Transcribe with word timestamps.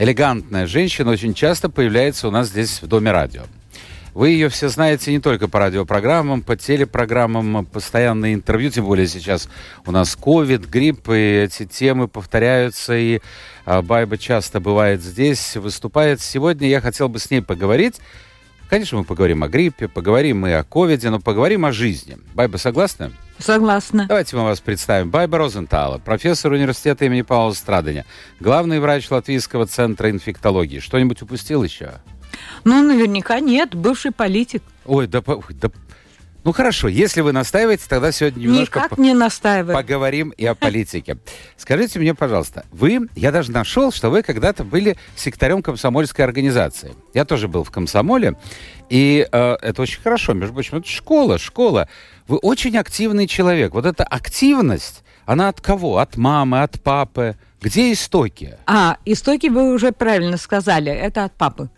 элегантная 0.00 0.66
женщина 0.66 1.10
очень 1.10 1.34
часто 1.34 1.68
появляется 1.68 2.26
у 2.26 2.30
нас 2.30 2.48
здесь 2.48 2.80
в 2.80 2.86
Доме 2.86 3.12
радио. 3.12 3.42
Вы 4.14 4.30
ее 4.30 4.48
все 4.48 4.70
знаете 4.70 5.12
не 5.12 5.20
только 5.20 5.46
по 5.46 5.58
радиопрограммам, 5.58 6.42
по 6.42 6.56
телепрограммам, 6.56 7.66
постоянные 7.66 8.32
интервью, 8.32 8.70
тем 8.70 8.86
более 8.86 9.06
сейчас 9.06 9.48
у 9.84 9.92
нас 9.92 10.16
ковид, 10.16 10.66
грипп, 10.66 11.10
и 11.10 11.42
эти 11.44 11.66
темы 11.66 12.08
повторяются, 12.08 12.96
и 12.96 13.20
а, 13.66 13.82
Байба 13.82 14.16
часто 14.16 14.58
бывает 14.58 15.02
здесь, 15.02 15.54
выступает. 15.56 16.22
Сегодня 16.22 16.66
я 16.66 16.80
хотел 16.80 17.10
бы 17.10 17.18
с 17.18 17.30
ней 17.30 17.42
поговорить. 17.42 18.00
Конечно, 18.70 18.98
мы 18.98 19.04
поговорим 19.04 19.42
о 19.42 19.48
гриппе, 19.48 19.88
поговорим 19.88 20.46
и 20.46 20.52
о 20.52 20.62
ковиде, 20.62 21.10
но 21.10 21.18
поговорим 21.18 21.64
о 21.66 21.72
жизни. 21.72 22.18
Байба, 22.34 22.56
согласна? 22.56 23.10
Согласна. 23.40 24.06
Давайте 24.06 24.36
мы 24.36 24.44
вас 24.44 24.60
представим. 24.60 25.10
Байба 25.10 25.38
Розентала, 25.38 25.98
профессор 25.98 26.52
университета 26.52 27.06
имени 27.06 27.22
Павла 27.22 27.52
Страдания, 27.52 28.06
главный 28.38 28.78
врач 28.78 29.10
Латвийского 29.10 29.66
центра 29.66 30.08
инфектологии. 30.08 30.78
Что-нибудь 30.78 31.20
упустил 31.20 31.64
еще? 31.64 31.94
Ну, 32.62 32.80
наверняка 32.80 33.40
нет, 33.40 33.74
бывший 33.74 34.12
политик. 34.12 34.62
Ой, 34.84 35.08
да, 35.08 35.20
да 35.20 35.70
ну 36.44 36.52
хорошо, 36.52 36.88
если 36.88 37.20
вы 37.20 37.32
настаиваете, 37.32 37.84
тогда 37.88 38.12
сегодня 38.12 38.40
немножко 38.42 38.80
Никак 38.80 38.98
не 38.98 39.14
настаиваю. 39.14 39.76
поговорим 39.76 40.30
и 40.30 40.46
о 40.46 40.54
политике. 40.54 41.18
Скажите 41.56 41.98
мне, 41.98 42.14
пожалуйста, 42.14 42.64
вы, 42.70 43.08
я 43.14 43.30
даже 43.30 43.50
нашел, 43.52 43.92
что 43.92 44.10
вы 44.10 44.22
когда-то 44.22 44.64
были 44.64 44.96
секретарем 45.16 45.62
комсомольской 45.62 46.24
организации. 46.24 46.94
Я 47.14 47.24
тоже 47.24 47.48
был 47.48 47.64
в 47.64 47.70
комсомоле, 47.70 48.36
и 48.88 49.26
э, 49.30 49.56
это 49.60 49.82
очень 49.82 50.00
хорошо, 50.00 50.32
между 50.32 50.54
прочим, 50.54 50.78
это 50.78 50.88
школа, 50.88 51.38
школа. 51.38 51.88
Вы 52.26 52.38
очень 52.38 52.76
активный 52.76 53.26
человек. 53.26 53.74
Вот 53.74 53.86
эта 53.86 54.04
активность, 54.04 55.02
она 55.26 55.48
от 55.48 55.60
кого? 55.60 55.98
От 55.98 56.16
мамы, 56.16 56.62
от 56.62 56.80
папы? 56.82 57.36
Где 57.60 57.92
истоки? 57.92 58.56
А, 58.66 58.96
истоки 59.04 59.48
вы 59.48 59.74
уже 59.74 59.92
правильно 59.92 60.38
сказали, 60.38 60.90
это 60.90 61.24
от 61.24 61.34
папы. 61.34 61.68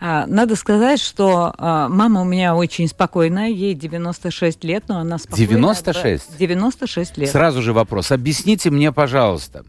А, 0.00 0.26
надо 0.26 0.56
сказать, 0.56 1.00
что 1.00 1.54
а, 1.56 1.88
мама 1.88 2.22
у 2.22 2.24
меня 2.24 2.54
очень 2.54 2.88
спокойная, 2.88 3.48
ей 3.48 3.74
96 3.74 4.64
лет, 4.64 4.84
но 4.88 4.98
она 4.98 5.18
спокойная. 5.18 5.48
96? 5.48 6.38
96 6.38 7.18
лет. 7.18 7.30
Сразу 7.30 7.62
же 7.62 7.72
вопрос. 7.72 8.10
Объясните 8.10 8.70
мне, 8.70 8.92
пожалуйста. 8.92 9.64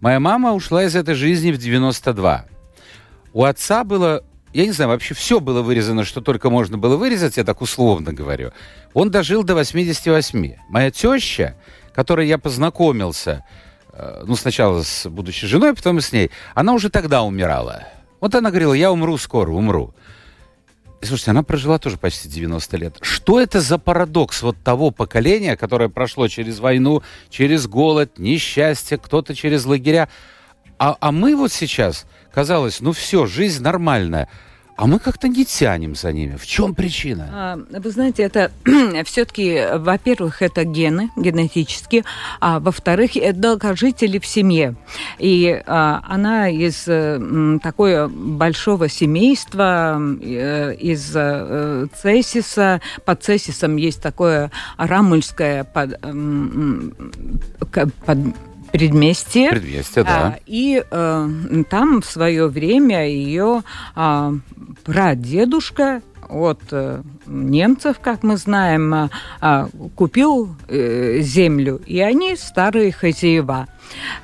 Моя 0.00 0.20
мама 0.20 0.52
ушла 0.52 0.84
из 0.84 0.96
этой 0.96 1.14
жизни 1.14 1.52
в 1.52 1.58
92. 1.58 2.44
У 3.32 3.44
отца 3.44 3.84
было 3.84 4.22
я 4.56 4.64
не 4.64 4.72
знаю, 4.72 4.88
вообще 4.90 5.12
все 5.12 5.38
было 5.38 5.60
вырезано, 5.60 6.04
что 6.04 6.22
только 6.22 6.48
можно 6.48 6.78
было 6.78 6.96
вырезать, 6.96 7.36
я 7.36 7.44
так 7.44 7.60
условно 7.60 8.14
говорю. 8.14 8.52
Он 8.94 9.10
дожил 9.10 9.44
до 9.44 9.54
88. 9.54 10.54
Моя 10.70 10.90
теща, 10.90 11.56
которой 11.94 12.26
я 12.26 12.38
познакомился, 12.38 13.44
э, 13.92 14.24
ну, 14.26 14.34
сначала 14.34 14.82
с 14.82 15.06
будущей 15.10 15.46
женой, 15.46 15.74
потом 15.74 15.98
и 15.98 16.00
с 16.00 16.10
ней, 16.10 16.30
она 16.54 16.72
уже 16.72 16.88
тогда 16.88 17.22
умирала. 17.22 17.86
Вот 18.20 18.34
она 18.34 18.50
говорила, 18.50 18.72
я 18.72 18.90
умру 18.90 19.18
скоро, 19.18 19.50
умру. 19.50 19.94
И 21.02 21.06
слушайте, 21.06 21.32
она 21.32 21.42
прожила 21.42 21.78
тоже 21.78 21.98
почти 21.98 22.28
90 22.28 22.76
лет. 22.78 22.98
Что 23.02 23.40
это 23.40 23.60
за 23.60 23.78
парадокс 23.78 24.42
вот 24.42 24.56
того 24.62 24.90
поколения, 24.90 25.56
которое 25.56 25.88
прошло 25.88 26.26
через 26.28 26.58
войну, 26.58 27.02
через 27.28 27.66
голод, 27.66 28.18
несчастье, 28.18 28.96
кто-то 28.96 29.34
через 29.34 29.66
лагеря. 29.66 30.08
А, 30.78 30.96
а 31.00 31.12
мы 31.12 31.36
вот 31.36 31.52
сейчас, 31.52 32.06
казалось, 32.32 32.80
ну 32.80 32.92
все, 32.92 33.26
жизнь 33.26 33.62
нормальная. 33.62 34.28
А 34.76 34.86
мы 34.86 34.98
как-то 34.98 35.26
не 35.28 35.46
тянем 35.46 35.94
за 35.94 36.12
ними. 36.12 36.36
В 36.36 36.46
чем 36.46 36.74
причина? 36.74 37.28
А, 37.32 37.58
вы 37.80 37.90
знаете, 37.90 38.22
это 38.22 38.52
все-таки, 39.06 39.64
во-первых, 39.74 40.42
это 40.42 40.64
гены 40.64 41.10
генетические, 41.16 42.04
а 42.40 42.60
во-вторых, 42.60 43.16
это 43.16 43.38
долгожители 43.38 44.18
в 44.18 44.26
семье. 44.26 44.74
И 45.18 45.62
а, 45.66 46.02
она 46.06 46.50
из 46.50 46.84
а, 46.88 47.58
такого 47.62 48.08
большого 48.08 48.88
семейства, 48.88 49.98
э, 50.20 50.74
из 50.74 51.10
а, 51.14 51.86
Цесиса. 52.02 52.82
Под 53.06 53.22
Цесисом 53.22 53.76
есть 53.76 54.02
такое 54.02 54.50
рамульское 54.76 55.64
под, 55.64 55.98
под 58.04 58.18
предместье. 58.78 59.50
Предместье, 59.50 60.02
да. 60.02 60.10
А, 60.10 60.38
и 60.46 60.82
э, 60.88 61.28
там 61.70 62.00
в 62.02 62.06
свое 62.06 62.48
время 62.48 63.08
ее 63.08 63.62
э, 63.94 64.32
прадедушка 64.84 66.02
от 66.28 66.60
э, 66.70 67.02
немцев, 67.26 67.98
как 68.00 68.22
мы 68.22 68.36
знаем, 68.36 69.10
э, 69.40 69.68
купил 69.94 70.54
э, 70.68 71.20
землю, 71.20 71.80
и 71.86 72.00
они 72.00 72.36
старые 72.36 72.92
хозяева. 72.92 73.68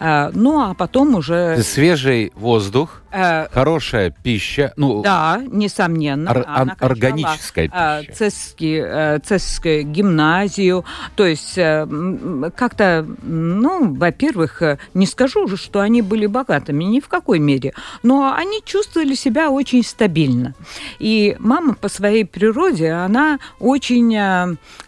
Э, 0.01 0.31
ну, 0.35 0.61
а 0.61 0.75
потом 0.75 1.15
уже... 1.15 1.63
Свежий 1.63 2.33
воздух, 2.35 3.03
Э, 3.13 3.47
Хорошая 3.53 4.11
пища. 4.11 4.73
Ну, 4.77 5.03
да, 5.03 5.43
несомненно. 5.47 6.31
Ор- 6.31 6.45
она 6.47 6.77
органическая 6.81 7.71
э, 7.73 8.01
пища. 8.01 8.13
Цесский, 8.15 8.83
э, 8.83 9.19
цесскую 9.23 9.85
гимназию. 9.85 10.85
То 11.15 11.27
есть 11.27 11.55
как-то, 11.55 13.07
ну, 13.23 13.95
во-первых, 13.95 14.63
не 14.95 15.07
скажу 15.07 15.45
уже, 15.45 15.57
что 15.59 15.81
они 15.81 16.01
были 16.01 16.27
богатыми, 16.27 16.85
ни 16.85 17.01
в 17.01 17.09
какой 17.09 17.39
мере. 17.39 17.75
Но 18.03 18.33
они 18.35 18.63
чувствовали 18.65 19.15
себя 19.15 19.51
очень 19.51 19.85
стабильно. 19.85 20.55
И 20.99 21.37
мама 21.39 21.75
по 21.75 21.89
своей 21.89 22.25
природе, 22.25 22.93
она 22.93 23.39
очень 23.59 24.17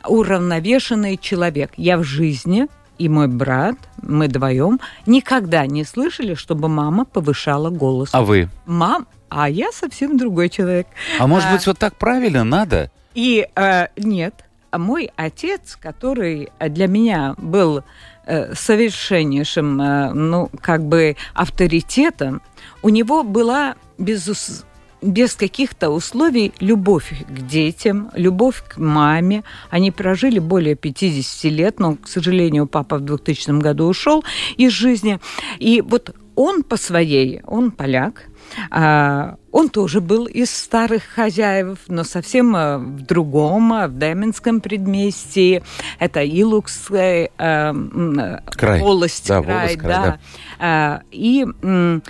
уравновешенный 0.06 1.18
человек. 1.18 1.72
Я 1.76 1.98
в 1.98 2.04
жизни 2.04 2.68
и 2.98 3.08
мой 3.08 3.28
брат, 3.28 3.76
мы 4.02 4.26
вдвоем, 4.26 4.80
никогда 5.06 5.66
не 5.66 5.84
слышали, 5.84 6.34
чтобы 6.34 6.68
мама 6.68 7.04
повышала 7.04 7.70
голос. 7.70 8.10
А 8.12 8.22
вы? 8.22 8.48
Мам, 8.66 9.06
а 9.28 9.48
я 9.48 9.72
совсем 9.72 10.16
другой 10.16 10.48
человек. 10.48 10.86
А 11.18 11.26
может 11.26 11.48
а, 11.48 11.52
быть, 11.54 11.66
вот 11.66 11.78
так 11.78 11.96
правильно 11.96 12.44
надо? 12.44 12.90
И 13.14 13.46
э, 13.54 13.86
нет, 13.96 14.44
мой 14.72 15.10
отец, 15.16 15.76
который 15.80 16.50
для 16.60 16.86
меня 16.86 17.34
был 17.38 17.82
э, 18.26 18.54
совершеннейшим, 18.54 19.80
э, 19.80 20.12
ну, 20.12 20.50
как 20.60 20.84
бы 20.84 21.16
авторитетом, 21.34 22.42
у 22.82 22.88
него 22.88 23.22
была 23.22 23.76
безусловно 23.98 24.73
без 25.04 25.34
каких-то 25.34 25.90
условий 25.90 26.52
любовь 26.60 27.12
к 27.28 27.46
детям, 27.46 28.10
любовь 28.14 28.62
к 28.66 28.78
маме. 28.78 29.44
Они 29.70 29.90
прожили 29.90 30.38
более 30.38 30.74
50 30.74 31.52
лет, 31.52 31.80
но, 31.80 31.96
к 31.96 32.08
сожалению, 32.08 32.66
папа 32.66 32.98
в 32.98 33.02
2000 33.02 33.60
году 33.60 33.86
ушел 33.86 34.24
из 34.56 34.72
жизни. 34.72 35.20
И 35.58 35.82
вот 35.82 36.14
он 36.34 36.62
по 36.62 36.76
своей, 36.76 37.42
он 37.46 37.70
поляк, 37.70 38.28
а, 38.70 39.36
он 39.54 39.68
тоже 39.68 40.00
был 40.00 40.26
из 40.26 40.50
старых 40.50 41.04
хозяев, 41.04 41.78
но 41.86 42.02
совсем 42.02 42.56
э, 42.56 42.76
в 42.78 43.02
другом, 43.02 43.72
э, 43.72 43.86
в 43.86 43.96
Деменском 43.96 44.60
предместье. 44.60 45.62
Это 46.00 46.22
Илукская 46.22 47.30
э, 47.38 48.38
край. 48.56 48.80
волость, 48.80 49.28
да, 49.28 49.40
край, 49.40 49.54
волость, 49.54 49.78
край, 49.78 49.94
да. 49.94 50.18
да. 50.58 51.02
И 51.12 51.46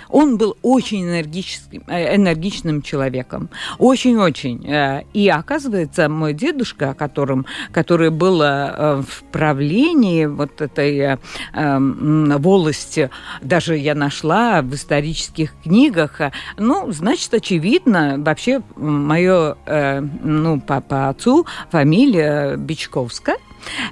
он 0.09 0.37
был 0.37 0.57
очень 0.63 1.03
энергическим, 1.03 1.83
энергичным 1.87 2.81
человеком. 2.81 3.51
Очень-очень. 3.77 5.05
И 5.13 5.29
оказывается, 5.29 6.09
мой 6.09 6.33
дедушка, 6.33 6.95
которым, 6.95 7.45
который 7.71 8.09
был 8.09 8.39
в 8.39 9.23
правлении 9.31 10.25
вот 10.25 10.61
этой 10.61 11.19
волости, 11.53 13.11
даже 13.41 13.77
я 13.77 13.93
нашла 13.93 14.63
в 14.63 14.73
исторических 14.73 15.53
книгах, 15.63 16.21
ну, 16.57 16.91
значит, 16.91 17.34
очевидно, 17.35 18.15
вообще 18.17 18.61
мое, 18.75 19.57
э, 19.65 20.01
ну, 20.01 20.59
по, 20.59 20.81
по 20.81 21.09
отцу 21.09 21.45
фамилия 21.71 22.55
Бичковская. 22.57 23.37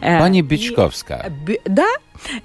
Э, 0.02 0.20
Пани 0.20 0.42
Бичковская. 0.42 1.32
И, 1.48 1.62
да, 1.66 1.88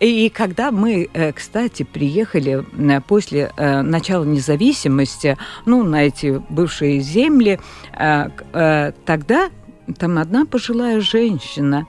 и 0.01 0.29
когда 0.31 0.71
мы, 0.71 1.09
э, 1.13 1.33
кстати, 1.33 1.83
приехали 1.83 2.65
э, 2.77 3.01
после 3.01 3.53
начала 3.57 4.25
независимости, 4.25 5.37
ну, 5.67 5.83
на 5.83 6.07
эти 6.07 6.43
бывшие 6.49 7.01
земли, 7.01 7.61
тогда 7.93 9.51
там 9.99 10.19
одна 10.19 10.45
пожилая 10.45 11.01
женщина 11.01 11.87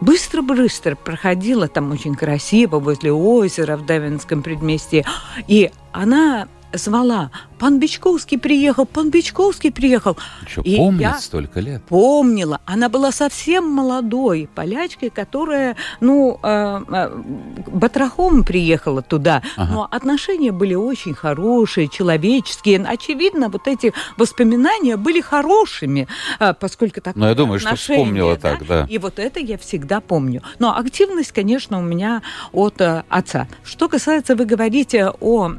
быстро-быстро 0.00 0.96
проходила 0.96 1.66
там 1.66 1.90
очень 1.92 2.14
красиво 2.14 2.78
возле 2.78 3.12
озера 3.12 3.76
в 3.76 3.86
Давинском 3.86 4.42
предместье, 4.42 5.04
и 5.48 5.70
она 5.92 6.48
звала, 6.78 7.30
пан 7.58 7.78
Бичковский 7.80 8.38
приехал, 8.38 8.86
пан 8.86 9.10
Бичковский 9.10 9.72
приехал. 9.72 10.16
Что, 10.46 10.62
И 10.62 10.76
помнит 10.76 11.00
я 11.00 11.18
столько 11.18 11.60
лет? 11.60 11.82
помнила. 11.84 12.60
Она 12.64 12.88
была 12.88 13.12
совсем 13.12 13.68
молодой 13.68 14.48
полячкой, 14.54 15.10
которая, 15.10 15.76
ну, 16.00 16.38
э, 16.42 16.80
э, 16.88 17.22
батрахом 17.66 18.44
приехала 18.44 19.02
туда. 19.02 19.42
Ага. 19.56 19.72
Но 19.72 19.88
отношения 19.90 20.52
были 20.52 20.74
очень 20.74 21.14
хорошие, 21.14 21.88
человеческие. 21.88 22.84
Очевидно, 22.84 23.48
вот 23.48 23.66
эти 23.68 23.92
воспоминания 24.16 24.96
были 24.96 25.20
хорошими, 25.20 26.06
э, 26.40 26.54
поскольку 26.54 27.00
так. 27.00 27.16
Ну, 27.16 27.26
я 27.26 27.34
думаю, 27.34 27.60
что 27.60 27.74
вспомнила 27.76 28.36
так, 28.36 28.66
да. 28.66 28.86
И 28.88 28.98
вот 28.98 29.18
это 29.18 29.40
я 29.40 29.58
всегда 29.58 30.00
помню. 30.00 30.42
Но 30.58 30.76
активность, 30.76 31.32
конечно, 31.32 31.78
у 31.78 31.82
меня 31.82 32.22
от 32.52 32.80
э, 32.80 33.02
отца. 33.08 33.48
Что 33.64 33.88
касается, 33.88 34.36
вы 34.36 34.44
говорите 34.44 35.10
о 35.20 35.52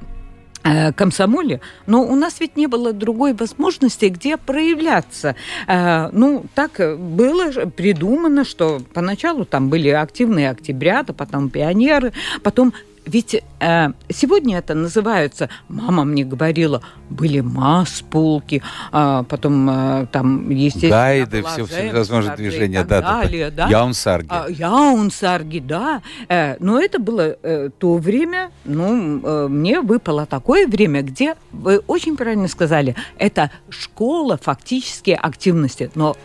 комсомоле, 0.96 1.62
но 1.86 2.04
у 2.04 2.16
нас 2.16 2.40
ведь 2.40 2.58
не 2.58 2.68
было 2.68 2.94
другой 2.94 3.34
возможности, 3.34 4.06
где 4.06 4.38
проявляться. 4.38 5.36
Э, 5.68 6.10
Ну, 6.12 6.46
так 6.56 6.80
э, 6.80 6.96
было 6.96 7.52
придумано, 7.76 8.44
что 8.46 8.82
поначалу 8.94 9.46
там 9.46 9.70
были 9.70 9.90
активные 9.90 10.50
октябрята, 10.50 11.14
потом 11.14 11.50
пионеры, 11.50 12.14
потом 12.44 12.74
ведь 13.08 13.42
э, 13.60 13.88
сегодня 14.10 14.58
это 14.58 14.74
называются, 14.74 15.50
мама 15.70 16.04
мне 16.04 16.24
говорила, 16.24 16.82
были 17.10 17.40
масс-пулки, 17.40 18.62
а 18.92 19.24
потом 19.24 19.70
э, 19.70 20.08
там, 20.12 20.50
естественно, 20.50 20.92
Гайды, 20.92 21.44
все, 21.44 21.66
все 21.66 21.94
возможные 21.94 22.36
движения, 22.36 22.84
да, 22.84 23.02
да, 23.02 23.22
далее, 23.22 23.50
да. 23.50 23.66
да. 23.66 23.72
Яунсарги. 23.72 24.28
А, 24.30 24.46
Яунсарги, 24.50 25.60
да. 25.60 26.02
Э, 26.28 26.58
Но 26.60 26.80
это 26.80 27.00
было 27.00 27.38
э, 27.42 27.70
то 27.78 27.96
время, 27.96 28.52
ну, 28.66 29.22
э, 29.24 29.48
мне 29.48 29.82
выпало 29.82 30.26
такое 30.26 30.68
время, 30.68 31.02
где, 31.02 31.36
вы 31.52 31.80
очень 31.88 32.18
правильно 32.18 32.48
сказали, 32.48 32.96
это 33.18 33.52
школа 33.70 34.38
фактически 34.38 35.12
активности. 35.12 35.90
Но 35.96 36.16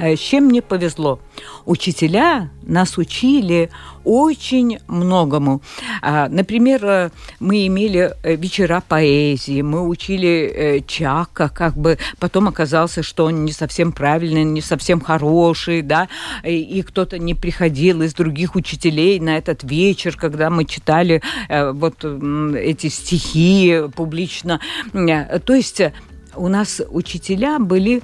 с 0.00 0.18
чем 0.18 0.44
мне 0.44 0.62
повезло? 0.62 1.20
Учителя 1.66 2.50
нас 2.62 2.98
учили 2.98 3.70
очень 4.04 4.78
многому. 4.88 5.60
А, 6.02 6.28
Например, 6.28 6.84
э, 6.84 7.10
мы 7.38 7.66
имели 7.66 8.14
э, 8.22 8.36
вечера 8.36 8.82
поэзии, 8.86 9.62
мы 9.62 9.86
учили 9.86 10.52
э, 10.54 10.80
Чака, 10.86 11.48
как 11.48 11.76
бы 11.76 11.98
потом 12.18 12.48
оказалось, 12.48 12.98
что 13.02 13.26
он 13.26 13.44
не 13.44 13.52
совсем 13.52 13.92
правильный, 13.92 14.44
не 14.44 14.62
совсем 14.62 15.00
хороший, 15.00 15.82
да, 15.82 16.08
и, 16.44 16.82
кто-то 16.82 17.18
не 17.18 17.34
приходил 17.34 18.02
из 18.02 18.14
других 18.14 18.54
учителей 18.54 19.20
на 19.20 19.36
этот 19.36 19.64
вечер, 19.64 20.16
когда 20.16 20.48
мы 20.50 20.64
читали 20.64 21.22
э, 21.48 21.72
вот 21.72 22.04
эти 22.04 22.88
стихи 22.88 23.82
публично. 23.94 24.60
Э, 24.94 25.38
То 25.38 25.54
есть 25.54 25.80
э, 25.80 25.92
у 26.36 26.48
нас 26.48 26.80
учителя 26.90 27.58
были 27.58 28.02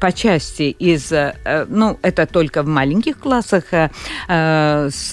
по 0.00 0.12
части 0.12 0.74
из, 0.78 1.12
э, 1.12 1.66
ну, 1.68 1.98
это 2.02 2.26
только 2.26 2.62
в 2.62 2.66
маленьких 2.66 3.18
классах 3.18 3.64
э, 3.72 3.90
э, 4.28 4.90
с 4.90 5.12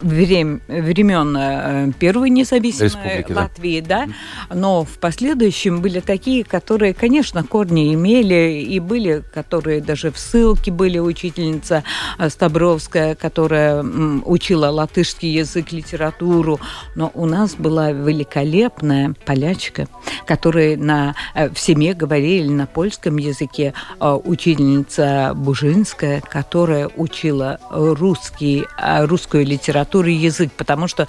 времен 0.00 1.92
Первой 1.98 2.30
независимой 2.30 2.88
Республики, 2.88 3.32
да. 3.32 3.40
Латвии, 3.42 3.80
да. 3.80 4.06
но 4.52 4.84
в 4.84 4.98
последующем 4.98 5.80
были 5.80 6.00
такие, 6.00 6.44
которые, 6.44 6.94
конечно, 6.94 7.42
корни 7.42 7.94
имели, 7.94 8.62
и 8.62 8.78
были, 8.80 9.22
которые 9.34 9.80
даже 9.80 10.10
в 10.10 10.18
ссылке 10.18 10.70
были, 10.70 10.98
учительница 10.98 11.82
Стабровская, 12.28 13.14
которая 13.14 13.82
учила 14.24 14.66
латышский 14.66 15.32
язык, 15.32 15.72
литературу, 15.72 16.60
но 16.94 17.10
у 17.14 17.26
нас 17.26 17.54
была 17.54 17.92
великолепная 17.92 19.14
полячка, 19.24 19.88
которая 20.26 20.75
на, 20.76 21.14
э, 21.34 21.48
в 21.50 21.58
семье 21.58 21.94
говорили 21.94 22.48
на 22.48 22.66
польском 22.66 23.16
языке, 23.16 23.74
э, 24.00 24.18
учительница 24.24 25.32
Бужинская, 25.34 26.20
которая 26.20 26.88
учила 26.96 27.58
русский, 27.70 28.66
э, 28.78 29.04
русскую 29.04 29.44
литературу 29.44 30.08
и 30.08 30.14
язык, 30.14 30.52
потому 30.56 30.88
что 30.88 31.08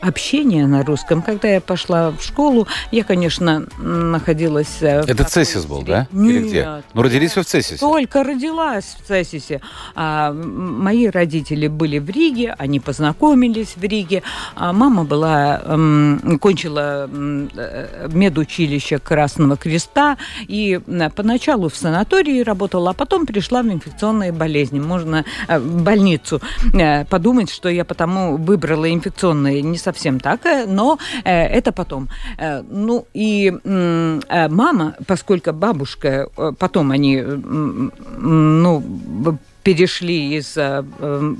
общение 0.00 0.66
на 0.66 0.84
русском, 0.84 1.22
когда 1.22 1.48
я 1.48 1.60
пошла 1.60 2.10
в 2.10 2.22
школу, 2.22 2.66
я, 2.90 3.04
конечно, 3.04 3.66
находилась... 3.78 4.78
Это 4.80 5.24
Цесис 5.24 5.64
был, 5.64 5.82
да? 5.82 6.06
Нет. 6.12 6.30
Или 6.30 6.48
где? 6.48 6.82
Ну, 6.92 7.02
родились 7.02 7.36
вы 7.36 7.42
в 7.42 7.46
Цесисе. 7.46 7.78
Только 7.78 8.22
родилась 8.24 8.96
в 9.00 9.06
Цесисе. 9.06 9.60
А, 9.94 10.32
мои 10.32 11.08
родители 11.08 11.68
были 11.68 11.98
в 11.98 12.10
Риге, 12.10 12.54
они 12.58 12.80
познакомились 12.80 13.74
в 13.76 13.82
Риге. 13.82 14.22
А 14.54 14.72
мама 14.72 15.04
была, 15.04 15.60
кончила 16.40 17.08
м, 17.10 17.50
э, 18.84 18.94
медучилище 18.94 18.98
Красного 18.98 19.56
Креста 19.56 20.16
и 20.48 20.80
м, 20.86 21.10
поначалу 21.10 21.68
в 21.68 21.76
санатории 21.76 22.42
работала, 22.44 22.90
а 22.90 22.92
потом 22.92 23.26
пришла 23.26 23.62
в 23.62 23.66
инфекционные 23.66 24.32
болезни. 24.32 24.80
Можно 24.80 25.24
э, 25.48 25.58
в 25.58 25.82
больницу 25.82 26.40
э, 26.74 27.04
подумать, 27.04 27.50
что 27.50 27.68
я 27.68 27.84
потому 27.84 28.36
выбрала 28.36 28.86
инфекционные. 28.92 29.62
Не 29.62 29.78
совсем 29.78 30.20
так, 30.20 30.46
э, 30.46 30.66
но 30.66 30.98
э, 31.24 31.30
это 31.30 31.72
потом. 31.72 32.08
Э, 32.38 32.62
Ну 32.62 33.06
и 33.14 33.52
э, 33.64 34.48
мама, 34.48 34.94
поскольку 35.06 35.52
бабушка, 35.52 36.28
э, 36.36 36.52
потом 36.58 36.90
они, 36.90 37.22
ну, 37.22 38.82
перешли 39.64 40.36
из 40.36 40.56
э, 40.56 40.84
э, 40.98 41.34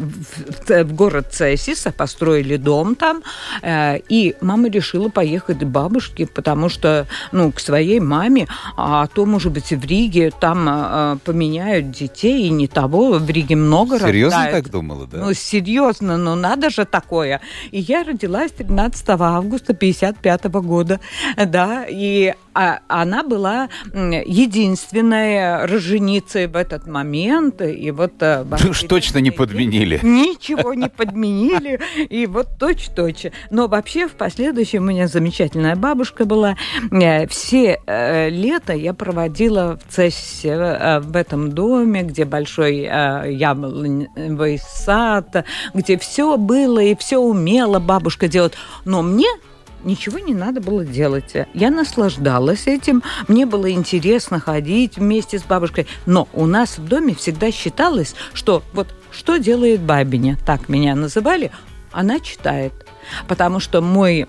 в, 0.84 0.92
город 0.94 1.28
Цесиса, 1.30 1.92
построили 1.92 2.56
дом 2.56 2.94
там, 2.94 3.22
э, 3.62 3.98
и 4.08 4.34
мама 4.40 4.68
решила 4.68 5.10
поехать 5.10 5.58
к 5.58 5.64
бабушке, 5.64 6.26
потому 6.26 6.70
что, 6.70 7.06
ну, 7.32 7.52
к 7.52 7.60
своей 7.60 8.00
маме, 8.00 8.48
а 8.76 9.06
то, 9.06 9.26
может 9.26 9.52
быть, 9.52 9.70
в 9.70 9.84
Риге 9.84 10.32
там 10.40 11.20
поменяют 11.24 11.90
детей, 11.90 12.46
и 12.46 12.50
не 12.50 12.66
того, 12.66 13.18
в 13.18 13.30
Риге 13.30 13.56
много 13.56 13.98
Серьезно 13.98 14.38
рождают. 14.38 14.64
так 14.64 14.72
думала, 14.72 15.06
да? 15.06 15.18
Ну, 15.18 15.34
серьезно, 15.34 16.16
ну 16.16 16.34
надо 16.34 16.70
же 16.70 16.86
такое. 16.86 17.40
И 17.70 17.80
я 17.80 18.04
родилась 18.04 18.52
13 18.52 19.04
августа 19.10 19.74
55 19.74 20.44
года, 20.44 21.00
да, 21.36 21.84
и 21.88 22.34
а, 22.54 22.80
она 22.88 23.22
была 23.22 23.68
м, 23.92 24.10
единственной 24.12 25.66
роженицей 25.66 26.46
в 26.46 26.56
этот 26.56 26.86
момент, 26.86 27.60
и 27.60 27.90
вот... 27.90 28.14
э, 28.20 28.44
уж 28.68 28.82
точно 28.82 29.18
не 29.18 29.30
подменили. 29.30 30.00
Ничего 30.02 30.74
не 30.74 30.88
подменили, 30.88 31.80
и 32.08 32.26
вот 32.26 32.58
точь-точь. 32.58 33.26
Но 33.50 33.68
вообще 33.68 34.06
в 34.06 34.12
последующем 34.12 34.82
у 34.84 34.86
меня 34.86 35.08
замечательная 35.08 35.76
бабушка 35.76 36.24
была. 36.24 36.56
Э, 36.90 37.26
Все 37.26 37.80
э, 37.86 38.28
лето 38.30 38.72
я 38.72 38.94
проводила 38.94 39.78
в 39.78 39.92
Цессе, 39.92 41.00
в 41.02 41.16
этом 41.16 41.52
доме, 41.52 42.02
где 42.02 42.24
большой 42.24 42.80
яблоневый 42.80 44.58
сад, 44.58 45.44
где 45.72 45.98
все 45.98 46.36
было 46.36 46.78
и 46.78 46.94
все 46.96 47.18
умела 47.18 47.78
бабушка 47.78 48.28
делать. 48.28 48.54
Но 48.84 49.02
мне 49.02 49.28
ничего 49.84 50.18
не 50.18 50.34
надо 50.34 50.60
было 50.60 50.84
делать. 50.84 51.34
Я 51.52 51.70
наслаждалась 51.70 52.66
этим, 52.66 53.02
мне 53.28 53.46
было 53.46 53.70
интересно 53.70 54.40
ходить 54.40 54.96
вместе 54.96 55.38
с 55.38 55.42
бабушкой. 55.42 55.86
Но 56.06 56.28
у 56.32 56.46
нас 56.46 56.78
в 56.78 56.86
доме 56.86 57.14
всегда 57.14 57.50
считалось, 57.50 58.14
что 58.32 58.62
вот 58.72 58.88
что 59.10 59.36
делает 59.36 59.80
бабиня, 59.80 60.38
так 60.44 60.68
меня 60.68 60.94
называли, 60.94 61.52
она 61.92 62.18
читает. 62.20 62.72
Потому 63.28 63.60
что 63.60 63.80
мой 63.80 64.26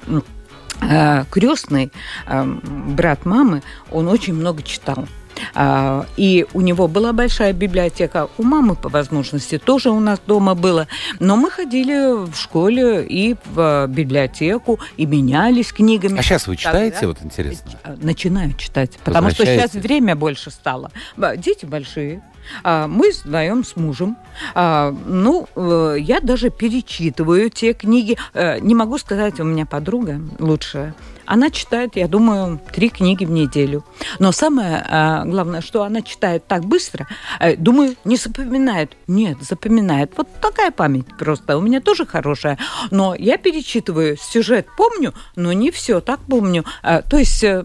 э, 0.82 1.24
крестный 1.32 1.92
э, 2.28 2.44
брат 2.44 3.26
мамы, 3.26 3.64
он 3.92 4.08
очень 4.08 4.34
много 4.34 4.62
читал. 4.62 5.08
А, 5.54 6.06
И 6.18 6.46
у 6.54 6.62
него 6.62 6.88
была 6.88 7.14
большая 7.14 7.54
библиотека, 7.54 8.30
у 8.38 8.44
мамы 8.44 8.76
по 8.76 8.90
возможности 8.90 9.58
тоже 9.58 9.90
у 9.90 10.00
нас 10.00 10.20
дома 10.26 10.56
было. 10.56 10.88
Но 11.20 11.36
мы 11.36 11.50
ходили 11.52 12.26
в 12.26 12.36
школе 12.36 13.06
и 13.06 13.36
в 13.54 13.88
библиотеку, 13.88 14.80
и 14.98 15.06
менялись 15.06 15.72
книгами. 15.74 16.20
А 16.20 16.24
сейчас 16.24 16.48
вы 16.48 16.56
читаете, 16.56 16.96
Тогда- 17.02 17.08
вот 17.08 17.18
интересно? 17.24 17.72
Начинаю 18.02 18.54
читать, 18.54 18.92
потому 19.04 19.30
что 19.30 19.46
сейчас 19.46 19.74
время 19.74 20.16
больше 20.16 20.52
стало. 20.52 20.92
Дети 21.38 21.66
большие. 21.66 22.22
А, 22.64 22.88
Мы 22.88 23.12
вдвоем 23.24 23.64
с 23.64 23.76
мужем. 23.76 24.18
А, 24.54 24.94
Ну, 25.06 25.48
э, 25.56 25.96
я 26.00 26.20
даже 26.20 26.50
перечитываю 26.52 27.50
те 27.50 27.74
книги. 27.74 28.18
Э, 28.34 28.60
Не 28.60 28.76
могу 28.76 28.98
сказать, 29.00 29.40
у 29.40 29.44
меня 29.44 29.66
подруга 29.66 30.22
лучшая. 30.40 30.94
Она 31.26 31.50
читает, 31.50 31.96
я 31.96 32.08
думаю, 32.08 32.60
три 32.72 32.90
книги 32.90 33.26
в 33.26 33.32
неделю. 33.32 33.84
Но 34.20 34.32
самое 34.32 34.84
а, 34.88 35.26
главное, 35.26 35.62
что 35.62 35.84
она 35.84 36.02
читает 36.02 36.48
так 36.48 36.66
быстро, 36.66 37.08
э, 37.40 37.56
думаю, 37.56 37.96
не 38.06 38.18
запоминает. 38.18 38.96
Нет, 39.08 39.38
запоминает. 39.42 40.12
Вот 40.18 40.28
такая 40.42 40.72
память 40.72 41.06
просто. 41.18 41.58
У 41.58 41.62
меня 41.62 41.82
тоже 41.82 42.06
хорошая. 42.06 42.58
Но 42.92 43.16
я 43.16 43.38
перечитываю 43.38 44.18
сюжет, 44.18 44.68
помню, 44.78 45.14
но 45.36 45.54
не 45.54 45.72
все 45.72 46.02
так 46.02 46.20
помню. 46.22 46.66
А, 46.84 47.02
То 47.02 47.18
есть, 47.18 47.44
э, 47.44 47.64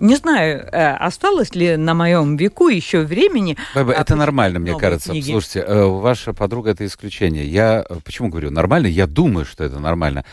не 0.00 0.16
знаю, 0.16 0.68
э, 0.72 0.94
осталось 0.94 1.54
ли 1.54 1.76
на 1.76 1.94
моем 1.94 2.36
веку 2.36 2.68
еще 2.68 3.00
времени. 3.00 3.56
Баба, 3.74 3.92
а, 3.92 4.00
это 4.00 4.16
нормально, 4.16 4.58
мне 4.58 4.76
кажется. 4.78 5.10
книги. 5.10 5.30
Слушайте, 5.30 5.60
э, 5.60 5.84
ваша 5.84 6.32
подруга 6.32 6.70
это 6.70 6.84
исключение. 6.84 7.46
Я 7.46 7.84
э, 7.88 7.96
почему 8.04 8.28
говорю 8.28 8.50
нормально? 8.50 8.86
Я 8.86 9.06
думаю, 9.06 9.44
что 9.44 9.64
это 9.64 9.78
нормально. 9.78 10.24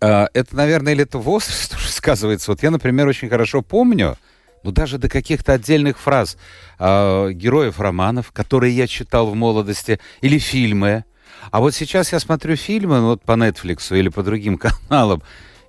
А, 0.00 0.28
это, 0.32 0.56
наверное, 0.56 0.94
или 0.94 1.02
это 1.02 1.18
возраст 1.18 1.74
уже 1.76 1.88
сказывается. 1.88 2.50
Вот 2.50 2.62
я, 2.62 2.70
например, 2.70 3.06
очень 3.06 3.28
хорошо 3.28 3.62
помню, 3.62 4.16
ну, 4.62 4.72
даже 4.72 4.98
до 4.98 5.08
каких-то 5.08 5.54
отдельных 5.54 5.98
фраз 5.98 6.36
э, 6.78 7.30
героев 7.32 7.80
романов, 7.80 8.30
которые 8.32 8.76
я 8.76 8.86
читал 8.86 9.26
в 9.26 9.34
молодости, 9.34 10.00
или 10.20 10.38
фильмы. 10.38 11.04
А 11.50 11.60
вот 11.60 11.74
сейчас 11.74 12.12
я 12.12 12.20
смотрю 12.20 12.56
фильмы 12.56 13.00
ну, 13.00 13.06
вот 13.08 13.22
по 13.22 13.32
Netflix 13.32 13.96
или 13.96 14.08
по 14.08 14.22
другим 14.22 14.58
каналам, 14.88 15.22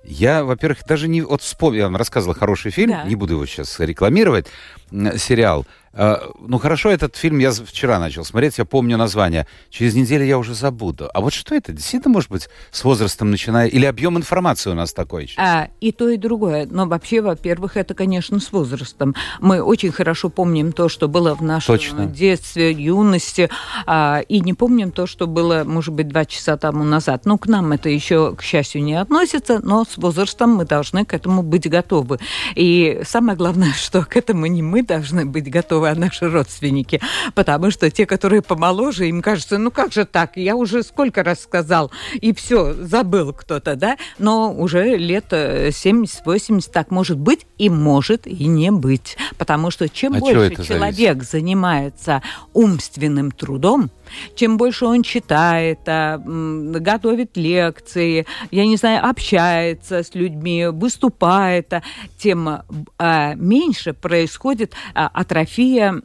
я, 0.04 0.44
во-первых, 0.44 0.84
даже 0.84 1.08
не... 1.08 1.22
Вот 1.22 1.42
вспомнил, 1.42 1.78
я 1.78 1.84
вам 1.84 1.96
рассказывал 1.96 2.34
хороший 2.34 2.72
фильм, 2.72 2.90
да. 2.90 3.04
не 3.04 3.14
буду 3.14 3.34
его 3.34 3.46
сейчас 3.46 3.78
рекламировать, 3.78 4.46
сериал. 4.90 5.64
А, 5.94 6.30
ну 6.38 6.58
хорошо, 6.58 6.90
этот 6.90 7.16
фильм 7.16 7.38
я 7.38 7.52
вчера 7.52 7.98
начал 7.98 8.24
смотреть, 8.24 8.58
я 8.58 8.64
помню 8.64 8.96
название. 8.96 9.46
Через 9.70 9.94
неделю 9.94 10.24
я 10.24 10.38
уже 10.38 10.54
забуду. 10.54 11.10
А 11.12 11.20
вот 11.20 11.32
что 11.32 11.54
это? 11.54 11.72
Действительно, 11.72 12.14
может 12.14 12.30
быть, 12.30 12.48
с 12.70 12.84
возрастом 12.84 13.30
начиная? 13.30 13.68
Или 13.68 13.84
объем 13.84 14.16
информации 14.16 14.70
у 14.70 14.74
нас 14.74 14.92
такой 14.92 15.26
сейчас? 15.26 15.38
А, 15.38 15.68
и 15.80 15.92
то, 15.92 16.08
и 16.08 16.16
другое. 16.16 16.66
Но 16.70 16.86
вообще, 16.86 17.20
во-первых, 17.20 17.76
это, 17.76 17.94
конечно, 17.94 18.40
с 18.40 18.52
возрастом. 18.52 19.14
Мы 19.40 19.62
очень 19.62 19.92
хорошо 19.92 20.30
помним 20.30 20.72
то, 20.72 20.88
что 20.88 21.08
было 21.08 21.34
в 21.34 21.42
нашем 21.42 21.74
Точно. 21.74 22.06
детстве, 22.06 22.72
юности, 22.72 23.50
а, 23.86 24.20
и 24.28 24.40
не 24.40 24.54
помним 24.54 24.92
то, 24.92 25.06
что 25.06 25.26
было, 25.26 25.64
может 25.64 25.92
быть, 25.92 26.08
два 26.08 26.24
часа 26.24 26.56
тому 26.56 26.84
назад. 26.84 27.26
Ну, 27.26 27.36
к 27.36 27.46
нам 27.46 27.72
это 27.72 27.88
еще, 27.88 28.34
к 28.34 28.42
счастью, 28.42 28.82
не 28.82 28.94
относится, 28.94 29.60
но 29.62 29.84
с 29.84 29.98
возрастом 29.98 30.54
мы 30.54 30.64
должны 30.64 31.04
к 31.04 31.12
этому 31.12 31.42
быть 31.42 31.68
готовы. 31.68 32.18
И 32.54 33.02
самое 33.04 33.36
главное, 33.36 33.72
что 33.76 34.04
к 34.04 34.16
этому 34.16 34.46
не 34.46 34.62
мы 34.62 34.82
должны 34.82 35.26
быть 35.26 35.50
готовы, 35.50 35.81
а 35.84 35.94
наши 35.94 36.28
родственники. 36.28 37.00
Потому 37.34 37.70
что 37.70 37.90
те, 37.90 38.06
которые 38.06 38.42
помоложе, 38.42 39.08
им 39.08 39.22
кажется, 39.22 39.58
ну 39.58 39.70
как 39.70 39.92
же 39.92 40.04
так, 40.04 40.36
я 40.36 40.56
уже 40.56 40.82
сколько 40.82 41.22
раз 41.22 41.42
сказал, 41.42 41.90
и 42.14 42.34
все, 42.34 42.74
забыл 42.74 43.32
кто-то, 43.32 43.76
да? 43.76 43.96
Но 44.18 44.52
уже 44.52 44.96
лет 44.96 45.32
70-80 45.32 46.58
э, 46.58 46.72
так 46.72 46.90
может 46.90 47.18
быть 47.18 47.46
и 47.58 47.68
может 47.68 48.26
и 48.26 48.46
не 48.46 48.70
быть. 48.70 49.16
Потому 49.38 49.70
что 49.70 49.88
чем 49.88 50.14
а 50.14 50.18
больше 50.18 50.64
человек 50.64 51.22
зависит? 51.22 51.30
занимается 51.30 52.22
умственным 52.52 53.30
трудом, 53.30 53.90
чем 54.34 54.56
больше 54.56 54.86
он 54.86 55.02
читает, 55.02 55.80
а, 55.86 56.18
готовит 56.18 57.36
лекции, 57.36 58.26
я 58.50 58.66
не 58.66 58.76
знаю, 58.76 59.08
общается 59.08 60.02
с 60.02 60.14
людьми, 60.14 60.66
выступает, 60.66 61.72
а, 61.72 61.82
тем 62.18 62.62
а, 62.98 63.34
меньше 63.34 63.92
происходит 63.92 64.74
атрофия 64.94 66.02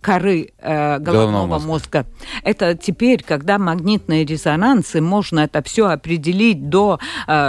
коры 0.00 0.50
головного, 0.60 0.98
головного 0.98 1.46
мозга. 1.58 1.66
мозга. 1.66 2.06
Это 2.42 2.74
теперь, 2.74 3.22
когда 3.22 3.58
магнитные 3.58 4.24
резонансы, 4.24 5.00
можно 5.00 5.40
это 5.40 5.62
все 5.62 5.88
определить 5.88 6.68
до 6.68 6.98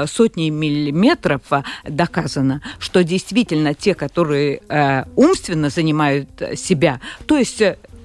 сотни 0.08 0.50
миллиметров, 0.50 1.42
доказано, 1.84 2.62
что 2.80 3.04
действительно 3.04 3.74
те, 3.74 3.94
которые 3.94 4.62
умственно 5.16 5.70
занимают 5.70 6.30
себя, 6.56 7.00
то 7.26 7.38
есть 7.38 7.62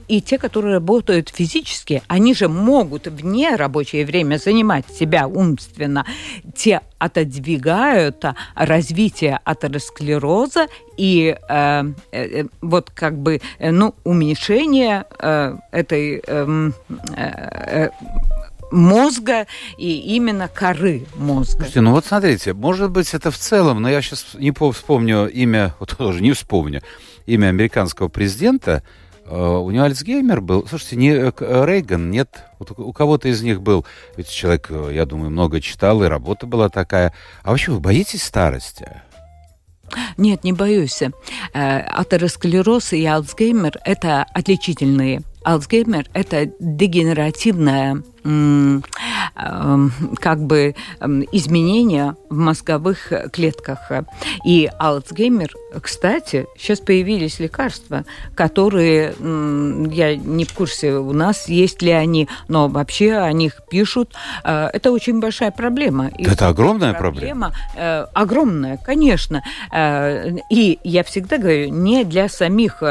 и 0.08 0.20
те, 0.20 0.38
которые 0.38 0.74
работают 0.74 1.30
физически, 1.30 2.02
они 2.08 2.34
же 2.34 2.48
могут 2.48 3.06
вне 3.06 3.56
рабочее 3.56 4.04
время 4.04 4.38
занимать 4.38 4.84
себя 4.88 5.26
умственно. 5.26 6.06
Те 6.54 6.80
отодвигают 6.98 8.24
развитие 8.54 9.40
атеросклероза 9.44 10.66
и 10.96 11.36
э, 11.48 11.84
э, 12.12 12.44
вот 12.60 12.90
как 12.90 13.18
бы 13.18 13.40
э, 13.58 13.70
ну, 13.70 13.94
уменьшение 14.04 15.04
э, 15.18 15.56
этой 15.72 16.22
эм, 16.26 16.74
э, 17.16 17.86
э, 17.86 17.90
мозга 18.70 19.46
и 19.76 20.16
именно 20.16 20.48
коры 20.48 21.06
мозга. 21.16 21.58
Слушайте, 21.58 21.80
ну 21.80 21.90
вот 21.92 22.06
смотрите, 22.06 22.52
может 22.54 22.90
быть 22.90 23.12
это 23.14 23.30
в 23.30 23.38
целом, 23.38 23.82
но 23.82 23.90
я 23.90 24.02
сейчас 24.02 24.34
не 24.34 24.52
вспомню 24.52 25.28
имя, 25.28 25.74
вот 25.80 25.96
тоже 25.96 26.20
не 26.22 26.32
вспомню 26.32 26.82
имя 27.26 27.48
американского 27.48 28.08
президента, 28.08 28.82
Э, 28.82 29.03
у 29.30 29.70
него 29.70 29.84
Альцгеймер 29.84 30.40
был. 30.40 30.66
Слушайте, 30.68 30.96
не 30.96 31.10
э, 31.10 31.32
э, 31.38 31.64
Рейган, 31.66 32.10
нет, 32.10 32.44
вот 32.58 32.78
у 32.78 32.92
кого-то 32.92 33.28
из 33.28 33.42
них 33.42 33.62
был. 33.62 33.84
Ведь 34.16 34.28
человек, 34.28 34.70
я 34.70 35.06
думаю, 35.06 35.30
много 35.30 35.60
читал, 35.60 36.02
и 36.02 36.08
работа 36.08 36.46
была 36.46 36.68
такая. 36.68 37.12
А 37.42 37.50
вообще 37.50 37.72
вы 37.72 37.80
боитесь 37.80 38.22
старости? 38.22 39.02
Нет, 40.16 40.44
не 40.44 40.52
боюсь. 40.52 41.02
Атеросклероз 41.52 42.92
и 42.94 43.04
Альцгеймер– 43.04 43.78
это 43.84 44.24
отличительные. 44.32 45.22
Альцгеймер– 45.44 46.08
это 46.14 46.50
дегенеративная 46.58 48.02
как 50.20 50.40
бы 50.40 50.74
эм, 51.00 51.24
изменения 51.32 52.16
в 52.30 52.36
мозговых 52.36 53.12
клетках. 53.32 53.90
И 54.44 54.70
Альцгеймер, 54.78 55.52
кстати, 55.80 56.46
сейчас 56.56 56.80
появились 56.80 57.38
лекарства, 57.38 58.04
которые, 58.34 59.14
я 59.20 60.16
не 60.16 60.44
в 60.44 60.52
курсе, 60.52 60.94
у 60.94 61.12
нас 61.12 61.48
есть 61.48 61.82
ли 61.82 61.90
они, 61.90 62.28
но 62.48 62.68
вообще 62.68 63.14
о 63.14 63.32
них 63.32 63.60
пишут. 63.70 64.14
Э, 64.44 64.68
это 64.72 64.90
очень 64.92 65.20
большая 65.20 65.50
проблема. 65.50 66.08
И 66.18 66.24
это 66.24 66.48
огромная 66.48 66.94
проблема? 66.94 67.50
проблема 67.50 67.52
э, 67.76 68.06
огромная, 68.12 68.76
конечно. 68.76 69.42
Э, 69.72 70.30
и 70.50 70.78
я 70.84 71.04
всегда 71.04 71.38
говорю, 71.38 71.68
не 71.70 72.04
для 72.04 72.28
самих 72.28 72.82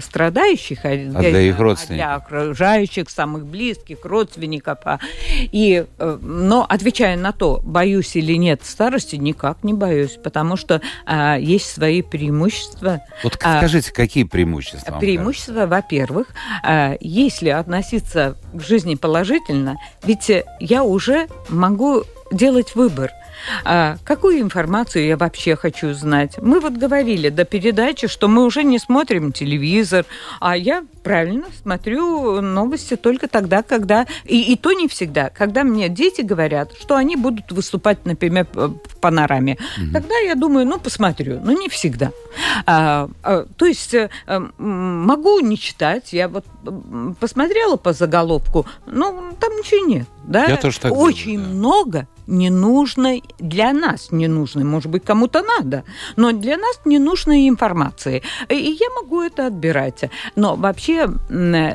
страдающих, 0.00 0.84
а 0.84 0.96
для, 0.96 1.18
а 1.18 1.22
для 1.22 1.40
их 1.40 1.58
родственников. 1.58 1.92
А 1.92 2.06
для 2.06 2.14
окружающих, 2.14 3.10
самых 3.10 3.46
близких, 3.46 4.04
родственников, 4.04 4.75
этапа. 4.76 5.00
И, 5.52 5.84
э, 5.98 6.18
но 6.20 6.64
отвечая 6.68 7.16
на 7.16 7.32
то, 7.32 7.60
боюсь 7.62 8.16
или 8.16 8.34
нет 8.34 8.62
старости, 8.64 9.16
никак 9.16 9.64
не 9.64 9.74
боюсь, 9.74 10.18
потому 10.22 10.56
что 10.56 10.80
а, 11.04 11.36
есть 11.36 11.70
свои 11.72 12.02
преимущества. 12.02 13.02
Вот 13.22 13.38
а, 13.42 13.58
скажите, 13.58 13.92
какие 13.92 14.24
преимущества? 14.24 14.98
Преимущества, 14.98 15.66
во-первых, 15.66 16.28
а, 16.62 16.96
если 17.00 17.48
относиться 17.50 18.36
к 18.52 18.60
жизни 18.60 18.94
положительно, 18.94 19.76
ведь 20.04 20.30
я 20.60 20.84
уже 20.84 21.28
могу 21.48 22.04
делать 22.32 22.74
выбор– 22.74 23.10
а, 23.64 23.96
какую 24.04 24.40
информацию 24.40 25.06
я 25.06 25.16
вообще 25.16 25.56
хочу 25.56 25.92
знать? 25.92 26.36
Мы 26.40 26.60
вот 26.60 26.74
говорили 26.74 27.28
до 27.28 27.44
передачи, 27.44 28.08
что 28.08 28.28
мы 28.28 28.44
уже 28.44 28.62
не 28.62 28.78
смотрим 28.78 29.32
телевизор, 29.32 30.04
а 30.40 30.56
я 30.56 30.84
правильно 31.02 31.46
смотрю 31.62 32.40
новости 32.40 32.96
только 32.96 33.28
тогда, 33.28 33.62
когда... 33.62 34.06
И, 34.24 34.52
и 34.52 34.56
то 34.56 34.72
не 34.72 34.88
всегда. 34.88 35.30
Когда 35.30 35.62
мне 35.64 35.88
дети 35.88 36.22
говорят, 36.22 36.72
что 36.80 36.96
они 36.96 37.16
будут 37.16 37.52
выступать, 37.52 38.04
например, 38.04 38.46
в 38.52 38.96
панораме, 39.00 39.58
угу. 39.76 39.92
тогда 39.92 40.16
я 40.18 40.34
думаю, 40.34 40.66
ну, 40.66 40.78
посмотрю. 40.78 41.40
Но 41.42 41.52
не 41.52 41.68
всегда. 41.68 42.10
А, 42.66 43.08
а, 43.22 43.46
то 43.56 43.66
есть 43.66 43.94
а, 43.94 44.50
могу 44.58 45.40
не 45.40 45.58
читать. 45.58 46.12
Я 46.12 46.28
вот 46.28 46.44
посмотрела 47.20 47.76
по 47.76 47.92
заголовку, 47.92 48.66
ну, 48.86 49.32
там 49.40 49.56
ничего 49.56 49.86
нет. 49.86 50.06
Да? 50.24 50.46
Я 50.46 50.56
тоже 50.56 50.80
так 50.80 50.92
Очень 50.92 51.36
думаю, 51.36 51.48
да. 51.48 51.54
много 51.54 52.08
ненужной, 52.26 53.22
для 53.38 53.72
нас 53.72 54.10
ненужной, 54.10 54.64
может 54.64 54.90
быть, 54.90 55.04
кому-то 55.04 55.42
надо, 55.42 55.84
но 56.16 56.32
для 56.32 56.56
нас 56.56 56.80
ненужной 56.84 57.48
информации. 57.48 58.22
И 58.48 58.56
я 58.56 58.90
могу 59.00 59.22
это 59.22 59.46
отбирать. 59.46 60.10
Но 60.34 60.56
вообще 60.56 61.08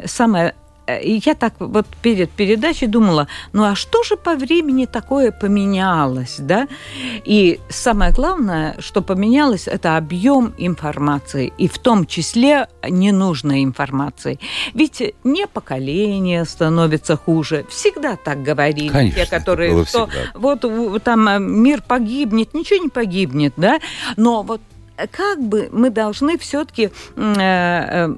самое 0.05 0.51
Э, 0.51 0.61
и 0.88 1.21
я 1.23 1.35
так 1.35 1.53
вот 1.59 1.85
перед 2.01 2.29
передачей 2.31 2.88
думала, 2.88 3.27
ну 3.53 3.63
а 3.63 3.75
что 3.75 4.03
же 4.03 4.17
по 4.17 4.35
времени 4.35 4.85
такое 4.85 5.31
поменялось, 5.31 6.38
да? 6.39 6.67
И 7.23 7.59
самое 7.69 8.11
главное, 8.11 8.75
что 8.79 9.01
поменялось, 9.01 9.67
это 9.67 9.97
объем 9.97 10.53
информации, 10.57 11.53
и 11.57 11.67
в 11.67 11.77
том 11.77 12.05
числе 12.05 12.67
ненужной 12.88 13.63
информации. 13.63 14.39
Ведь 14.73 15.01
не 15.23 15.47
поколение 15.47 16.45
становится 16.45 17.15
хуже, 17.17 17.65
всегда 17.69 18.15
так 18.15 18.41
говорили 18.43 18.89
Конечно, 18.89 19.25
те, 19.25 19.29
которые, 19.29 19.85
что 19.85 20.09
вот 20.33 20.65
там 21.03 21.27
э, 21.27 21.39
мир 21.39 21.81
погибнет, 21.81 22.53
ничего 22.53 22.83
не 22.83 22.89
погибнет, 22.89 23.53
да? 23.57 23.79
Но 24.17 24.43
вот 24.43 24.61
как 25.11 25.41
бы 25.41 25.69
мы 25.71 25.89
должны 25.89 26.38
все-таки 26.38 26.91
э, 27.15 28.15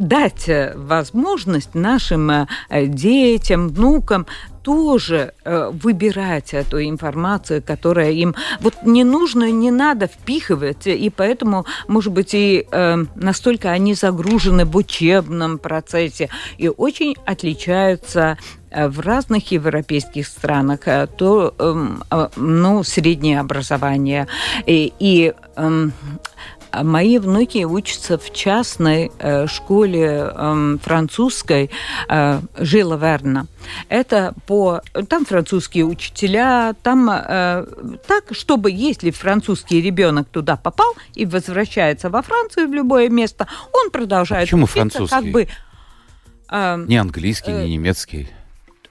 дать 0.00 0.48
э, 0.48 0.72
возможность 0.76 1.74
нашим 1.74 2.30
э, 2.30 2.46
детям, 2.86 3.68
внукам 3.68 4.26
тоже 4.62 5.34
э, 5.44 5.70
выбирать 5.72 6.54
эту 6.54 6.82
информацию, 6.82 7.62
которая 7.62 8.10
им 8.12 8.34
вот 8.60 8.74
не 8.82 9.04
нужно, 9.04 9.50
не 9.50 9.70
надо 9.70 10.06
впихивать, 10.06 10.86
и 10.86 11.10
поэтому, 11.10 11.64
может 11.88 12.12
быть, 12.12 12.34
и 12.34 12.66
настолько 13.14 13.70
они 13.70 13.94
загружены 13.94 14.64
в 14.64 14.76
учебном 14.76 15.58
процессе 15.58 16.28
и 16.58 16.68
очень 16.68 17.16
отличаются 17.24 18.38
в 18.70 19.00
разных 19.00 19.50
европейских 19.50 20.26
странах 20.26 20.80
то 21.16 21.54
эм, 21.58 22.04
ну 22.36 22.84
среднее 22.84 23.40
образование. 23.40 24.28
И, 24.66 24.92
и 25.00 25.32
эм, 25.56 25.92
мои 26.72 27.18
внуки 27.18 27.64
учатся 27.64 28.18
в 28.18 28.32
частной 28.32 29.10
э, 29.18 29.46
школе 29.46 30.30
э, 30.32 30.76
французской 30.82 31.70
э, 32.08 32.40
Жила 32.58 32.96
Верна. 32.96 33.46
Это 33.88 34.34
по... 34.46 34.80
Там 35.08 35.24
французские 35.24 35.84
учителя, 35.84 36.74
там 36.82 37.08
э, 37.10 37.66
так, 38.06 38.24
чтобы 38.32 38.70
если 38.70 39.10
французский 39.10 39.80
ребенок 39.80 40.28
туда 40.28 40.56
попал 40.56 40.94
и 41.14 41.26
возвращается 41.26 42.10
во 42.10 42.22
Францию 42.22 42.68
в 42.68 42.72
любое 42.72 43.08
место, 43.08 43.46
он 43.72 43.90
продолжает 43.90 44.42
А 44.42 44.46
почему 44.46 44.64
учиться, 44.64 44.78
французский? 44.80 45.14
как 45.16 45.24
бы... 45.32 45.48
э, 46.50 46.84
Не 46.88 46.96
английский, 46.96 47.50
Э, 47.52 47.64
не 47.64 47.72
немецкий. 47.74 48.28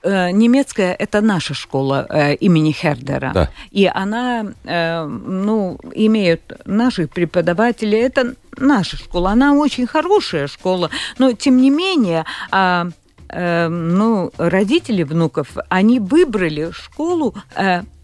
Э, 0.01 0.31
немецкая 0.31 0.93
это 0.93 1.19
наша 1.21 1.53
школа 1.53 2.05
э, 2.09 2.35
имени 2.35 2.71
Хердера. 2.71 3.31
Да. 3.33 3.49
И 3.71 3.85
она, 3.85 4.45
э, 4.63 5.05
ну, 5.05 5.77
имеют 5.93 6.41
наших 6.65 7.09
преподавателей, 7.09 7.99
это 7.99 8.35
наша 8.57 8.95
школа, 8.95 9.31
она 9.31 9.53
очень 9.53 9.87
хорошая 9.87 10.47
школа, 10.47 10.89
но 11.17 11.33
тем 11.33 11.57
не 11.57 11.69
менее, 11.69 12.25
а, 12.51 12.87
ну, 13.31 14.31
родители 14.39 15.03
внуков, 15.03 15.49
они 15.69 15.99
выбрали 15.99 16.71
школу 16.71 17.35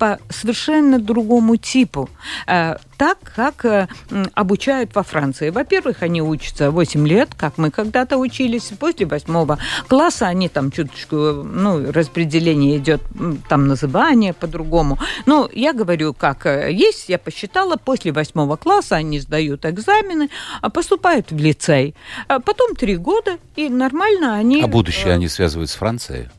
по 0.05 0.19
совершенно 0.29 0.99
другому 0.99 1.57
типу, 1.57 2.09
э, 2.47 2.75
так, 2.97 3.17
как 3.35 3.65
э, 3.65 3.87
обучают 4.35 4.93
во 4.95 5.01
Франции. 5.01 5.49
Во-первых, 5.49 6.03
они 6.03 6.21
учатся 6.21 6.69
8 6.69 7.07
лет, 7.07 7.29
как 7.35 7.57
мы 7.57 7.71
когда-то 7.71 8.17
учились, 8.17 8.71
после 8.79 9.07
восьмого 9.07 9.57
класса 9.87 10.27
они 10.27 10.47
там 10.47 10.69
чуточку, 10.71 11.15
ну, 11.15 11.91
распределение 11.91 12.77
идет, 12.77 13.01
там 13.49 13.67
называние 13.67 14.33
по-другому. 14.33 14.99
Но 15.25 15.49
я 15.53 15.73
говорю, 15.73 16.13
как 16.13 16.45
э, 16.45 16.71
есть, 16.71 17.09
я 17.09 17.17
посчитала, 17.17 17.75
после 17.77 18.11
восьмого 18.11 18.57
класса 18.57 18.97
они 18.97 19.19
сдают 19.19 19.65
экзамены, 19.65 20.29
а 20.61 20.69
поступают 20.69 21.31
в 21.31 21.37
лицей. 21.37 21.95
А 22.27 22.39
потом 22.39 22.75
три 22.75 22.95
года, 22.95 23.39
и 23.55 23.69
нормально 23.69 24.35
они... 24.35 24.61
А 24.61 24.67
будущее 24.67 25.13
они 25.13 25.27
связывают 25.27 25.71
с 25.71 25.75
Францией? 25.75 26.29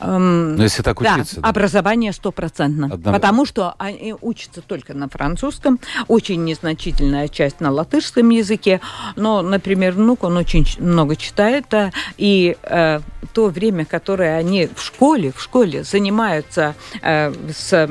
Эм, 0.00 0.56
Ну, 0.56 0.62
если 0.62 0.82
так 0.82 1.00
да, 1.02 1.14
учиться. 1.14 1.40
да. 1.40 1.48
образование 1.48 2.12
стопроцентно. 2.12 2.86
Одно- 2.92 3.12
Потому 3.12 3.46
что 3.46 3.74
они 3.78 4.14
учатся 4.20 4.60
только 4.62 4.94
на 4.94 5.08
французском, 5.08 5.78
очень 6.08 6.44
незначительная 6.44 7.28
часть 7.28 7.60
на 7.60 7.70
латышском 7.70 8.28
языке. 8.30 8.80
Но, 9.16 9.42
например, 9.42 9.92
внук, 9.92 10.24
он 10.24 10.36
очень 10.36 10.66
много 10.78 11.16
читает, 11.16 11.72
а, 11.74 11.90
и 12.16 12.56
э, 12.62 13.00
то 13.32 13.46
время, 13.48 13.84
которое 13.84 14.36
они 14.36 14.68
в 14.74 14.82
школе, 14.82 15.32
в 15.34 15.40
школе 15.42 15.82
занимаются 15.84 16.74
э, 17.02 17.32
с 17.52 17.88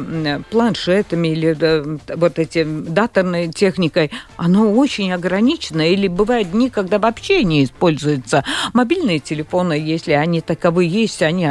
планшетами 0.49 1.27
или 1.29 1.55
э, 1.59 1.97
вот 2.15 2.39
этим 2.39 2.93
даторной 2.93 3.49
техникой, 3.49 4.11
оно 4.35 4.71
очень 4.73 5.11
ограничено. 5.13 5.81
Или 5.81 6.07
бывают 6.07 6.51
дни, 6.51 6.69
когда 6.69 6.99
вообще 6.99 7.43
не 7.43 7.63
используются 7.63 8.43
мобильные 8.73 9.19
телефоны, 9.19 9.73
если 9.73 10.13
они 10.13 10.41
таковы 10.41 10.85
есть, 10.85 11.21
они 11.21 11.45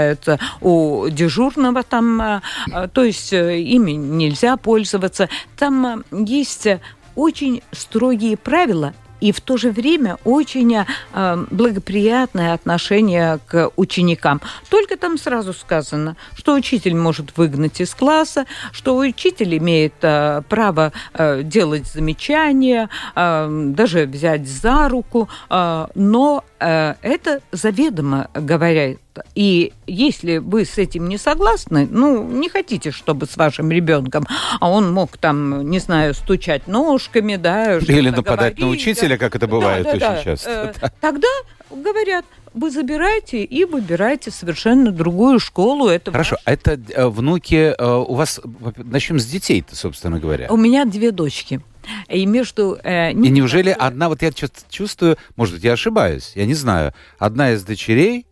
оставляются 0.00 0.38
у 0.60 1.08
дежурного 1.08 1.82
там, 1.82 2.20
а, 2.20 2.42
а, 2.72 2.88
то 2.88 3.04
есть 3.04 3.32
э, 3.32 3.60
ими 3.60 3.92
нельзя 3.92 4.56
пользоваться. 4.56 5.28
Там 5.56 6.04
есть 6.10 6.66
э, 6.66 6.80
очень 7.14 7.62
строгие 7.72 8.36
правила 8.36 8.94
и 9.20 9.32
в 9.32 9.40
то 9.40 9.56
же 9.56 9.70
время 9.70 10.16
очень 10.24 10.74
э, 10.74 11.44
благоприятное 11.50 12.54
отношение 12.54 13.38
к 13.46 13.70
ученикам. 13.76 14.40
Только 14.70 14.96
там 14.96 15.18
сразу 15.18 15.52
сказано, 15.52 16.16
что 16.34 16.54
учитель 16.54 16.94
может 16.94 17.36
выгнать 17.36 17.80
из 17.80 17.94
класса, 17.94 18.46
что 18.72 18.96
учитель 18.96 19.58
имеет 19.58 19.94
э, 20.02 20.42
право 20.48 20.92
э, 21.12 21.42
делать 21.42 21.86
замечания, 21.86 22.88
э, 23.14 23.48
даже 23.76 24.06
взять 24.06 24.48
за 24.48 24.88
руку, 24.88 25.28
э, 25.50 25.86
но 25.94 26.44
э, 26.44 26.49
это 26.60 27.40
заведомо 27.52 28.28
говорят. 28.34 28.98
И 29.34 29.72
если 29.86 30.38
вы 30.38 30.64
с 30.64 30.78
этим 30.78 31.08
не 31.08 31.18
согласны, 31.18 31.88
ну, 31.90 32.22
не 32.22 32.48
хотите, 32.48 32.90
чтобы 32.90 33.26
с 33.26 33.36
вашим 33.36 33.70
ребенком, 33.70 34.26
а 34.60 34.70
он 34.70 34.92
мог 34.92 35.16
там, 35.18 35.68
не 35.68 35.78
знаю, 35.78 36.14
стучать 36.14 36.66
ножками, 36.66 37.36
да, 37.36 37.78
Или 37.78 38.10
нападать 38.10 38.58
на 38.58 38.66
говорить, 38.66 38.82
учителя, 38.82 39.18
как 39.18 39.34
это 39.34 39.46
бывает 39.46 39.84
да, 39.84 39.90
да, 39.90 39.96
очень 39.96 40.16
да. 40.16 40.22
часто. 40.22 40.74
Э, 40.80 40.88
Тогда 41.00 41.28
говорят, 41.70 42.24
вы 42.52 42.70
забираете 42.70 43.44
и 43.44 43.64
выбираете 43.64 44.30
совершенно 44.30 44.90
другую 44.90 45.38
школу. 45.38 45.88
Это 45.88 46.10
Хорошо, 46.10 46.36
а 46.44 46.52
это 46.52 46.78
э, 46.88 47.06
внуки 47.06 47.74
э, 47.76 47.84
у 47.84 48.14
вас... 48.14 48.40
Начнем 48.76 49.18
с 49.18 49.26
детей-то, 49.26 49.76
собственно 49.76 50.18
говоря. 50.18 50.48
У 50.50 50.56
меня 50.56 50.84
две 50.84 51.12
дочки. 51.12 51.60
И 52.08 52.26
между... 52.26 52.78
э, 52.82 53.12
И 53.12 53.14
ними 53.14 53.36
неужели 53.36 53.70
большое- 53.70 53.86
одна, 53.86 54.08
вот 54.08 54.22
я 54.22 54.32
чё- 54.32 54.48
чувствую, 54.68 55.16
может 55.36 55.54
быть, 55.54 55.64
я 55.64 55.72
ошибаюсь, 55.72 56.32
я 56.34 56.46
не 56.46 56.54
знаю, 56.54 56.92
одна 57.18 57.52
из 57.52 57.64
дочерей, 57.64 58.26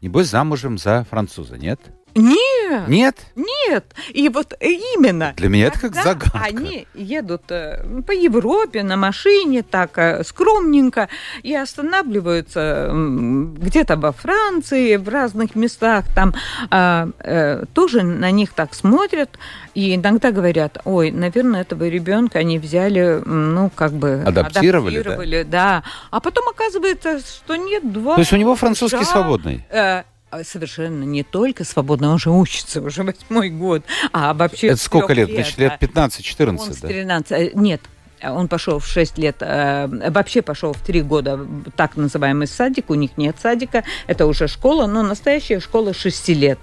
небось, 0.00 0.28
замужем 0.28 0.78
за 0.78 1.04
француза, 1.10 1.56
нет? 1.58 1.80
Нет, 2.14 2.88
Нет? 2.88 3.16
нет. 3.34 3.84
И 4.10 4.28
вот 4.28 4.54
именно. 4.60 5.32
Для 5.36 5.48
меня 5.48 5.66
это 5.66 5.80
как 5.80 5.94
загадка. 5.94 6.40
Они 6.42 6.86
едут 6.94 7.50
э, 7.50 7.84
по 8.06 8.12
Европе 8.12 8.82
на 8.82 8.96
машине, 8.96 9.62
так 9.62 9.96
э, 9.98 10.22
скромненько, 10.24 11.08
и 11.42 11.54
останавливаются 11.54 12.90
где-то 12.92 13.96
во 13.96 14.12
Франции, 14.12 14.96
в 14.96 15.08
разных 15.08 15.54
местах, 15.54 16.04
там 16.14 16.34
а, 16.70 17.08
э, 17.18 17.64
тоже 17.72 18.02
на 18.02 18.30
них 18.30 18.52
так 18.52 18.74
смотрят, 18.74 19.38
и 19.74 19.94
иногда 19.94 20.30
говорят, 20.32 20.78
ой, 20.84 21.10
наверное, 21.10 21.62
этого 21.62 21.88
ребенка 21.88 22.40
они 22.40 22.58
взяли, 22.58 23.22
ну, 23.24 23.70
как 23.74 23.92
бы... 23.92 24.22
Адаптировали, 24.24 24.96
да? 24.96 25.00
адаптировали, 25.00 25.42
да. 25.44 25.82
А 26.10 26.20
потом 26.20 26.48
оказывается, 26.48 27.20
что 27.20 27.56
нет, 27.56 27.90
два... 27.90 28.14
То 28.14 28.20
есть 28.20 28.32
у 28.32 28.36
него 28.36 28.54
французский 28.54 29.00
Да. 29.00 29.04
свободный? 29.04 29.64
Э, 29.70 30.02
Совершенно 30.44 31.04
не 31.04 31.22
только 31.22 31.64
свободно, 31.64 32.10
он 32.10 32.18
же 32.18 32.30
учится 32.30 32.80
уже 32.80 33.02
восьмой 33.02 33.50
год. 33.50 33.84
А 34.12 34.32
вообще 34.34 34.68
Это 34.68 34.76
сколько 34.78 35.14
трёх 35.14 35.28
лет? 35.28 35.36
Значит, 35.36 35.58
лет 35.58 35.72
а. 35.78 35.84
15-14, 35.84 36.48
Он 36.48 36.58
с 36.58 36.76
да? 36.78 36.88
13, 36.88 37.32
э, 37.32 37.50
нет, 37.54 37.82
он 38.30 38.48
пошел 38.48 38.78
в 38.78 38.86
6 38.86 39.18
лет, 39.18 39.36
э, 39.40 40.10
вообще 40.10 40.42
пошел 40.42 40.72
в 40.72 40.80
3 40.80 41.02
года 41.02 41.40
так 41.76 41.96
называемый 41.96 42.46
садик, 42.46 42.90
у 42.90 42.94
них 42.94 43.16
нет 43.16 43.36
садика, 43.40 43.84
это 44.06 44.26
уже 44.26 44.48
школа, 44.48 44.86
но 44.86 45.02
настоящая 45.02 45.60
школа 45.60 45.92
6 45.92 46.28
лет. 46.30 46.58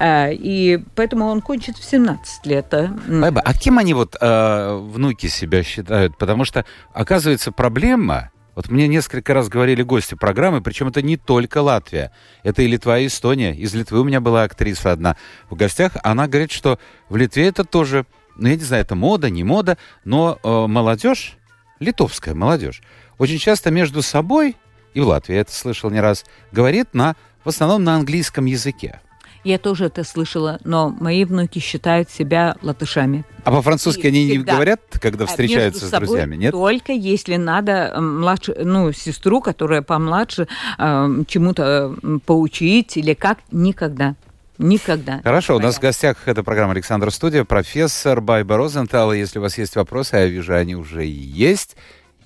Э, 0.00 0.32
И 0.32 0.82
поэтому 0.94 1.26
он 1.26 1.40
кончит 1.40 1.76
в 1.76 1.84
17 1.84 2.46
лет. 2.46 2.74
Байба, 3.08 3.40
а 3.44 3.54
кем 3.54 3.78
они 3.78 3.94
вот 3.94 4.16
э, 4.20 4.76
внуки 4.76 5.26
себя 5.26 5.62
считают? 5.62 6.16
Потому 6.18 6.44
что, 6.44 6.64
оказывается, 6.92 7.52
проблема... 7.52 8.30
Вот 8.58 8.70
мне 8.70 8.88
несколько 8.88 9.34
раз 9.34 9.48
говорили 9.48 9.84
гости 9.84 10.16
программы, 10.16 10.60
причем 10.60 10.88
это 10.88 11.00
не 11.00 11.16
только 11.16 11.62
Латвия, 11.62 12.10
это 12.42 12.62
и 12.62 12.66
Литва, 12.66 12.98
и 12.98 13.06
Эстония. 13.06 13.54
Из 13.54 13.72
Литвы 13.72 14.00
у 14.00 14.04
меня 14.04 14.20
была 14.20 14.42
актриса 14.42 14.90
одна 14.90 15.16
в 15.48 15.54
гостях. 15.54 15.92
Она 16.02 16.26
говорит, 16.26 16.50
что 16.50 16.80
в 17.08 17.14
Литве 17.14 17.46
это 17.46 17.62
тоже, 17.62 18.04
ну 18.34 18.48
я 18.48 18.56
не 18.56 18.64
знаю, 18.64 18.82
это 18.82 18.96
мода, 18.96 19.30
не 19.30 19.44
мода, 19.44 19.78
но 20.04 20.40
э, 20.42 20.66
молодежь, 20.66 21.36
литовская 21.78 22.34
молодежь, 22.34 22.82
очень 23.16 23.38
часто 23.38 23.70
между 23.70 24.02
собой, 24.02 24.56
и 24.92 25.00
в 25.00 25.06
Латвии 25.06 25.36
я 25.36 25.42
это 25.42 25.52
слышал 25.52 25.88
не 25.90 26.00
раз, 26.00 26.24
говорит 26.50 26.94
на, 26.94 27.14
в 27.44 27.48
основном 27.50 27.84
на 27.84 27.94
английском 27.94 28.46
языке. 28.46 29.00
Я 29.44 29.58
тоже 29.58 29.86
это 29.86 30.04
слышала, 30.04 30.58
но 30.64 30.90
мои 31.00 31.24
внуки 31.24 31.58
считают 31.58 32.10
себя 32.10 32.56
латышами. 32.62 33.24
А 33.44 33.50
по-французски 33.50 34.06
они 34.06 34.26
не 34.26 34.38
говорят, 34.38 34.80
когда 35.00 35.24
А 35.24 35.26
встречаются 35.26 35.86
с 35.86 35.90
друзьями, 35.90 36.36
нет? 36.36 36.52
Только 36.52 36.92
если 36.92 37.36
надо 37.36 37.92
э, 37.94 38.00
младше, 38.00 38.54
ну, 38.62 38.92
сестру, 38.92 39.40
которая 39.40 39.82
помладше, 39.82 40.48
э, 40.78 41.08
чему-то 41.26 41.96
э, 42.02 42.18
поучить 42.24 42.96
или 42.96 43.14
как, 43.14 43.38
никогда. 43.50 44.16
Никогда. 44.58 45.20
Хорошо, 45.22 45.56
у 45.56 45.60
нас 45.60 45.76
в 45.76 45.80
гостях 45.80 46.26
это 46.26 46.42
программа 46.42 46.72
«Александр 46.72 47.12
Студия», 47.12 47.44
профессор 47.44 48.20
Байба 48.20 48.56
Розентал. 48.56 49.12
Если 49.12 49.38
у 49.38 49.42
вас 49.42 49.56
есть 49.56 49.76
вопросы, 49.76 50.14
а 50.14 50.18
я 50.20 50.26
вижу, 50.26 50.52
они 50.52 50.74
уже 50.74 51.04
есть. 51.04 51.76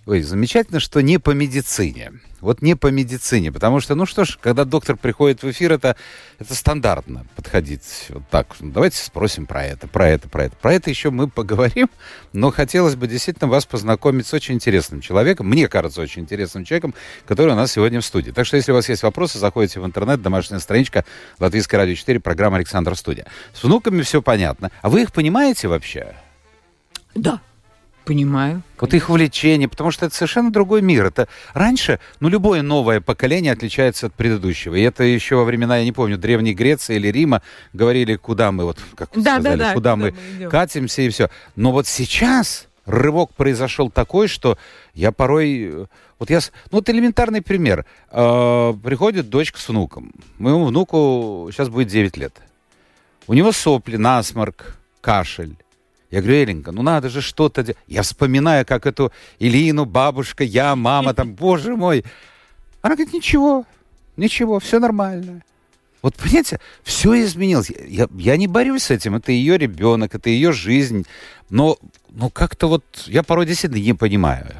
Ой, 0.06 0.22
замечательно, 0.22 0.80
что 0.80 1.02
не 1.02 1.18
по 1.18 1.30
медицине. 1.32 2.12
Вот 2.42 2.60
не 2.60 2.74
по 2.74 2.88
медицине, 2.88 3.52
потому 3.52 3.78
что, 3.78 3.94
ну 3.94 4.04
что 4.04 4.24
ж, 4.24 4.36
когда 4.40 4.64
доктор 4.64 4.96
приходит 4.96 5.44
в 5.44 5.50
эфир, 5.52 5.72
это, 5.72 5.94
это 6.40 6.54
стандартно 6.56 7.24
подходить 7.36 8.06
вот 8.08 8.24
так. 8.30 8.48
Ну, 8.58 8.72
давайте 8.72 8.96
спросим 8.96 9.46
про 9.46 9.64
это, 9.64 9.86
про 9.86 10.08
это, 10.08 10.28
про 10.28 10.46
это. 10.46 10.56
Про 10.56 10.74
это 10.74 10.90
еще 10.90 11.10
мы 11.10 11.28
поговорим, 11.28 11.88
но 12.32 12.50
хотелось 12.50 12.96
бы 12.96 13.06
действительно 13.06 13.48
вас 13.48 13.64
познакомить 13.64 14.26
с 14.26 14.34
очень 14.34 14.56
интересным 14.56 15.00
человеком, 15.00 15.48
мне 15.48 15.68
кажется, 15.68 16.00
очень 16.00 16.22
интересным 16.22 16.64
человеком, 16.64 16.94
который 17.28 17.52
у 17.52 17.56
нас 17.56 17.70
сегодня 17.70 18.00
в 18.00 18.04
студии. 18.04 18.32
Так 18.32 18.44
что, 18.44 18.56
если 18.56 18.72
у 18.72 18.74
вас 18.74 18.88
есть 18.88 19.04
вопросы, 19.04 19.38
заходите 19.38 19.78
в 19.78 19.86
интернет, 19.86 20.20
домашняя 20.20 20.58
страничка 20.58 21.04
Латвийская 21.38 21.78
радио 21.78 21.94
4, 21.94 22.18
программа 22.18 22.56
«Александр 22.56 22.96
Студия». 22.96 23.26
С 23.54 23.62
внуками 23.62 24.02
все 24.02 24.20
понятно. 24.20 24.72
А 24.82 24.90
вы 24.90 25.02
их 25.02 25.12
понимаете 25.12 25.68
вообще? 25.68 26.16
Да, 27.14 27.40
понимаю. 28.04 28.62
Вот 28.80 28.94
их 28.94 29.10
увлечение, 29.10 29.68
потому 29.68 29.90
что 29.90 30.06
это 30.06 30.14
совершенно 30.14 30.50
другой 30.50 30.82
мир. 30.82 31.06
Это 31.06 31.28
раньше, 31.54 32.00
ну, 32.20 32.28
любое 32.28 32.62
новое 32.62 33.00
поколение 33.00 33.52
отличается 33.52 34.06
от 34.06 34.14
предыдущего. 34.14 34.74
И 34.74 34.82
это 34.82 35.04
еще 35.04 35.36
во 35.36 35.44
времена, 35.44 35.78
я 35.78 35.84
не 35.84 35.92
помню, 35.92 36.18
Древней 36.18 36.54
Греции 36.54 36.96
или 36.96 37.08
Рима 37.08 37.42
говорили, 37.72 38.16
куда 38.16 38.50
мы, 38.52 38.64
вот, 38.64 38.78
как 38.94 39.10
Да, 39.14 39.38
да, 39.38 39.40
сказали, 39.40 39.58
да, 39.58 39.74
куда 39.74 39.92
куда 39.92 39.96
мы 39.96 40.10
мы 40.12 40.36
идем. 40.36 40.50
катимся 40.50 41.02
и 41.02 41.08
все. 41.08 41.30
Но 41.56 41.72
вот 41.72 41.86
сейчас 41.86 42.68
рывок 42.86 43.32
произошел 43.34 43.90
такой, 43.90 44.28
что 44.28 44.58
я 44.94 45.12
порой... 45.12 45.86
Вот 46.18 46.30
я... 46.30 46.38
Ну, 46.70 46.78
вот 46.78 46.88
элементарный 46.88 47.42
пример. 47.42 47.84
Э, 48.10 48.74
приходит 48.82 49.28
дочка 49.28 49.58
с 49.58 49.68
внуком. 49.68 50.12
Моему 50.38 50.66
внуку 50.66 51.48
сейчас 51.52 51.68
будет 51.68 51.88
9 51.88 52.16
лет. 52.16 52.34
У 53.26 53.34
него 53.34 53.52
сопли, 53.52 53.96
насморк, 53.96 54.76
кашель. 55.00 55.56
Я 56.12 56.20
говорю, 56.20 56.44
Эленька, 56.44 56.72
ну 56.72 56.82
надо 56.82 57.08
же 57.08 57.22
что-то... 57.22 57.62
де-». 57.62 57.74
Я 57.88 58.02
вспоминаю, 58.02 58.66
как 58.66 58.86
эту 58.86 59.10
Илину, 59.38 59.86
бабушка, 59.86 60.44
я, 60.44 60.76
мама, 60.76 61.14
там, 61.14 61.32
боже 61.40 61.74
мой. 61.74 62.04
Она 62.82 62.94
говорит, 62.94 63.14
ничего, 63.14 63.64
ничего, 64.18 64.60
все 64.60 64.78
нормально. 64.78 65.42
Вот, 66.02 66.16
понимаете, 66.16 66.60
все 66.82 67.24
изменилось. 67.24 67.70
Я, 67.88 68.08
я 68.18 68.36
не 68.36 68.46
борюсь 68.46 68.84
с 68.84 68.90
этим. 68.90 69.14
Это 69.14 69.32
ее 69.32 69.56
ребенок, 69.56 70.14
это 70.14 70.28
ее 70.28 70.52
жизнь. 70.52 71.06
Но, 71.48 71.78
но 72.10 72.28
как-то 72.28 72.66
вот 72.66 72.84
я 73.06 73.22
порой 73.22 73.46
действительно 73.46 73.80
не 73.82 73.94
понимаю. 73.94 74.52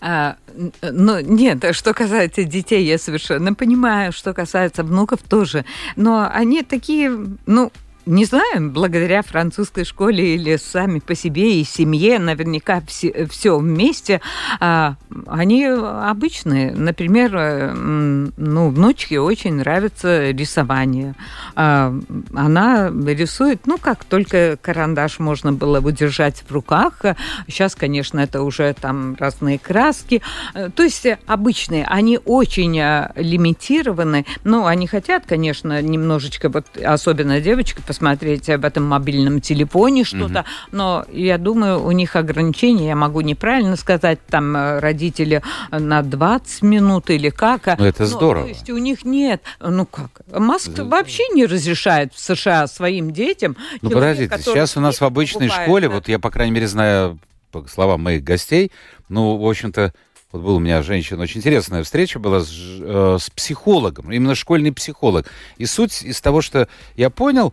А, 0.00 0.36
ну, 0.82 1.20
нет, 1.20 1.64
что 1.74 1.92
касается 1.92 2.44
детей, 2.44 2.84
я 2.84 2.98
совершенно 2.98 3.54
понимаю, 3.54 4.12
что 4.12 4.32
касается 4.32 4.84
внуков 4.84 5.20
тоже. 5.28 5.64
Но 5.96 6.30
они 6.32 6.62
такие, 6.62 7.10
ну, 7.46 7.72
не 8.06 8.24
знаю, 8.24 8.70
благодаря 8.70 9.22
французской 9.22 9.84
школе 9.84 10.34
или 10.34 10.56
сами 10.56 10.98
по 10.98 11.14
себе 11.14 11.60
и 11.60 11.64
семье, 11.64 12.18
наверняка 12.18 12.82
все, 12.86 13.58
вместе, 13.58 14.20
а, 14.60 14.96
они 15.26 15.64
обычные. 15.66 16.72
Например, 16.72 17.74
ну, 17.74 18.70
внучке 18.70 19.20
очень 19.20 19.54
нравится 19.54 20.30
рисование. 20.30 21.14
А, 21.54 21.94
Она 22.34 22.88
рисует, 22.88 23.66
ну, 23.66 23.78
как 23.78 24.04
только 24.04 24.56
карандаш 24.60 25.18
можно 25.18 25.52
было 25.52 25.80
удержать 25.80 26.42
в 26.48 26.52
руках. 26.52 27.02
Сейчас, 27.46 27.74
конечно, 27.74 28.20
это 28.20 28.42
уже 28.42 28.74
там 28.74 29.16
разные 29.18 29.58
краски. 29.58 30.22
Э, 30.54 30.70
То 30.74 30.82
есть 30.82 31.06
обычные, 31.26 31.84
они 31.86 32.18
очень 32.24 32.78
э, 32.78 33.10
лимитированы. 33.16 34.26
Ну, 34.44 34.66
они 34.66 34.86
хотят, 34.86 35.24
конечно, 35.26 35.80
немножечко, 35.82 36.48
вот 36.48 36.66
особенно 36.82 37.40
девочка, 37.40 37.82
посмотреть 37.92 38.48
об 38.48 38.64
этом 38.64 38.84
мобильном 38.84 39.42
телефоне 39.42 40.04
что-то, 40.04 40.46
но 40.70 41.04
я 41.12 41.36
думаю, 41.36 41.84
у 41.84 41.90
них 41.92 42.16
ограничения, 42.16 42.86
я 42.88 42.96
могу 42.96 43.20
неправильно 43.20 43.76
сказать, 43.76 44.18
там 44.30 44.56
э, 44.56 44.78
родители 44.78 45.42
на 45.70 46.00
20 46.00 46.62
минут 46.62 47.10
или 47.10 47.28
как. 47.28 47.68
а- 47.68 47.76
Ну, 47.78 47.84
это 47.84 48.04
Ну, 48.04 48.08
здорово. 48.08 48.44
То 48.44 48.48
есть 48.48 48.70
у 48.70 48.78
них 48.78 49.04
нет, 49.04 49.42
ну 49.60 49.84
как, 49.84 50.22
Маск 50.34 50.70
вообще 50.78 51.24
не 51.34 51.44
разрешает 51.44 52.14
в 52.14 52.18
США 52.18 52.66
своим 52.66 53.12
детям. 53.12 53.56
Ну, 53.82 53.90
человек, 53.90 54.30
подождите, 54.30 54.50
сейчас 54.50 54.74
у 54.78 54.80
нас 54.80 54.98
в 54.98 55.04
обычной 55.04 55.48
покупает, 55.48 55.66
школе, 55.68 55.88
да. 55.88 55.94
вот 55.96 56.08
я, 56.08 56.18
по 56.18 56.30
крайней 56.30 56.52
мере, 56.52 56.68
знаю 56.68 57.18
по 57.50 57.66
словам 57.68 58.02
моих 58.02 58.24
гостей, 58.24 58.72
ну, 59.10 59.36
в 59.36 59.46
общем-то, 59.46 59.92
вот 60.32 60.40
был 60.42 60.56
у 60.56 60.58
меня 60.60 60.82
женщина, 60.82 61.22
очень 61.22 61.40
интересная 61.40 61.82
встреча 61.82 62.18
была 62.18 62.40
с, 62.40 62.48
э, 62.50 63.18
с 63.20 63.28
психологом, 63.28 64.10
именно 64.10 64.34
школьный 64.34 64.72
психолог. 64.72 65.26
И 65.58 65.66
суть 65.66 66.02
из 66.02 66.22
того, 66.22 66.40
что 66.40 66.68
я 66.96 67.10
понял, 67.10 67.52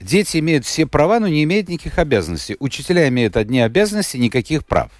дети 0.00 0.38
имеют 0.38 0.64
все 0.64 0.86
права, 0.86 1.20
но 1.20 1.28
не 1.28 1.44
имеют 1.44 1.68
никаких 1.68 1.98
обязанностей. 1.98 2.56
Учителя 2.58 3.08
имеют 3.08 3.36
одни 3.36 3.60
обязанности, 3.60 4.16
никаких 4.16 4.64
прав. 4.64 4.90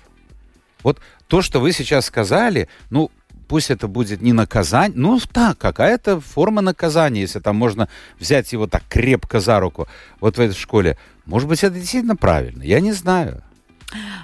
Вот 0.83 1.01
то, 1.27 1.43
что 1.43 1.61
вы 1.61 1.73
сейчас 1.73 2.07
сказали, 2.07 2.69
ну, 2.91 3.11
пусть 3.49 3.71
это 3.71 3.89
будет 3.89 4.23
не 4.23 4.33
наказание, 4.33 4.97
ну, 4.97 5.19
так, 5.33 5.59
какая-то 5.59 6.21
форма 6.21 6.61
наказания, 6.61 7.21
если 7.21 7.41
там 7.41 7.57
можно 7.57 7.89
взять 8.19 8.53
его 8.53 8.67
так 8.67 8.85
крепко 8.89 9.41
за 9.41 9.59
руку 9.61 9.89
вот 10.21 10.37
в 10.37 10.41
этой 10.41 10.55
школе. 10.55 10.97
Может 11.27 11.49
быть, 11.49 11.65
это 11.65 11.75
действительно 11.75 12.17
правильно, 12.17 12.63
я 12.63 12.81
не 12.81 12.93
знаю. 12.93 13.43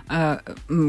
А, 0.09 0.41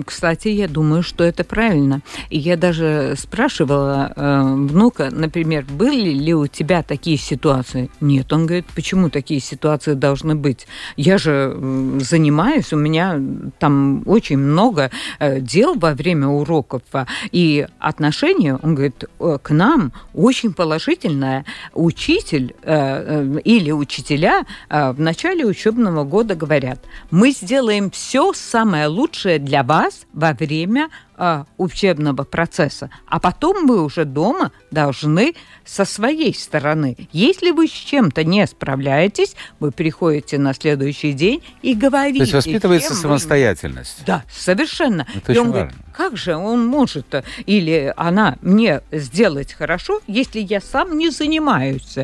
Кстати, 0.05 0.49
я 0.49 0.67
думаю, 0.67 1.03
что 1.03 1.23
это 1.23 1.43
правильно. 1.43 2.01
Я 2.29 2.57
даже 2.57 3.15
спрашивала 3.17 4.13
э, 4.15 4.41
внука, 4.41 5.09
например, 5.11 5.65
были 5.69 6.09
ли 6.09 6.33
у 6.33 6.47
тебя 6.47 6.83
такие 6.83 7.17
ситуации? 7.17 7.89
Нет, 8.01 8.31
он 8.33 8.45
говорит, 8.45 8.65
почему 8.75 9.09
такие 9.09 9.39
ситуации 9.39 9.93
должны 9.93 10.35
быть? 10.35 10.67
Я 10.95 11.17
же 11.17 11.57
занимаюсь, 11.99 12.73
у 12.73 12.77
меня 12.77 13.19
там 13.59 14.03
очень 14.05 14.37
много 14.37 14.91
э, 15.19 15.39
дел 15.39 15.75
во 15.75 15.93
время 15.93 16.27
уроков, 16.27 16.81
а, 16.93 17.05
и 17.31 17.67
отношение, 17.79 18.57
он 18.61 18.75
говорит, 18.75 19.03
э, 19.19 19.37
к 19.41 19.49
нам 19.51 19.91
очень 20.13 20.53
положительное. 20.53 21.45
Учитель 21.73 22.55
э, 22.63 23.39
или 23.43 23.71
учителя 23.71 24.45
в 24.69 24.99
начале 24.99 25.45
учебного 25.45 26.03
года 26.03 26.35
говорят, 26.35 26.79
мы 27.11 27.31
сделаем 27.31 27.89
все 27.91 28.33
самое 28.67 28.88
лучшее 28.88 29.39
для 29.39 29.63
вас 29.63 30.06
во 30.12 30.34
время 30.34 30.89
э, 31.17 31.43
учебного 31.58 32.23
процесса, 32.23 32.89
а 33.08 33.19
потом 33.19 33.67
вы 33.67 33.84
уже 33.84 34.06
дома 34.06 34.51
должны 34.71 35.36
со 35.65 35.84
своей 35.86 36.34
стороны. 36.34 36.95
Если 37.12 37.51
вы 37.51 37.67
с 37.67 37.71
чем-то 37.71 38.23
не 38.23 38.45
справляетесь, 38.47 39.36
вы 39.60 39.71
приходите 39.71 40.38
на 40.38 40.53
следующий 40.53 41.13
день 41.13 41.43
и 41.62 41.73
говорите. 41.73 42.19
То 42.19 42.23
есть 42.23 42.34
воспитывается 42.34 42.89
чем 42.89 42.95
вы- 42.97 43.01
самостоятельность. 43.01 44.03
да, 44.06 44.23
совершенно. 44.32 45.06
Это 45.15 45.34
и 45.34 45.38
он 45.38 45.47
очень 45.47 45.51
говорит, 45.53 45.73
важно. 45.75 45.93
как 45.93 46.17
же 46.17 46.36
он 46.36 46.65
может 46.65 47.08
или 47.45 47.93
она 47.97 48.38
мне 48.41 48.82
сделать 48.91 49.53
хорошо, 49.53 50.01
если 50.08 50.39
я 50.39 50.62
сам 50.62 50.97
не 50.97 51.10
занимаюсь? 51.10 51.95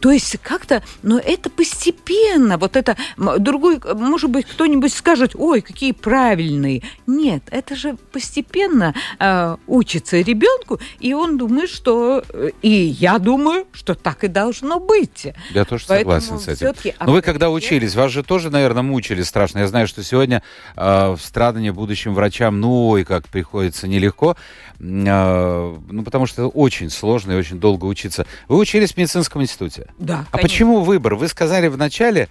То 0.00 0.10
есть 0.10 0.38
как-то, 0.42 0.82
но 1.02 1.18
это 1.18 1.50
постепенно. 1.50 2.58
Вот 2.58 2.76
это 2.76 2.96
другой, 3.16 3.80
может 3.94 4.30
быть, 4.30 4.46
кто-нибудь 4.46 4.92
скажет, 4.92 5.32
ой, 5.34 5.60
какие 5.60 5.92
правильные. 5.92 6.82
Нет, 7.06 7.42
это 7.50 7.76
же 7.76 7.96
постепенно 8.12 8.55
э, 8.60 9.56
учится 9.66 10.20
ребенку, 10.20 10.80
и 11.00 11.12
он 11.14 11.38
думает, 11.38 11.70
что, 11.70 12.22
э, 12.28 12.50
и 12.62 12.68
я 12.68 13.18
думаю, 13.18 13.66
что 13.72 13.94
так 13.94 14.24
и 14.24 14.28
должно 14.28 14.80
быть. 14.80 15.28
Я 15.50 15.64
тоже 15.64 15.84
Поэтому 15.88 16.20
согласен 16.20 16.40
с 16.40 16.48
этим. 16.62 16.94
Но 17.00 17.12
вы 17.12 17.22
когда 17.22 17.50
учились, 17.50 17.94
вас 17.94 18.10
же 18.12 18.22
тоже, 18.22 18.50
наверное, 18.50 18.82
мучили 18.82 19.22
страшно. 19.22 19.60
Я 19.60 19.68
знаю, 19.68 19.86
что 19.88 20.02
сегодня 20.02 20.42
э, 20.76 21.10
в 21.10 21.20
страдания 21.20 21.72
будущим 21.72 22.14
врачам, 22.14 22.60
ну, 22.60 22.88
ой, 22.88 23.04
как 23.04 23.28
приходится 23.28 23.88
нелегко, 23.88 24.36
э, 24.78 25.76
ну, 25.90 26.02
потому 26.02 26.26
что 26.26 26.48
очень 26.48 26.90
сложно 26.90 27.32
и 27.32 27.36
очень 27.36 27.58
долго 27.58 27.84
учиться. 27.84 28.26
Вы 28.48 28.58
учились 28.58 28.92
в 28.92 28.96
медицинском 28.96 29.42
институте. 29.42 29.88
Да, 29.98 30.26
А 30.30 30.36
конечно. 30.36 30.38
почему 30.38 30.80
выбор? 30.80 31.14
Вы 31.14 31.28
сказали 31.28 31.68
вначале, 31.68 32.28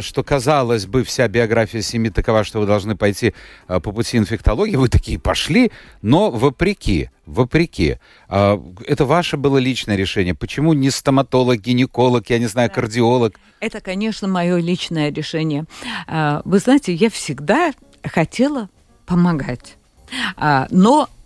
что, 0.00 0.22
казалось 0.22 0.86
бы, 0.86 1.02
вся 1.04 1.28
биография 1.28 1.82
семьи 1.82 2.10
такова, 2.10 2.44
что 2.44 2.60
вы 2.60 2.66
должны 2.66 2.96
пойти 2.96 3.34
э, 3.68 3.80
по 3.80 3.92
пути 3.92 4.16
инфектологии. 4.18 4.76
Вы 4.76 4.88
такие 4.88 5.18
пошли, 5.18 5.70
но 6.02 6.30
вопреки, 6.30 7.10
вопреки. 7.26 7.98
Э, 8.28 8.58
Это 8.86 9.04
ваше 9.04 9.36
было 9.36 9.58
личное 9.58 9.96
решение. 9.96 10.34
Почему 10.34 10.72
не 10.72 10.90
стоматолог, 10.90 11.60
гинеколог, 11.60 12.30
я 12.30 12.38
не 12.38 12.46
знаю, 12.46 12.70
кардиолог? 12.70 13.38
Это, 13.60 13.80
конечно, 13.80 14.28
мое 14.28 14.58
личное 14.58 15.12
решение. 15.12 15.64
А, 16.06 16.42
Вы 16.44 16.58
знаете, 16.58 16.92
я 16.94 17.10
всегда 17.10 17.72
хотела 18.04 18.68
помогать, 19.06 19.76
А, 20.36 20.66
но 20.70 21.08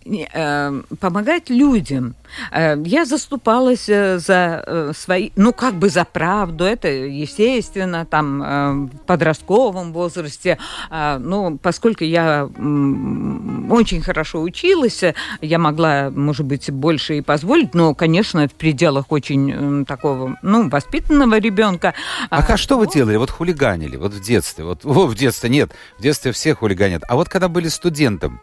помогать 0.99 1.49
людям. 1.49 2.15
Э, 2.51 2.75
Я 2.85 3.05
заступалась 3.05 3.87
э, 3.89 4.17
за 4.19 4.63
э, 4.65 4.91
свои, 4.95 5.31
ну 5.35 5.53
как 5.53 5.75
бы 5.75 5.89
за 5.89 6.05
правду, 6.05 6.63
это 6.63 6.87
естественно, 6.87 8.05
там 8.05 8.41
э, 8.41 8.71
в 8.93 8.97
подростковом 9.05 9.93
возрасте. 9.93 10.57
А, 10.89 11.19
Ну, 11.19 11.57
поскольку 11.61 12.03
я 12.03 12.45
очень 12.45 14.01
хорошо 14.01 14.41
училась, 14.41 15.03
э, 15.03 15.13
я 15.41 15.59
могла, 15.59 16.09
может 16.09 16.45
быть, 16.45 16.71
больше 16.71 17.17
и 17.17 17.21
позволить, 17.21 17.73
но, 17.73 17.93
конечно, 17.95 18.47
в 18.47 18.53
пределах 18.53 19.11
очень 19.11 19.85
такого, 19.85 20.37
ну, 20.41 20.69
воспитанного 20.69 21.37
ребенка. 21.39 21.93
А, 22.29 22.41
как 22.43 22.57
что 22.57 22.77
вы 22.77 22.87
делали? 22.87 23.17
Вот 23.17 23.29
хулиганили, 23.29 23.97
вот 23.97 24.13
в 24.13 24.21
детстве. 24.21 24.63
Вот 24.65 24.85
о, 24.85 25.07
в 25.07 25.15
детстве 25.15 25.49
нет, 25.49 25.71
в 25.97 26.01
детстве 26.01 26.31
все 26.31 26.55
хулиганят. 26.55 27.03
А 27.07 27.15
вот 27.15 27.29
когда 27.29 27.47
были 27.47 27.67
студентом, 27.67 28.41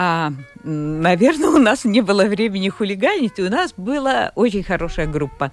А, 0.00 0.32
наверное, 0.62 1.48
у 1.56 1.58
нас 1.58 1.84
не 1.84 2.02
было 2.02 2.22
времени 2.22 2.68
хулиганить, 2.68 3.40
у 3.40 3.50
нас 3.50 3.74
была 3.76 4.30
очень 4.36 4.62
хорошая 4.62 5.08
группа. 5.08 5.50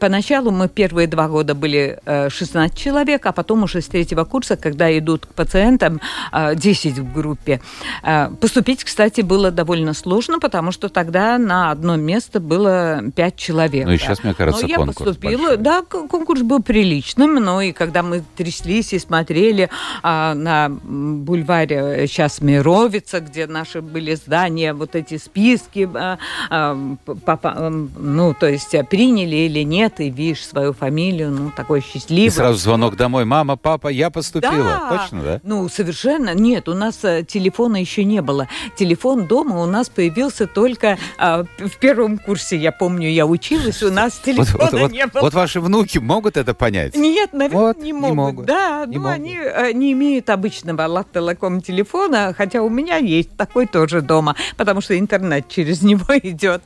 Поначалу 0.00 0.50
мы 0.50 0.68
первые 0.68 1.06
два 1.06 1.28
года 1.28 1.54
были 1.54 2.00
э, 2.04 2.28
16 2.28 2.76
человек, 2.76 3.24
а 3.24 3.30
потом 3.30 3.62
уже 3.62 3.80
с 3.80 3.86
третьего 3.86 4.24
курса, 4.24 4.56
когда 4.56 4.98
идут 4.98 5.26
к 5.26 5.28
пациентам, 5.28 6.00
э, 6.32 6.56
10 6.56 6.98
в 6.98 7.12
группе. 7.12 7.60
Э, 8.02 8.30
Поступить, 8.40 8.82
кстати, 8.82 9.20
было 9.20 9.52
довольно 9.52 9.94
сложно, 9.94 10.40
потому 10.40 10.72
что 10.72 10.88
тогда 10.88 11.38
на 11.38 11.70
одно 11.70 11.94
место 11.94 12.40
было 12.40 13.00
5 13.14 13.36
человек. 13.36 13.86
Ну 13.86 13.92
и 13.92 13.98
сейчас, 13.98 14.24
мне 14.24 14.34
кажется, 14.34 14.62
Но 14.62 14.68
я 14.68 14.76
конкурс 14.76 14.96
поступила, 14.96 15.40
большой. 15.40 15.56
да, 15.58 15.82
конкурс 15.82 16.42
был 16.42 16.60
приличным, 16.60 17.34
но 17.36 17.62
и 17.62 17.70
когда 17.70 18.02
мы 18.02 18.24
тряслись 18.36 18.92
и 18.92 18.98
смотрели 18.98 19.70
а, 20.02 20.34
на 20.34 20.68
бульваре 20.68 22.08
сейчас 22.08 22.40
Мировица, 22.40 23.20
где 23.20 23.46
наши 23.46 23.83
были 23.84 24.14
здания, 24.14 24.72
вот 24.72 24.94
эти 24.94 25.18
списки, 25.18 25.88
а, 25.94 26.18
а, 26.50 26.74
ну, 26.74 28.34
то 28.34 28.48
есть 28.48 28.74
приняли 28.88 29.36
или 29.36 29.60
нет, 29.60 30.00
и 30.00 30.10
видишь 30.10 30.46
свою 30.46 30.72
фамилию, 30.72 31.30
ну, 31.30 31.52
такой 31.54 31.80
счастливый. 31.80 32.26
И 32.26 32.30
сразу 32.30 32.58
звонок 32.58 32.96
домой, 32.96 33.24
мама, 33.24 33.56
папа, 33.56 33.88
я 33.88 34.10
поступила. 34.10 34.80
Да. 34.90 34.98
Точно, 34.98 35.22
да? 35.22 35.40
Ну, 35.42 35.68
совершенно. 35.68 36.34
Нет, 36.34 36.68
у 36.68 36.74
нас 36.74 36.96
телефона 36.96 37.76
еще 37.76 38.04
не 38.04 38.22
было. 38.22 38.48
Телефон 38.76 39.26
дома 39.26 39.62
у 39.62 39.66
нас 39.66 39.88
появился 39.88 40.46
только 40.46 40.98
а, 41.18 41.44
в 41.58 41.76
первом 41.78 42.18
курсе, 42.18 42.56
я 42.56 42.72
помню, 42.72 43.08
я 43.08 43.26
училась, 43.26 43.82
у 43.82 43.90
нас 43.90 44.18
телефона 44.18 44.68
вот, 44.70 44.80
вот, 44.80 44.92
не 44.92 45.06
было. 45.06 45.22
Вот 45.22 45.34
ваши 45.34 45.60
внуки 45.60 45.98
могут 45.98 46.36
это 46.36 46.54
понять? 46.54 46.96
Нет, 46.96 47.32
наверное, 47.32 47.66
вот, 47.66 47.78
не, 47.78 47.92
могут. 47.92 48.08
не 48.08 48.16
могут. 48.16 48.46
Да, 48.46 48.86
не 48.86 48.96
ну, 48.96 49.02
могут. 49.02 49.18
они 49.18 49.38
не 49.74 49.92
имеют 49.92 50.30
обычного 50.30 50.86
латтелаком 50.86 51.60
телефона, 51.60 52.34
хотя 52.36 52.62
у 52.62 52.68
меня 52.68 52.96
есть 52.96 53.36
такой 53.36 53.66
тоже 53.74 54.02
дома, 54.02 54.36
потому 54.56 54.80
что 54.80 54.96
интернет 54.96 55.48
через 55.48 55.82
него 55.82 56.06
идет, 56.22 56.62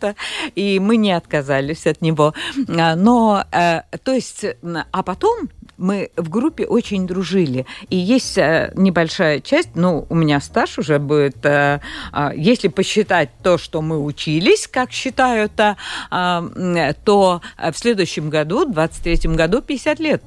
и 0.55 0.79
мы 0.79 0.99
не 0.99 1.13
отказались 1.13 1.87
от 1.87 2.03
него. 2.03 2.35
А, 2.69 2.97
но, 2.97 3.45
э, 3.51 3.81
то 4.05 4.13
есть, 4.13 4.45
а 4.93 5.03
потом 5.03 5.49
мы 5.79 6.11
в 6.17 6.29
группе 6.29 6.67
очень 6.67 7.07
дружили. 7.07 7.65
И 7.89 7.97
есть 7.97 8.37
э, 8.37 8.73
небольшая 8.75 9.41
часть, 9.41 9.71
ну, 9.75 10.07
у 10.11 10.15
меня 10.15 10.39
стаж 10.41 10.79
уже 10.79 10.99
будет, 10.99 11.47
э, 11.47 11.81
а, 12.13 12.33
если 12.37 12.69
посчитать 12.69 13.31
то, 13.43 13.57
что 13.57 13.81
мы 13.81 14.05
учились, 14.05 14.69
как 14.69 14.93
считают, 14.93 15.53
то 15.55 17.41
в 17.57 17.75
следующем 17.75 18.29
году, 18.29 18.67
в 18.67 18.73
23-м 18.73 19.35
году, 19.35 19.63
50 19.63 20.01
лет. 20.01 20.23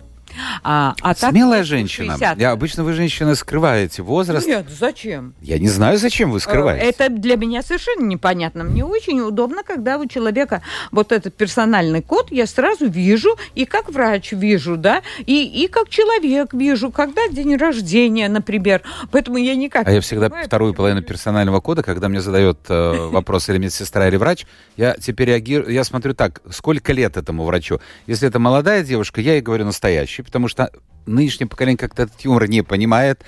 А, 0.63 0.95
а 1.01 1.15
Смелая 1.15 1.63
женщина. 1.63 2.13
60. 2.13 2.39
Я, 2.39 2.51
обычно 2.51 2.83
вы, 2.83 2.93
женщины, 2.93 3.35
скрываете 3.35 4.01
возраст. 4.01 4.47
Нет, 4.47 4.67
зачем? 4.69 5.33
Я 5.41 5.59
не 5.59 5.69
знаю, 5.69 5.97
зачем 5.97 6.31
вы 6.31 6.39
скрываете. 6.39 6.85
Это 6.85 7.09
для 7.09 7.35
меня 7.35 7.61
совершенно 7.61 8.05
непонятно. 8.05 8.63
Мне 8.63 8.85
очень 8.85 9.19
удобно, 9.21 9.63
когда 9.63 9.97
у 9.97 10.05
человека 10.05 10.61
вот 10.91 11.11
этот 11.11 11.35
персональный 11.35 12.01
код, 12.01 12.31
я 12.31 12.45
сразу 12.45 12.87
вижу, 12.87 13.37
и 13.55 13.65
как 13.65 13.89
врач 13.89 14.31
вижу, 14.31 14.77
да, 14.77 15.01
и, 15.25 15.43
и 15.43 15.67
как 15.67 15.89
человек 15.89 16.53
вижу, 16.53 16.91
когда 16.91 17.27
день 17.27 17.55
рождения, 17.55 18.29
например. 18.29 18.81
Поэтому 19.11 19.37
я 19.37 19.55
никак... 19.55 19.87
А 19.87 19.91
я 19.91 20.01
всегда 20.01 20.29
вторую 20.29 20.73
половину 20.73 21.01
персонального 21.01 21.59
кода, 21.59 21.83
когда 21.83 22.09
мне 22.09 22.21
задает 22.21 22.59
э, 22.69 23.07
вопрос 23.11 23.49
или 23.49 23.57
медсестра, 23.57 24.07
или 24.07 24.17
врач, 24.17 24.45
я 24.77 24.95
теперь 24.99 25.29
реагирую, 25.29 25.71
я 25.71 25.83
смотрю 25.83 26.13
так, 26.13 26.41
сколько 26.49 26.93
лет 26.93 27.17
этому 27.17 27.45
врачу. 27.45 27.79
Если 28.07 28.27
это 28.27 28.39
молодая 28.39 28.83
девушка, 28.83 29.21
я 29.21 29.33
ей 29.33 29.41
говорю 29.41 29.65
настоящий 29.65 30.20
потому 30.23 30.47
что 30.47 30.71
нынешнее 31.05 31.47
поколение 31.47 31.77
как-то 31.77 32.03
этот 32.03 32.19
юмор 32.21 32.47
не 32.47 32.61
понимает. 32.61 33.23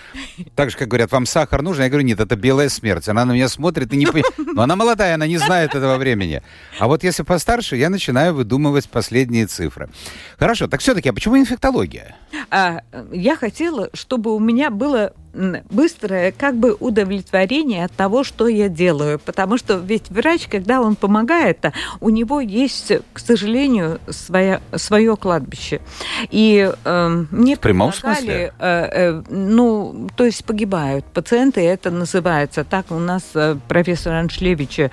Так 0.55 0.71
же, 0.71 0.77
как 0.77 0.87
говорят, 0.87 1.11
вам 1.11 1.25
сахар 1.25 1.61
нужен? 1.61 1.83
Я 1.83 1.89
говорю, 1.89 2.05
нет, 2.05 2.19
это 2.19 2.35
белая 2.35 2.69
смерть. 2.69 3.07
Она 3.09 3.25
на 3.25 3.33
меня 3.33 3.49
смотрит 3.49 3.93
и 3.93 3.97
не 3.97 4.05
понимает. 4.05 4.33
Но 4.37 4.61
она 4.61 4.75
молодая, 4.75 5.15
она 5.15 5.27
не 5.27 5.37
знает 5.37 5.75
этого 5.75 5.97
времени. 5.97 6.41
А 6.79 6.87
вот 6.87 7.03
если 7.03 7.23
постарше, 7.23 7.75
я 7.75 7.89
начинаю 7.89 8.33
выдумывать 8.33 8.89
последние 8.89 9.47
цифры. 9.47 9.89
Хорошо, 10.37 10.67
так 10.67 10.81
все-таки, 10.81 11.09
а 11.09 11.13
почему 11.13 11.37
инфектология? 11.37 12.15
А, 12.49 12.81
я 13.11 13.35
хотела, 13.35 13.89
чтобы 13.93 14.35
у 14.35 14.39
меня 14.39 14.69
было 14.69 15.13
быстрое 15.33 16.31
как 16.31 16.55
бы 16.55 16.75
удовлетворение 16.79 17.85
от 17.85 17.91
того, 17.91 18.23
что 18.23 18.47
я 18.47 18.69
делаю. 18.69 19.19
Потому 19.19 19.57
что 19.57 19.77
ведь 19.77 20.09
врач, 20.09 20.47
когда 20.47 20.81
он 20.81 20.95
помогает, 20.95 21.65
у 21.99 22.09
него 22.09 22.39
есть, 22.39 22.91
к 23.13 23.19
сожалению, 23.19 23.99
своя, 24.09 24.61
свое 24.75 25.17
кладбище. 25.17 25.81
И 26.29 26.71
э, 26.83 27.25
мне 27.31 27.57
прямом 27.63 27.93
смысле? 27.93 28.53
Э, 28.59 28.89
э, 28.91 29.23
ну, 29.29 30.09
то 30.15 30.25
есть 30.25 30.43
погибают 30.45 31.05
пациенты, 31.05 31.61
это 31.61 31.89
называется 31.91 32.63
так. 32.63 32.91
У 32.91 32.99
нас 32.99 33.23
э, 33.33 33.55
профессор 33.67 34.13
Аншлевич 34.13 34.79
э, 34.79 34.89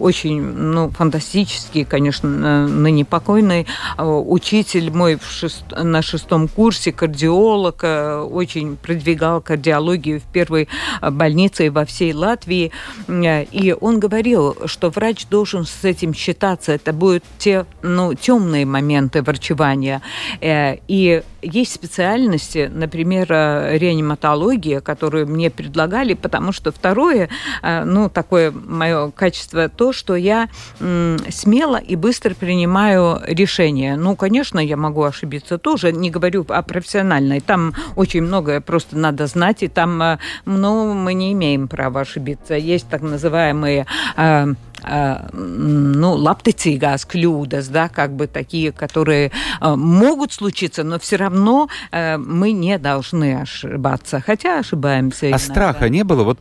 очень, 0.00 0.40
ну, 0.40 0.90
фантастический, 0.90 1.84
конечно, 1.84 2.66
ныне 2.66 3.04
покойный 3.04 3.66
э, 3.98 4.04
учитель 4.04 4.90
мой 4.90 5.16
в 5.16 5.30
шест... 5.30 5.64
на 5.76 6.02
шестом 6.02 6.48
курсе, 6.48 6.92
кардиолог, 6.92 7.80
э, 7.82 8.20
очень 8.20 8.76
продвигал 8.76 9.40
кардиологию 9.40 10.20
в 10.20 10.24
первой 10.24 10.68
больнице 11.02 11.70
во 11.70 11.84
всей 11.84 12.14
Латвии. 12.14 12.72
И 13.08 13.76
он 13.80 14.00
говорил, 14.00 14.56
что 14.66 14.90
врач 14.90 15.26
должен 15.26 15.66
с 15.66 15.84
этим 15.84 16.14
считаться. 16.14 16.72
Это 16.72 16.92
будут 16.92 17.24
те 17.38 17.66
ну, 17.82 18.14
темные 18.14 18.64
моменты 18.64 19.22
врачевания. 19.22 20.00
И 20.40 21.22
есть 21.42 21.72
специальности, 21.98 22.70
например, 22.72 23.28
реаниматология, 23.28 24.80
которую 24.80 25.26
мне 25.26 25.50
предлагали, 25.50 26.14
потому 26.14 26.52
что 26.52 26.70
второе, 26.70 27.28
ну, 27.62 28.08
такое 28.08 28.52
мое 28.52 29.10
качество, 29.10 29.68
то, 29.68 29.92
что 29.92 30.14
я 30.14 30.48
смело 30.78 31.76
и 31.76 31.96
быстро 31.96 32.34
принимаю 32.34 33.20
решения. 33.26 33.96
Ну, 33.96 34.16
конечно, 34.16 34.60
я 34.60 34.76
могу 34.76 35.02
ошибиться 35.02 35.58
тоже, 35.58 35.92
не 35.92 36.10
говорю 36.10 36.46
о 36.48 36.62
профессиональной. 36.62 37.40
Там 37.40 37.74
очень 37.96 38.22
многое 38.22 38.60
просто 38.60 38.96
надо 38.96 39.26
знать, 39.26 39.58
кстати, 39.58 39.72
там, 39.72 40.00
э, 40.02 40.18
ну, 40.44 40.94
мы 40.94 41.14
не 41.14 41.32
имеем 41.32 41.66
права 41.66 42.02
ошибиться. 42.02 42.54
Есть 42.54 42.88
так 42.88 43.02
называемые 43.02 43.86
э, 44.16 44.46
э, 44.46 44.54
ну, 44.82 46.14
лаптицīgās 46.14 47.04
kļūdas, 47.06 47.68
да, 47.70 47.88
как 47.88 48.14
бы 48.14 48.26
такие, 48.26 48.72
которые 48.72 49.32
могут 49.60 50.32
случиться, 50.32 50.84
но 50.84 50.98
все 50.98 51.16
равно 51.16 51.68
мы 51.92 52.52
не 52.52 52.78
должны 52.78 53.40
ошибаться, 53.40 54.20
хотя 54.24 54.60
ошибаемся. 54.60 55.26
А 55.26 55.28
иногда. 55.30 55.38
страха 55.38 55.88
не 55.88 56.04
было? 56.04 56.24
Вот, 56.24 56.40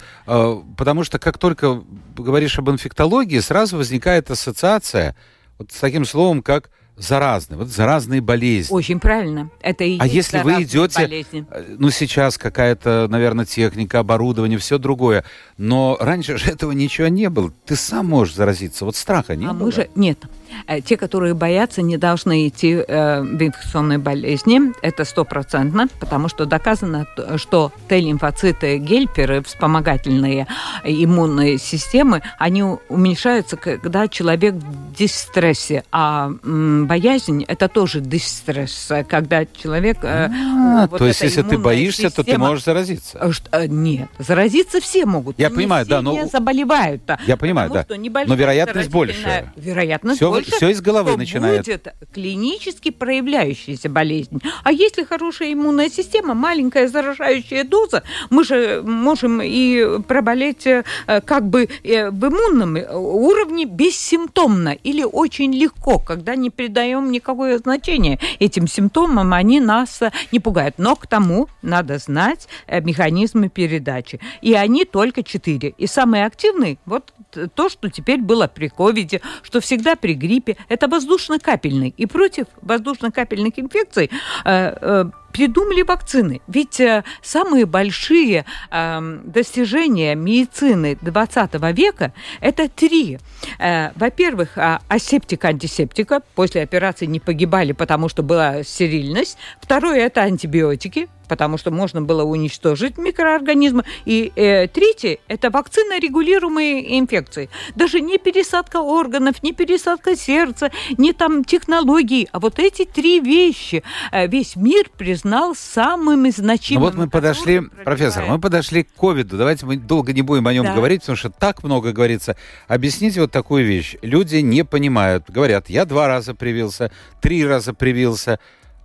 потому 0.77 1.03
что 1.03 1.19
как 1.19 1.37
только 1.37 1.81
говоришь 2.15 2.59
об 2.59 2.69
инфектологии, 2.69 3.39
сразу 3.39 3.77
возникает 3.77 4.29
ассоциация 4.29 5.15
вот 5.57 5.71
с 5.71 5.79
таким 5.79 6.05
словом, 6.05 6.41
как 6.41 6.69
заразные, 6.97 7.57
вот 7.57 7.69
заразные 7.69 8.21
болезни. 8.21 8.73
Очень 8.73 8.99
правильно. 8.99 9.49
Это 9.61 9.83
и 9.83 9.97
а 9.99 10.07
если 10.07 10.39
вы 10.39 10.63
идете, 10.63 11.01
болезни. 11.01 11.45
Э, 11.51 11.75
ну 11.77 11.89
сейчас 11.89 12.37
какая-то, 12.37 13.07
наверное, 13.09 13.45
техника, 13.45 13.99
оборудование, 13.99 14.57
все 14.57 14.77
другое, 14.77 15.23
но 15.57 15.97
раньше 15.99 16.37
же 16.37 16.51
этого 16.51 16.71
ничего 16.71 17.07
не 17.07 17.29
было. 17.29 17.51
Ты 17.65 17.75
сам 17.75 18.07
можешь 18.07 18.35
заразиться, 18.35 18.85
вот 18.85 18.95
страха 18.95 19.35
не 19.35 19.45
а 19.45 19.53
было. 19.53 19.65
Мы 19.65 19.71
же 19.71 19.89
нет. 19.95 20.19
Э, 20.67 20.81
те, 20.81 20.97
которые 20.97 21.33
боятся, 21.33 21.81
не 21.81 21.97
должны 21.97 22.47
идти 22.47 22.83
э, 22.87 23.21
в 23.21 23.41
инфекционные 23.41 23.97
болезни. 23.97 24.73
Это 24.81 25.05
стопроцентно, 25.05 25.87
потому 25.99 26.27
что 26.27 26.45
доказано, 26.45 27.07
что 27.37 27.71
Т-лимфоциты, 27.87 28.77
гельперы, 28.77 29.41
вспомогательные 29.43 30.47
иммунные 30.83 31.57
системы, 31.57 32.21
они 32.37 32.63
уменьшаются, 32.63 33.57
когда 33.57 34.07
человек 34.07 34.55
в 34.55 34.95
дистрессе. 34.95 35.83
А 35.91 36.31
боязнь– 36.43 37.43
это 37.47 37.67
тоже 37.67 38.01
дистресс, 38.01 38.91
когда 39.07 39.45
человек... 39.45 39.99
Э, 40.03 40.29
а, 40.29 40.87
вот 40.87 40.99
то 40.99 41.07
есть, 41.07 41.21
если 41.21 41.41
ты 41.43 41.57
боишься, 41.57 42.03
система... 42.09 42.25
то 42.25 42.31
ты 42.31 42.37
можешь 42.37 42.63
заразиться? 42.63 43.17
Э, 43.21 43.31
что, 43.31 43.67
нет, 43.67 44.09
заразиться 44.19 44.81
все 44.81 45.05
могут. 45.05 45.39
Я 45.39 45.49
понимаю, 45.49 45.85
да, 45.85 46.01
но... 46.01 46.27
заболевают. 46.27 47.01
Я 47.25 47.37
понимаю, 47.37 47.71
да. 47.71 47.85
Но 47.89 48.35
вероятность 48.35 48.89
больше. 48.89 49.51
Вероятность 49.55 50.17
все 50.17 50.31
больше, 50.37 50.51
все 50.55 50.69
из 50.69 50.81
головы 50.81 51.17
начинает. 51.17 51.65
будет 51.65 51.87
клинически 52.13 52.91
проявляющаяся 52.91 53.89
болезнь. 53.89 54.41
А 54.63 54.71
если 54.71 55.03
хорошая 55.03 55.53
иммунная 55.53 55.89
система, 55.89 56.33
маленькая 56.33 56.87
заражающая 56.87 57.63
доза, 57.63 58.03
мы 58.29 58.43
же 58.43 58.81
можем 58.83 59.41
и 59.41 59.99
проболеть 60.07 60.65
э, 60.67 60.83
как 61.25 61.47
бы 61.47 61.69
э, 61.83 62.09
в 62.09 62.27
иммунном 62.27 62.77
уровне 62.93 63.65
бессимптомно 63.65 64.69
или 64.69 65.03
очень 65.03 65.53
легко, 65.53 65.99
когда 65.99 66.35
не 66.35 66.49
придаем 66.49 67.11
никакое 67.11 67.57
значение 67.57 68.19
этим 68.39 68.67
симптомам, 68.67 69.33
они 69.33 69.59
нас 69.59 70.01
э, 70.01 70.11
не 70.31 70.39
пугают. 70.39 70.75
Но 70.77 70.95
к 70.95 71.07
тому 71.07 71.47
надо 71.61 71.97
знать 71.97 72.47
механизмы 72.67 73.49
передачи. 73.49 74.19
И 74.41 74.53
они 74.53 74.85
только 74.85 75.23
четыре. 75.23 75.69
И 75.77 75.87
самый 75.87 76.25
активный, 76.25 76.79
вот 76.85 77.13
то, 77.55 77.69
что 77.69 77.89
теперь 77.89 78.21
было 78.21 78.47
при 78.47 78.67
ковиде, 78.67 79.21
что 79.43 79.59
всегда 79.59 79.95
при 79.95 80.13
гриппе, 80.13 80.26
это 80.69 80.87
воздушно-капельный. 80.87 81.93
И 81.97 82.05
против 82.05 82.47
воздушно-капельных 82.61 83.59
инфекций 83.59 84.09
э, 84.45 84.73
э, 84.81 85.05
придумали 85.31 85.81
вакцины. 85.81 86.41
Ведь 86.47 86.79
э, 86.79 87.03
самые 87.21 87.65
большие 87.65 88.45
э, 88.71 89.19
достижения 89.23 90.15
медицины 90.15 90.97
20 91.01 91.53
века– 91.75 92.13
это 92.41 92.69
три. 92.69 93.19
Э, 93.59 93.91
во-первых, 93.95 94.57
э, 94.57 94.79
асептика-антисептика. 94.87 96.21
После 96.35 96.61
операции 96.61 97.05
не 97.05 97.19
погибали, 97.19 97.71
потому 97.71 98.09
что 98.09 98.23
была 98.23 98.63
стерильность. 98.63 99.37
Второе– 99.61 99.97
это 100.05 100.21
антибиотики 100.21 101.07
потому 101.27 101.57
что 101.57 101.71
можно 101.71 102.01
было 102.01 102.23
уничтожить 102.23 102.97
микроорганизмы. 102.97 103.83
И 104.05 104.31
э, 104.35 104.67
третье– 104.67 105.17
это 105.27 105.49
вакцина 105.49 105.99
регулируемые 105.99 106.97
инфекции. 106.97 107.49
Даже 107.75 107.99
не 107.99 108.17
пересадка 108.17 108.77
органов, 108.77 109.43
не 109.43 109.53
пересадка 109.53 110.15
сердца, 110.15 110.71
не 110.97 111.13
там 111.13 111.43
технологии, 111.43 112.27
а 112.31 112.39
вот 112.39 112.59
эти 112.59 112.85
три 112.85 113.19
вещи 113.19 113.83
э, 114.11 114.27
весь 114.27 114.55
мир 114.55 114.89
признал 114.97 115.16
самыми 115.55 116.29
значимыми. 116.29 116.83
Ну 116.83 116.89
вот 116.89 116.95
мы 116.95 117.09
подошли, 117.09 117.61
профессор, 117.83 118.25
мы 118.25 118.39
подошли 118.39 118.83
к 118.83 118.93
ковиду. 118.93 119.37
Давайте 119.37 119.65
мы 119.65 119.77
долго 119.77 120.13
не 120.13 120.21
будем 120.21 120.47
о 120.47 120.53
нем 120.53 120.65
да. 120.65 120.73
говорить, 120.73 121.01
потому 121.01 121.15
что 121.17 121.29
так 121.29 121.63
много 121.63 121.91
говорится. 121.91 122.35
Объясните 122.67 123.21
вот 123.21 123.31
такую 123.31 123.65
вещь. 123.65 123.95
Люди 124.01 124.37
не 124.37 124.63
понимают. 124.63 125.25
Говорят, 125.29 125.69
я 125.69 125.85
два 125.85 126.07
раза 126.07 126.33
привился, 126.33 126.91
три 127.21 127.45
раза 127.45 127.73
привился, 127.73 128.39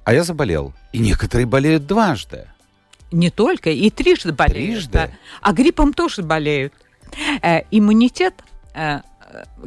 а 0.04 0.14
я 0.14 0.24
заболел. 0.24 0.72
И 0.92 0.98
некоторые 0.98 1.46
болеют 1.46 1.86
дважды. 1.86 2.46
Не 3.10 3.30
только, 3.30 3.70
и 3.70 3.90
трижды 3.90 4.32
болеют. 4.32 4.74
Трижды? 4.74 4.92
Да. 4.92 5.10
А 5.40 5.52
гриппом 5.52 5.92
тоже 5.92 6.22
болеют. 6.22 6.72
Э, 7.42 7.62
иммунитет 7.70 8.34
э, 8.74 9.00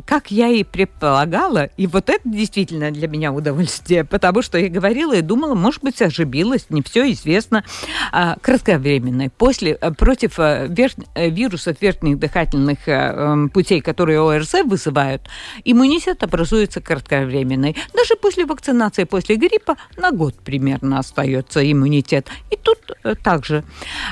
как 0.05 0.31
я 0.31 0.49
и 0.49 0.63
предполагала, 0.63 1.69
и 1.77 1.87
вот 1.87 2.09
это 2.09 2.21
действительно 2.25 2.91
для 2.91 3.07
меня 3.07 3.31
удовольствие, 3.31 4.03
потому 4.03 4.41
что 4.41 4.57
я 4.57 4.69
говорила 4.69 5.13
и 5.13 5.21
думала, 5.21 5.55
может 5.55 5.83
быть, 5.83 6.01
ошибилась, 6.01 6.67
не 6.69 6.81
все 6.81 7.11
известно. 7.11 7.63
А, 8.11 8.37
кратковременной. 8.41 9.29
После, 9.29 9.77
э, 9.79 9.91
против 9.91 10.39
э, 10.39 10.67
верх, 10.69 10.93
э, 11.15 11.29
вирусов 11.29 11.81
верхних 11.81 12.19
дыхательных 12.19 12.87
эм, 12.87 13.49
путей, 13.49 13.81
которые 13.81 14.21
ОРЗ 14.21 14.63
вызывают, 14.65 15.23
иммунитет 15.63 16.23
образуется 16.23 16.81
кратковременный. 16.81 17.75
Даже 17.93 18.15
после 18.15 18.45
вакцинации, 18.45 19.03
после 19.03 19.35
гриппа 19.35 19.75
на 19.97 20.11
год 20.11 20.35
примерно 20.35 20.99
остается 20.99 21.59
иммунитет. 21.69 22.29
И 22.51 22.55
тут 22.55 22.79
также. 23.23 23.63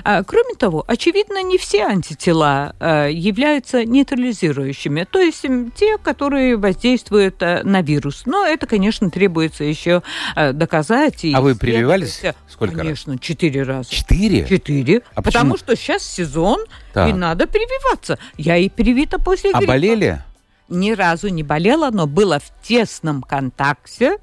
А, 0.04 0.24
кроме 0.24 0.56
того, 0.56 0.84
очевидно, 0.88 1.42
не 1.44 1.58
все 1.58 1.84
антитела 1.84 2.76
являются 3.10 3.86
нейтрализирующими. 3.86 5.08
То 5.10 5.20
есть 5.20 5.43
те, 5.76 5.98
которые 5.98 6.58
воздействуют 6.58 7.42
э, 7.42 7.64
на 7.64 7.82
вирус. 7.82 8.24
Но 8.26 8.46
это, 8.46 8.68
конечно, 8.68 9.10
требуется 9.10 9.64
еще 9.64 10.04
э, 10.36 10.54
доказать. 10.54 11.26
а 11.34 11.42
вы 11.42 11.56
прививались 11.56 12.22
сколько 12.48 12.78
Конечно, 12.78 13.18
четыре 13.18 13.64
раза. 13.64 13.90
Четыре? 13.90 14.46
Четыре. 14.48 15.02
А 15.16 15.22
потому 15.22 15.58
что 15.58 15.76
сейчас 15.76 16.04
сезон, 16.04 16.64
так. 16.94 17.10
и 17.10 17.14
надо 17.14 17.48
прививаться. 17.48 18.20
Я 18.38 18.58
и 18.58 18.70
привита 18.70 19.20
после 19.20 19.52
а 19.52 19.58
гриппа. 19.58 19.74
А 19.74 19.76
болели? 19.76 20.22
Ни 20.70 20.92
разу 20.92 21.28
не 21.28 21.44
болела, 21.44 21.92
но 21.92 22.08
была 22.08 22.40
в 22.40 22.52
тесном 22.62 23.22
контакте 23.22 24.18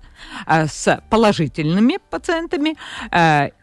а, 0.46 0.66
с 0.66 1.02
положительными 1.11 1.98
пациентами. 2.09 2.76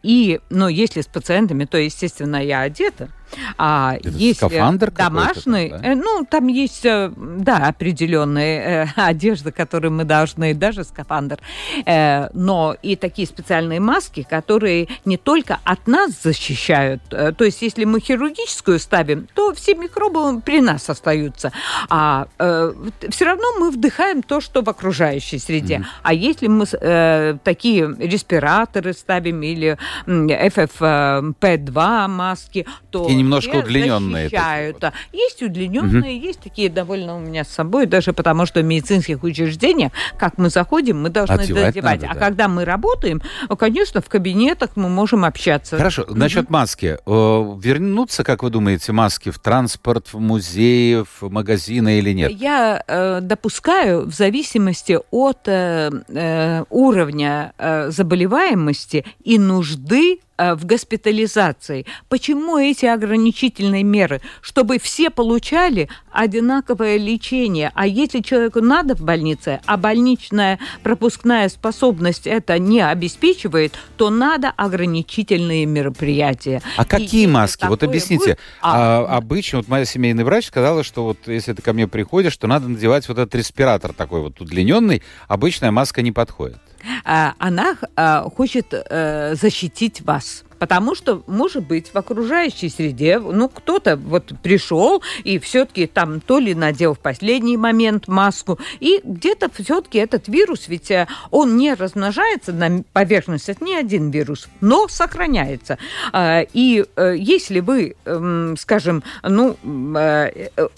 И, 0.03 0.39
ну, 0.49 0.67
если 0.67 1.01
с 1.01 1.07
пациентами, 1.07 1.65
то, 1.65 1.77
естественно, 1.77 2.37
я 2.43 2.61
одета. 2.61 3.09
А 3.57 3.95
Это 3.95 4.09
если 4.09 4.47
скафандр 4.47 4.91
домашний, 4.91 5.69
да? 5.69 5.79
Э, 5.83 5.95
ну, 5.95 6.25
там 6.29 6.47
есть, 6.47 6.85
э, 6.85 7.11
да, 7.17 7.67
определенные 7.67 8.59
э, 8.59 8.87
одежды, 8.95 9.51
которые 9.51 9.91
мы 9.91 10.03
должны, 10.03 10.53
даже 10.53 10.83
скафандр, 10.83 11.39
но 11.85 12.75
и 12.81 12.95
такие 12.95 13.27
специальные 13.27 13.79
маски, 13.79 14.25
которые 14.27 14.87
не 15.05 15.17
только 15.17 15.59
от 15.63 15.87
нас 15.87 16.11
защищают, 16.23 17.01
то 17.09 17.43
есть 17.43 17.61
если 17.61 17.85
мы 17.85 17.99
хирургическую 17.99 18.79
ставим, 18.79 19.27
то 19.33 19.53
все 19.53 19.75
микробы 19.75 20.41
при 20.41 20.61
нас 20.61 20.89
остаются, 20.89 21.51
а 21.89 22.27
все 22.37 23.25
равно 23.25 23.45
мы 23.59 23.71
вдыхаем 23.71 24.23
то, 24.23 24.41
что 24.41 24.61
в 24.61 24.69
окружающей 24.69 25.39
среде. 25.39 25.75
Mm-hmm. 25.75 25.85
А 26.03 26.13
если 26.13 26.47
мы 26.47 27.39
такие 27.43 27.95
респираторы 27.99 28.93
ставим 28.93 29.41
или 29.41 29.77
FFP2 30.05 32.07
маски, 32.07 32.65
то 32.89 33.07
немножко 33.17 33.57
удлиненные. 33.57 34.29
Защищают. 34.29 34.79
Такие 34.79 34.93
вот. 35.11 35.17
Есть 35.17 35.43
удлиненные, 35.43 36.17
угу. 36.17 36.25
есть 36.25 36.39
такие 36.39 36.69
довольно 36.69 37.15
у 37.17 37.19
меня 37.19 37.43
с 37.43 37.49
собой, 37.49 37.85
даже 37.85 38.13
потому 38.13 38.45
что 38.45 38.61
в 38.61 38.63
медицинских 38.63 39.23
учреждениях, 39.23 39.91
как 40.17 40.37
мы 40.37 40.49
заходим, 40.49 41.01
мы 41.01 41.09
должны 41.09 41.33
Одевать 41.33 41.67
додевать. 41.67 42.01
Надо, 42.01 42.11
а 42.11 42.13
да. 42.13 42.19
когда 42.19 42.47
мы 42.47 42.65
работаем, 42.65 43.21
конечно, 43.57 44.01
в 44.01 44.09
кабинетах 44.09 44.71
мы 44.75 44.89
можем 44.89 45.25
общаться. 45.25 45.77
Хорошо. 45.77 46.03
Угу. 46.03 46.15
Насчет 46.15 46.49
маски. 46.49 46.97
Э, 47.05 47.57
вернутся, 47.59 48.23
как 48.23 48.43
вы 48.43 48.49
думаете, 48.49 48.91
маски 48.91 49.31
в 49.31 49.39
транспорт, 49.39 50.07
в 50.13 50.19
музеи, 50.19 51.03
в 51.03 51.29
магазины 51.29 51.99
или 51.99 52.13
нет? 52.13 52.31
Я 52.31 52.83
э, 52.87 53.19
допускаю 53.21 54.05
в 54.05 54.13
зависимости 54.13 54.99
от 55.11 55.47
э, 55.47 55.91
э, 56.07 56.63
уровня 56.69 57.53
э, 57.57 57.89
заболеваемости 57.89 59.05
и 59.23 59.39
нужды 59.39 60.19
в 60.37 60.65
госпитализации. 60.65 61.85
Почему 62.09 62.57
эти 62.57 62.85
ограничительные 62.85 63.83
меры? 63.83 64.21
Чтобы 64.41 64.79
все 64.79 65.09
получали 65.09 65.89
одинаковое 66.11 66.97
лечение. 66.97 67.71
А 67.75 67.85
если 67.85 68.21
человеку 68.21 68.61
надо 68.61 68.95
в 68.95 69.01
больнице, 69.01 69.61
а 69.65 69.77
больничная 69.77 70.59
пропускная 70.83 71.49
способность 71.49 72.27
это 72.27 72.59
не 72.59 72.81
обеспечивает, 72.81 73.73
то 73.97 74.09
надо 74.09 74.49
ограничительные 74.49 75.65
мероприятия. 75.65 76.61
А 76.75 76.85
какие 76.85 77.25
И 77.25 77.27
маски? 77.27 77.65
Вот 77.65 77.83
объясните. 77.83 78.25
Будет... 78.25 78.39
А, 78.61 79.05
а, 79.05 79.17
обычно, 79.17 79.59
вот 79.59 79.67
моя 79.67 79.85
семейный 79.85 80.23
врач 80.23 80.47
сказала, 80.47 80.83
что 80.83 81.03
вот 81.03 81.19
если 81.27 81.53
ты 81.53 81.61
ко 81.61 81.73
мне 81.73 81.87
приходишь, 81.87 82.35
то 82.37 82.47
надо 82.47 82.67
надевать 82.67 83.07
вот 83.07 83.17
этот 83.17 83.33
респиратор 83.35 83.93
такой 83.93 84.21
вот 84.21 84.41
удлиненный. 84.41 85.03
Обычная 85.27 85.71
маска 85.71 86.01
не 86.01 86.11
подходит. 86.11 86.57
А, 87.03 87.33
она 87.37 87.77
а, 87.95 88.29
хочет 88.29 88.67
э, 88.71 89.35
защитить 89.35 90.01
вас. 90.01 90.43
Потому 90.59 90.95
что, 90.95 91.23
может 91.27 91.67
быть, 91.67 91.93
в 91.93 91.95
окружающей 91.95 92.69
среде, 92.69 93.19
ну, 93.19 93.47
кто-то 93.47 93.95
вот 93.95 94.33
пришел 94.41 95.03
и 95.23 95.37
все-таки 95.37 95.85
там 95.85 96.19
то 96.19 96.39
ли 96.39 96.55
надел 96.55 96.95
в 96.95 96.99
последний 96.99 97.57
момент 97.57 98.07
маску, 98.07 98.57
и 98.79 98.99
где-то 99.03 99.51
все-таки 99.53 99.99
этот 99.99 100.27
вирус, 100.27 100.67
ведь 100.67 100.89
э, 100.89 101.07
он 101.31 101.57
не 101.57 101.73
размножается 101.73 102.53
на 102.53 102.83
поверхности, 102.93 103.51
это 103.51 103.63
не 103.63 103.75
один 103.75 104.09
вирус, 104.09 104.47
но 104.61 104.87
сохраняется. 104.87 105.77
А, 106.11 106.41
и 106.41 106.83
э, 106.95 107.15
если 107.17 107.59
вы, 107.59 107.95
эм, 108.05 108.55
скажем, 108.57 109.03
ну, 109.23 109.57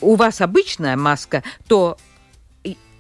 у 0.02 0.16
вас 0.16 0.42
обычная 0.42 0.96
маска, 0.98 1.44
то 1.68 1.98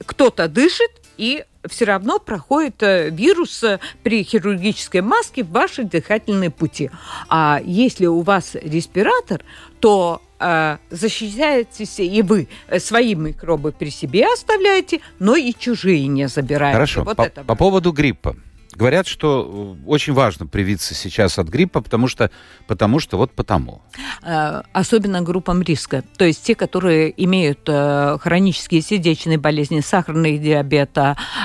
кто-то 0.05 0.47
дышит, 0.47 0.91
и 1.19 1.43
все 1.67 1.85
равно 1.85 2.19
проходит 2.19 2.81
э, 2.81 3.09
вирус 3.09 3.61
э, 3.63 3.79
при 4.03 4.23
хирургической 4.23 5.01
маске 5.01 5.43
в 5.43 5.51
ваши 5.51 5.83
дыхательные 5.83 6.49
пути. 6.49 6.89
А 7.27 7.59
если 7.63 8.05
у 8.05 8.21
вас 8.21 8.55
респиратор, 8.55 9.43
то 9.81 10.21
э, 10.39 10.77
защищаетесь 10.89 11.99
и 11.99 12.21
вы 12.21 12.47
свои 12.79 13.13
микробы 13.15 13.73
при 13.73 13.89
себе 13.89 14.25
оставляете, 14.33 15.01
но 15.19 15.35
и 15.35 15.53
чужие 15.53 16.07
не 16.07 16.29
забираете. 16.29 16.75
Хорошо. 16.75 17.03
Вот 17.03 17.17
по, 17.17 17.23
это 17.23 17.43
по 17.43 17.55
поводу 17.55 17.91
гриппа. 17.91 18.37
Говорят, 18.79 19.07
что 19.07 19.75
э, 19.83 19.89
очень 19.89 20.13
важно 20.13 20.47
привиться 20.47 20.95
сейчас 20.95 21.37
от 21.37 21.49
гриппа, 21.49 21.81
потому 21.81 22.07
что, 22.07 22.31
потому 22.65 23.01
что 23.01 23.17
вот 23.17 23.33
потому. 23.33 23.81
Э, 24.23 24.61
особенно 24.71 25.21
группам 25.21 25.61
риска. 25.61 26.01
То 26.17 26.23
есть 26.23 26.43
те, 26.43 26.55
которые 26.55 27.13
имеют 27.25 27.59
э, 27.67 28.17
хронические 28.21 28.81
сердечные 28.81 29.37
болезни, 29.37 29.81
сахарный 29.81 30.37
диабет, 30.37 30.97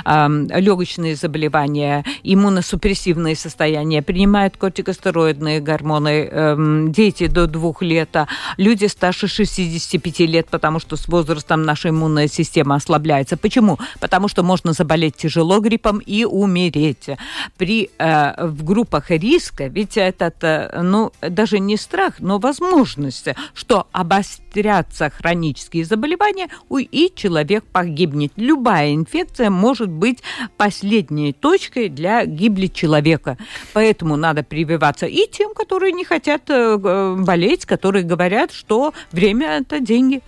легочные 0.05 1.17
заболевания, 1.17 2.05
иммуносупрессивные 2.23 3.35
состояния, 3.35 4.01
принимают 4.01 4.57
кортикостероидные 4.57 5.61
гормоны, 5.61 6.29
эм, 6.31 6.93
дети 6.93 7.27
до 7.27 7.49
двух 7.49 7.83
лет, 7.83 8.15
а 8.15 8.29
люди 8.59 8.87
старше 8.87 9.27
65 9.27 10.21
лет, 10.21 10.49
потому 10.51 10.79
что 10.79 10.97
с 10.97 11.09
возрастом 11.09 11.65
наша 11.65 11.89
иммунная 11.89 12.29
система 12.29 12.77
ослабляется. 12.77 13.37
Почему? 13.37 13.79
Потому 13.99 14.29
что 14.29 14.45
можно 14.45 14.73
заболеть 14.73 15.17
тяжело 15.17 15.59
гриппом 15.59 15.99
и 15.99 16.25
умереть 16.25 17.09
при, 17.57 17.91
э, 17.99 18.47
в 18.47 18.65
группах 18.65 19.11
риска, 19.11 19.67
ведь 19.67 19.97
этот, 19.97 20.43
э, 20.43 20.81
ну, 20.83 21.13
даже 21.21 21.59
не 21.59 21.77
страх, 21.77 22.15
но 22.21 22.39
возможность, 22.39 23.29
что 23.55 23.87
обострятся 23.93 25.11
хронические 25.11 25.85
заболевания, 25.85 26.49
и 26.71 27.13
человек 27.15 27.65
погибнет. 27.65 28.33
Любая 28.37 28.95
инфекция 28.95 29.51
может 29.51 29.89
быть 29.89 30.23
последней 30.57 31.33
точкой 31.33 31.89
для 31.89 32.25
гибели 32.27 32.67
человека. 32.67 33.37
Поэтому 33.73 34.17
надо 34.17 34.43
прививаться 34.43 35.07
и 35.07 35.27
тем, 35.31 35.55
которые 35.55 35.93
не 35.93 36.05
хотят 36.05 36.43
э, 36.49 37.17
болеть, 37.19 37.67
которые 37.67 38.05
говорят, 38.05 38.53
что 38.53 38.93
время– 39.13 39.59
это 39.61 39.81
деньги. 39.81 40.23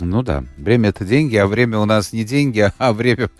Ну 0.00 0.22
да, 0.22 0.44
время 0.56 0.88
это 0.88 1.04
деньги, 1.04 1.36
а 1.36 1.46
время 1.46 1.78
у 1.78 1.84
нас 1.84 2.12
не 2.12 2.24
деньги, 2.24 2.72
а 2.78 2.92
время, 2.92 3.30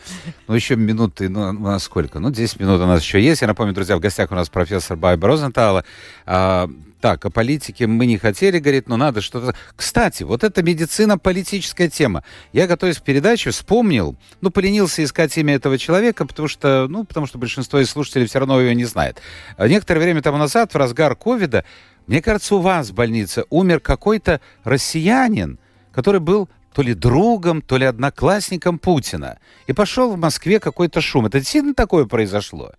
ну 0.47 0.55
еще 0.55 0.77
минуты, 0.77 1.29
ну 1.29 1.49
у 1.49 1.53
нас 1.53 1.83
сколько? 1.83 2.21
Ну 2.21 2.31
10 2.31 2.61
минут 2.61 2.81
у 2.81 2.87
нас 2.87 3.03
еще 3.03 3.21
есть. 3.21 3.43
Я 3.43 3.49
напомню, 3.49 3.75
друзья, 3.75 3.97
в 3.97 4.01
гостях 4.01 4.31
у 4.31 4.35
нас 4.37 4.49
профессор 4.49 4.97
Байба 4.97 5.27
Розентала. 5.27 5.85
А, 6.27 6.71
так, 7.01 7.25
о 7.27 7.31
политике 7.31 7.87
мы 7.87 8.07
не 8.07 8.19
хотели 8.19 8.61
говорить, 8.61 8.89
но 8.89 8.97
надо 8.97 9.21
что-то... 9.21 9.55
Кстати, 9.75 10.23
вот 10.23 10.45
эта 10.45 10.63
медицина-политическая 10.63 11.91
тема. 11.91 12.23
Я, 12.53 12.67
готовясь 12.67 12.99
к 12.99 13.03
передаче, 13.03 13.51
вспомнил, 13.51 14.17
ну, 14.41 14.51
поленился 14.51 15.05
искать 15.05 15.37
имя 15.37 15.57
этого 15.57 15.77
человека, 15.77 16.25
потому 16.25 16.49
что, 16.49 16.87
ну, 16.89 17.05
потому 17.05 17.27
что 17.27 17.37
большинство 17.37 17.81
из 17.81 17.91
слушателей 17.91 18.27
все 18.27 18.39
равно 18.39 18.61
его 18.61 18.73
не 18.73 18.87
знает. 18.87 19.21
А 19.57 19.69
некоторое 19.69 20.01
время 20.01 20.23
тому 20.23 20.39
назад, 20.39 20.73
в 20.73 20.79
разгар 20.79 21.15
ковида, 21.17 21.65
мне 22.07 22.23
кажется, 22.23 22.55
у 22.55 22.61
вас 22.61 22.89
в 22.89 22.95
больнице 22.95 23.45
умер 23.51 23.81
какой-то 23.81 24.41
россиянин, 24.63 25.59
который 25.95 26.21
был 26.21 26.49
то 26.75 26.83
ли 26.83 26.93
другом, 26.95 27.63
то 27.63 27.77
ли 27.77 27.87
одноклассником 27.87 28.79
Путина. 28.79 29.39
И 29.67 29.73
пошел 29.73 30.13
в 30.13 30.19
Москве 30.19 30.59
какой-то 30.59 31.01
шум. 31.01 31.27
Это 31.27 31.39
действительно 31.39 31.75
такое 31.75 32.07
произошло? 32.07 32.73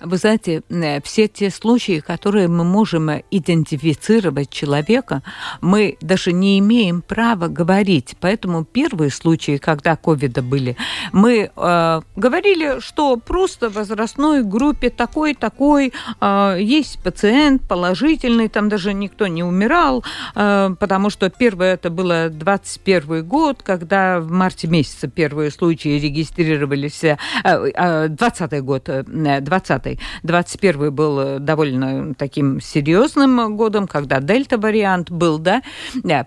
Вы 0.00 0.16
знаете, 0.16 0.62
э, 0.68 1.00
все 1.02 1.28
те 1.28 1.50
случаи, 1.50 2.00
которые 2.00 2.48
мы 2.48 2.64
можем 2.64 3.10
идентифицировать 3.30 4.50
человека, 4.50 5.22
мы 5.60 5.96
даже 6.00 6.32
не 6.32 6.58
имеем 6.58 7.02
права 7.02 7.48
говорить. 7.48 8.16
Поэтому 8.20 8.64
первые 8.64 9.10
случаи, 9.10 9.58
когда 9.58 9.96
ковида 9.96 10.42
были, 10.42 10.76
мы 11.12 11.50
э, 11.54 12.00
говорили, 12.16 12.80
что 12.80 13.16
просто 13.16 13.70
в 13.70 13.74
возрастной 13.74 14.42
группе 14.42 14.90
такой-такой 14.90 15.92
э, 16.20 16.56
есть 16.60 16.98
пациент 17.02 17.62
положительный, 17.68 18.48
там 18.48 18.68
даже 18.68 18.92
никто 18.94 19.26
не 19.26 19.44
умирал, 19.44 20.04
э, 20.34 20.74
потому 20.78 21.10
что 21.10 21.30
первое 21.30 21.74
это 21.74 21.90
было 21.90 22.28
21 22.28 23.24
год, 23.24 23.62
когда 23.62 24.20
в 24.20 24.30
марте 24.30 24.66
месяце 24.68 25.08
первые 25.08 25.50
случаи 25.50 26.00
регистрировались, 26.00 27.04
э, 27.04 27.16
э, 27.44 28.08
20 28.08 28.60
год, 28.62 28.88
э, 28.88 29.04
20 29.42 29.98
21 30.22 30.94
был 30.94 31.20
э, 31.20 31.38
довольно 31.38 32.14
таким 32.14 32.60
серьезным 32.60 33.56
годом, 33.56 33.86
когда 33.86 34.20
дельта-вариант 34.20 35.10
был, 35.10 35.38
да. 35.38 35.62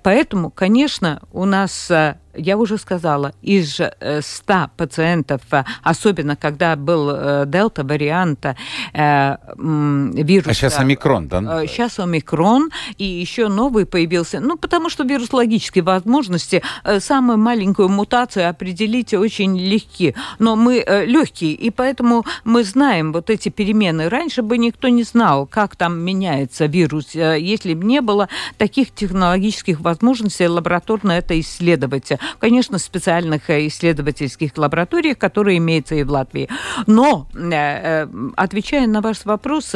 Поэтому, 0.03 0.51
конечно, 0.51 1.21
у 1.31 1.45
нас 1.45 1.89
э, 1.89 2.17
я 2.37 2.57
уже 2.57 2.77
сказала, 2.77 3.33
из 3.41 3.75
100 3.75 3.91
э, 4.01 4.67
пациентов, 4.75 5.41
э, 5.51 5.63
особенно 5.83 6.35
когда 6.35 6.75
был 6.75 7.09
э, 7.11 7.43
дельта-варианта 7.47 8.55
вируса... 8.93 10.49
А 10.49 10.53
сейчас 10.53 10.79
омикрон, 10.79 11.27
да? 11.27 11.65
Сейчас 11.67 11.99
омикрон, 11.99 12.69
и 12.97 13.03
еще 13.03 13.47
новый 13.47 13.85
появился. 13.85 14.39
Ну, 14.39 14.57
потому 14.57 14.89
что 14.89 15.03
вирусологические 15.03 15.83
возможности, 15.83 16.61
самую 16.99 17.37
маленькую 17.37 17.89
мутацию 17.89 18.49
определить 18.49 19.13
очень 19.13 19.57
легки. 19.57 20.15
Но 20.39 20.55
мы 20.55 20.83
легкие, 21.05 21.53
и 21.53 21.69
поэтому 21.69 22.25
мы 22.43 22.63
знаем 22.63 23.11
вот 23.11 23.29
эти 23.29 23.49
перемены. 23.49 24.09
Раньше 24.09 24.41
бы 24.41 24.57
никто 24.57 24.87
не 24.87 25.03
знал, 25.03 25.45
как 25.45 25.75
там 25.75 25.99
меняется 25.99 26.65
вирус, 26.65 27.13
если 27.13 27.73
бы 27.73 27.85
не 27.85 28.01
было 28.01 28.29
таких 28.57 28.93
технологических 28.93 29.81
возможностей 29.81 30.47
лабораторно 30.47 31.11
это 31.11 31.39
исследовать 31.39 32.11
конечно, 32.39 32.79
специальных 32.79 33.49
э, 33.49 33.67
исследовательских 33.67 34.57
лабораториях, 34.57 35.17
которые 35.17 35.57
имеются 35.57 35.95
и 35.95 36.03
в 36.03 36.11
Латвии. 36.11 36.49
Но, 36.87 37.27
э, 37.33 37.49
э, 37.51 38.07
отвечая 38.35 38.87
на 38.87 39.01
ваш 39.01 39.25
вопрос, 39.25 39.75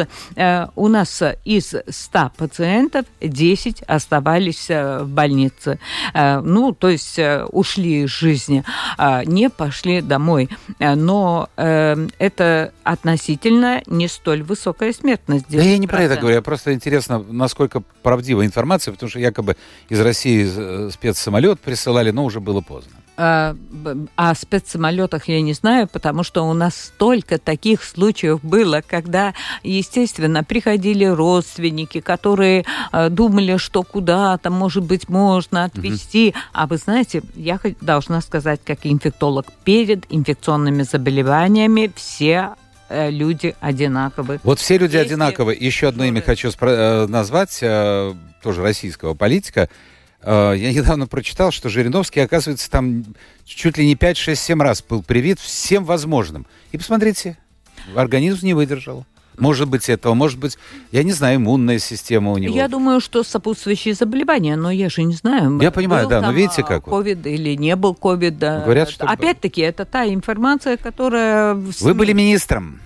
у 0.75 0.87
нас 0.87 1.23
из 1.45 1.75
100 1.87 2.31
пациентов 2.37 3.05
10 3.21 3.81
оставались 3.83 4.69
в 4.69 5.05
больнице. 5.05 5.79
Ну, 6.13 6.73
то 6.73 6.89
есть 6.89 7.19
ушли 7.51 8.03
из 8.03 8.09
жизни, 8.09 8.63
не 9.25 9.49
пошли 9.49 10.01
домой. 10.01 10.49
Но 10.79 11.49
это 11.57 12.73
относительно 12.83 13.81
не 13.85 14.07
столь 14.07 14.43
высокая 14.43 14.93
смертность. 14.93 15.45
Да 15.49 15.61
я 15.61 15.77
не 15.77 15.87
про 15.87 16.03
это 16.03 16.17
говорю, 16.17 16.35
я 16.35 16.41
просто 16.41 16.73
интересно, 16.73 17.19
насколько 17.19 17.81
правдива 18.03 18.45
информация, 18.45 18.93
потому 18.93 19.09
что 19.09 19.19
якобы 19.19 19.55
из 19.89 19.99
России 19.99 20.89
спецсамолет 20.89 21.59
присылали, 21.59 22.11
но 22.11 22.25
уже 22.25 22.38
было 22.39 22.61
поздно. 22.61 22.99
А, 23.21 23.53
о 24.15 24.33
спецсамолетах 24.33 25.27
я 25.27 25.41
не 25.41 25.51
знаю, 25.51 25.89
потому 25.89 26.23
что 26.23 26.47
у 26.47 26.53
нас 26.53 26.73
столько 26.77 27.37
таких 27.37 27.83
случаев 27.83 28.41
было, 28.41 28.81
когда, 28.85 29.33
естественно, 29.61 30.41
приходили 30.45 31.03
родственники, 31.03 31.99
которые 31.99 32.63
э, 32.93 33.09
думали, 33.09 33.57
что 33.57 33.83
куда-то, 33.83 34.49
может 34.51 34.85
быть, 34.85 35.09
можно 35.09 35.65
отвезти. 35.65 36.29
Угу. 36.29 36.37
А 36.53 36.67
вы 36.67 36.77
знаете, 36.77 37.21
я 37.35 37.59
должна 37.81 38.21
сказать, 38.21 38.61
как 38.63 38.79
инфектолог, 38.83 39.47
перед 39.65 40.05
инфекционными 40.09 40.83
заболеваниями 40.83 41.91
все 41.93 42.51
э, 42.87 43.09
люди 43.11 43.53
одинаковы. 43.59 44.39
Вот 44.43 44.59
все 44.59 44.77
люди 44.77 44.95
Если... 44.95 45.07
одинаковы. 45.07 45.57
Еще 45.59 45.89
одно 45.89 46.05
имя 46.05 46.21
хочу 46.21 46.51
э, 46.57 47.05
назвать, 47.07 47.59
тоже 47.59 48.61
российского 48.61 49.13
политика, 49.13 49.63
Э, 49.63 49.88
я 50.23 50.73
недавно 50.73 51.07
прочитал, 51.07 51.51
что 51.51 51.69
Жириновский, 51.69 52.19
оказывается, 52.19 52.69
там 52.69 53.05
чуть 53.45 53.77
ли 53.77 53.85
не 53.85 53.95
5, 53.95 54.17
6, 54.17 54.41
7 54.41 54.61
раз 54.61 54.83
был 54.83 55.01
привит 55.01 55.39
всем 55.39 55.85
возможным. 55.85 56.45
И 56.71 56.77
посмотрите, 56.77 57.37
организм 57.95 58.45
не 58.45 58.53
выдержал. 58.53 59.05
Может 59.39 59.69
быть, 59.69 59.87
этого, 59.87 60.13
может 60.13 60.37
быть, 60.37 60.57
я 60.91 61.03
не 61.03 61.13
знаю, 61.13 61.37
иммунная 61.37 61.79
система 61.79 62.31
у 62.31 62.37
него. 62.37 62.53
Я 62.53 62.67
думаю, 62.67 62.99
что 62.99 63.23
сопутствующие 63.23 63.93
заболевания, 63.93 64.55
но 64.55 64.69
я 64.69 64.89
же 64.89 65.03
не 65.03 65.13
знаю. 65.13 65.59
Я 65.61 65.71
понимаю, 65.71 66.07
да, 66.07 66.21
но 66.21 66.31
видите 66.31 66.63
как. 66.63 66.83
Ковид 66.83 67.25
или 67.25 67.55
не 67.55 67.75
был 67.75 67.95
ковид, 67.95 68.37
да. 68.37 68.61
Говорят, 68.61 68.89
что... 68.89 69.05
Опять-таки, 69.05 69.61
это 69.61 69.85
та 69.85 70.05
информация, 70.05 70.77
которая... 70.77 71.53
Вы 71.53 71.93
были 71.93 72.11
министром. 72.11 72.81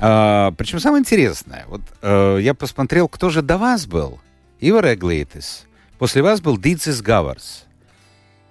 А, 0.00 0.52
причем 0.52 0.80
самое 0.80 1.00
интересное, 1.00 1.64
вот 1.68 1.80
а, 2.02 2.38
я 2.38 2.54
посмотрел, 2.54 3.08
кто 3.08 3.30
же 3.30 3.42
до 3.42 3.58
вас 3.58 3.86
был. 3.86 4.20
Ивар 4.60 4.94
Эглейтис. 4.94 5.66
После 5.98 6.22
вас 6.22 6.40
был 6.40 6.58
Дицис 6.58 7.02
Гаварс. 7.02 7.64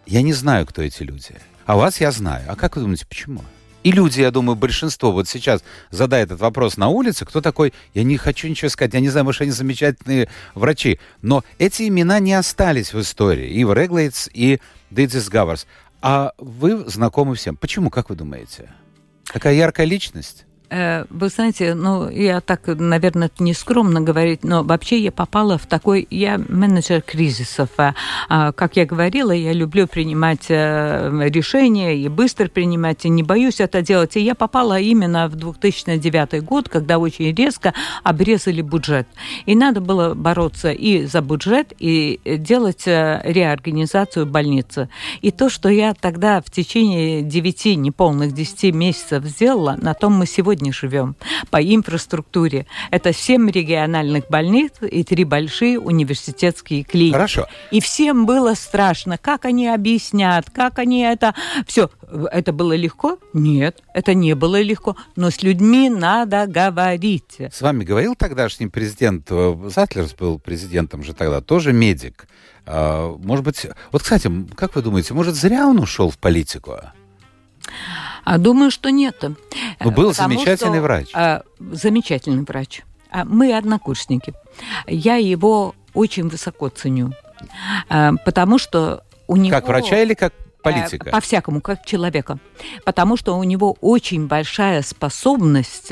Я 0.05 0.21
не 0.21 0.33
знаю, 0.33 0.65
кто 0.65 0.81
эти 0.81 1.03
люди. 1.03 1.35
А 1.65 1.75
вас 1.75 2.01
я 2.01 2.11
знаю. 2.11 2.45
А 2.47 2.55
как 2.55 2.75
вы 2.75 2.83
думаете, 2.83 3.05
почему? 3.07 3.41
И 3.83 3.91
люди, 3.91 4.21
я 4.21 4.31
думаю, 4.31 4.55
большинство 4.55 5.11
вот 5.11 5.27
сейчас 5.27 5.61
задает 5.91 6.27
этот 6.27 6.39
вопрос 6.39 6.77
на 6.77 6.87
улице, 6.87 7.25
кто 7.25 7.41
такой, 7.41 7.73
я 7.93 8.03
не 8.03 8.15
хочу 8.15 8.47
ничего 8.47 8.69
сказать, 8.69 8.93
я 8.93 9.01
не 9.01 9.09
знаю, 9.09 9.25
может, 9.25 9.41
они 9.41 9.51
замечательные 9.51 10.29
врачи. 10.55 10.99
Но 11.21 11.43
эти 11.57 11.87
имена 11.89 12.19
не 12.19 12.33
остались 12.33 12.93
в 12.93 13.01
истории. 13.01 13.49
И 13.49 13.63
Реглейтс, 13.63 14.29
и 14.33 14.59
Дидзис 14.89 15.27
Гаварс. 15.27 15.67
А 16.01 16.33
вы 16.37 16.89
знакомы 16.89 17.35
всем. 17.35 17.57
Почему, 17.57 17.89
как 17.89 18.09
вы 18.09 18.15
думаете? 18.15 18.69
Такая 19.25 19.53
яркая 19.53 19.85
личность? 19.85 20.45
Э, 20.73 21.05
вы 21.11 21.29
знаете, 21.29 21.75
ну, 21.75 22.09
я 22.09 22.41
так, 22.41 22.61
наверное, 22.65 23.29
не 23.37 23.53
скромно 23.53 24.01
говорить, 24.01 24.43
но 24.43 24.63
вообще 24.63 24.97
я 24.97 25.11
попала 25.11 25.59
в 25.59 25.67
такой... 25.67 26.07
Я 26.09 26.39
менеджер 26.49 27.01
кризисов. 27.03 27.69
А, 27.77 27.93
а, 28.27 28.51
как 28.53 28.75
я 28.75 28.85
говорила, 28.85 29.31
я 29.31 29.53
люблю 29.53 29.85
принимать 29.85 30.47
э, 30.49 31.29
решения 31.29 31.95
и 31.95 32.07
быстро 32.07 32.47
принимать, 32.47 33.05
и 33.05 33.09
не 33.09 33.21
боюсь 33.21 33.59
это 33.59 33.83
делать. 33.83 34.17
И 34.17 34.21
я 34.21 34.33
попала 34.33 34.79
именно 34.79 35.27
в 35.27 35.35
2009 35.35 36.43
год, 36.43 36.69
когда 36.69 36.97
очень 36.97 37.35
резко 37.35 37.75
обрезали 38.01 38.61
бюджет. 38.61 39.07
И 39.45 39.55
надо 39.55 39.79
было 39.79 40.15
бороться 40.15 40.71
и 40.71 41.05
за 41.05 41.21
бюджет, 41.21 41.73
и 41.77 42.19
делать 42.25 42.87
э, 42.87 43.21
реорганизацию 43.23 44.25
больницы. 44.25 44.89
И 45.21 45.29
то, 45.29 45.49
что 45.49 45.69
я 45.69 45.93
тогда 45.93 46.41
в 46.41 46.49
течение 46.49 47.21
9, 47.21 47.77
неполных 47.77 48.31
10 48.31 48.73
месяцев 48.73 49.23
сделала, 49.25 49.77
на 49.79 49.93
том 49.93 50.13
мы 50.13 50.25
сегодня 50.25 50.62
сегодня 50.63 50.73
живем 50.73 51.15
по 51.49 51.61
инфраструктуре. 51.61 52.65
Это 52.91 53.13
семь 53.13 53.49
региональных 53.49 54.29
больниц 54.29 54.73
и 54.81 55.03
три 55.03 55.23
большие 55.23 55.79
университетские 55.79 56.83
клиники. 56.83 57.13
Хорошо. 57.13 57.47
И 57.71 57.81
всем 57.81 58.25
было 58.25 58.53
страшно, 58.53 59.17
как 59.17 59.45
они 59.45 59.67
объяснят, 59.67 60.49
как 60.49 60.79
они 60.79 61.01
это... 61.01 61.33
Все, 61.67 61.89
это 62.31 62.53
было 62.53 62.73
легко? 62.75 63.17
Нет, 63.33 63.81
это 63.93 64.13
не 64.13 64.35
было 64.35 64.61
легко. 64.61 64.95
Но 65.15 65.29
с 65.29 65.43
людьми 65.43 65.89
надо 65.89 66.47
говорить. 66.47 67.37
С 67.51 67.61
вами 67.61 67.83
говорил 67.83 68.15
тогдашний 68.15 68.67
президент, 68.67 69.27
э, 69.29 69.55
Затлерс 69.65 70.13
был 70.13 70.39
президентом 70.39 71.03
же 71.03 71.13
тогда, 71.13 71.41
тоже 71.41 71.73
медик. 71.73 72.27
А, 72.65 73.15
может 73.17 73.43
быть, 73.43 73.67
вот, 73.91 74.03
кстати, 74.03 74.31
как 74.55 74.75
вы 74.75 74.81
думаете, 74.81 75.13
может, 75.13 75.35
зря 75.35 75.67
он 75.67 75.79
ушел 75.79 76.09
в 76.09 76.17
политику? 76.17 76.79
А 78.23 78.37
думаю, 78.37 78.71
что 78.71 78.89
нет. 78.89 79.21
Ну, 79.21 79.35
был 79.91 80.11
Потому 80.11 80.13
замечательный 80.13 80.77
что, 80.77 80.81
врач. 80.81 81.09
А, 81.13 81.43
замечательный 81.59 82.43
врач. 82.43 82.81
А, 83.11 83.25
мы 83.25 83.55
однокурсники. 83.55 84.33
Я 84.87 85.15
его 85.17 85.75
очень 85.93 86.29
высоко 86.29 86.69
ценю. 86.69 87.11
А, 87.89 88.13
потому 88.25 88.57
что 88.57 89.03
у 89.27 89.35
него... 89.35 89.51
Как 89.55 89.67
врача 89.67 90.01
или 90.01 90.13
как 90.13 90.33
политика? 90.61 91.09
По-всякому, 91.11 91.59
как 91.59 91.85
человека. 91.85 92.39
Потому 92.85 93.17
что 93.17 93.37
у 93.37 93.43
него 93.43 93.75
очень 93.81 94.27
большая 94.27 94.81
способность. 94.81 95.91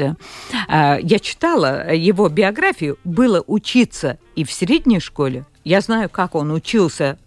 Я 0.69 1.19
читала 1.19 1.93
его 1.93 2.29
биографию. 2.29 2.97
Было 3.03 3.43
учиться 3.45 4.17
и 4.35 4.45
в 4.45 4.51
средней 4.51 5.01
школе. 5.01 5.45
Я 5.65 5.81
знаю, 5.81 6.09
как 6.09 6.35
он 6.35 6.51
учился 6.51 7.17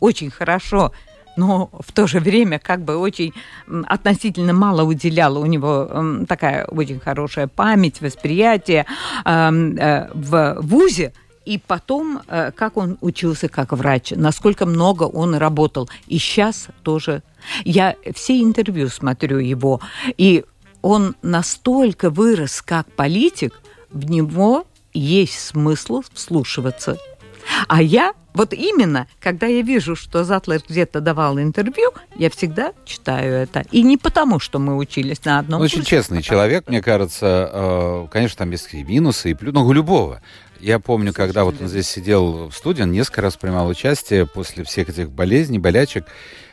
очень 0.00 0.30
хорошо 0.30 0.92
но 1.36 1.70
в 1.80 1.92
то 1.92 2.06
же 2.06 2.20
время 2.20 2.58
как 2.58 2.82
бы 2.82 2.96
очень 2.96 3.32
относительно 3.86 4.52
мало 4.52 4.82
уделяла 4.82 5.38
у 5.38 5.46
него 5.46 6.24
такая 6.28 6.64
очень 6.66 7.00
хорошая 7.00 7.46
память, 7.46 8.00
восприятие. 8.00 8.86
Э, 9.24 10.08
в 10.14 10.56
ВУЗе 10.60 11.12
и 11.44 11.58
потом, 11.58 12.20
э, 12.28 12.52
как 12.52 12.76
он 12.76 12.98
учился 13.00 13.48
как 13.48 13.72
врач, 13.72 14.12
насколько 14.14 14.66
много 14.66 15.04
он 15.04 15.34
работал. 15.34 15.88
И 16.06 16.18
сейчас 16.18 16.68
тоже. 16.82 17.22
Я 17.64 17.96
все 18.14 18.40
интервью 18.40 18.88
смотрю 18.88 19.38
его, 19.38 19.80
и 20.16 20.44
он 20.82 21.16
настолько 21.22 22.10
вырос 22.10 22.62
как 22.62 22.90
политик, 22.92 23.60
в 23.90 24.08
него 24.08 24.64
есть 24.92 25.38
смысл 25.38 26.02
вслушиваться. 26.12 26.98
А 27.68 27.82
я 27.82 28.12
вот 28.34 28.52
именно, 28.54 29.06
когда 29.20 29.46
я 29.46 29.62
вижу, 29.62 29.94
что 29.94 30.24
Затлер 30.24 30.62
где-то 30.66 31.00
давал 31.00 31.38
интервью, 31.38 31.90
я 32.16 32.30
всегда 32.30 32.72
читаю 32.84 33.34
это. 33.34 33.64
И 33.70 33.82
не 33.82 33.96
потому, 33.96 34.38
что 34.38 34.58
мы 34.58 34.76
учились 34.76 35.24
на 35.24 35.38
одном 35.38 35.60
Очень 35.60 35.78
курсе, 35.78 35.90
честный 35.90 36.18
а 36.20 36.22
человек, 36.22 36.68
мне 36.68 36.80
кажется. 36.80 37.50
Э, 37.52 38.06
конечно, 38.10 38.38
там 38.38 38.50
есть 38.50 38.72
и 38.72 38.82
минусы, 38.82 39.30
и 39.30 39.34
плюсы, 39.34 39.54
но 39.54 39.66
у 39.66 39.72
любого. 39.72 40.22
Я 40.60 40.78
помню, 40.78 41.12
когда 41.12 41.44
вот 41.44 41.60
он 41.60 41.68
здесь 41.68 41.88
сидел 41.88 42.48
в 42.48 42.52
студии, 42.52 42.82
он 42.82 42.92
несколько 42.92 43.20
раз 43.20 43.36
принимал 43.36 43.66
участие 43.66 44.26
после 44.26 44.64
всех 44.64 44.88
этих 44.88 45.10
болезней, 45.10 45.58
болячек. 45.58 46.06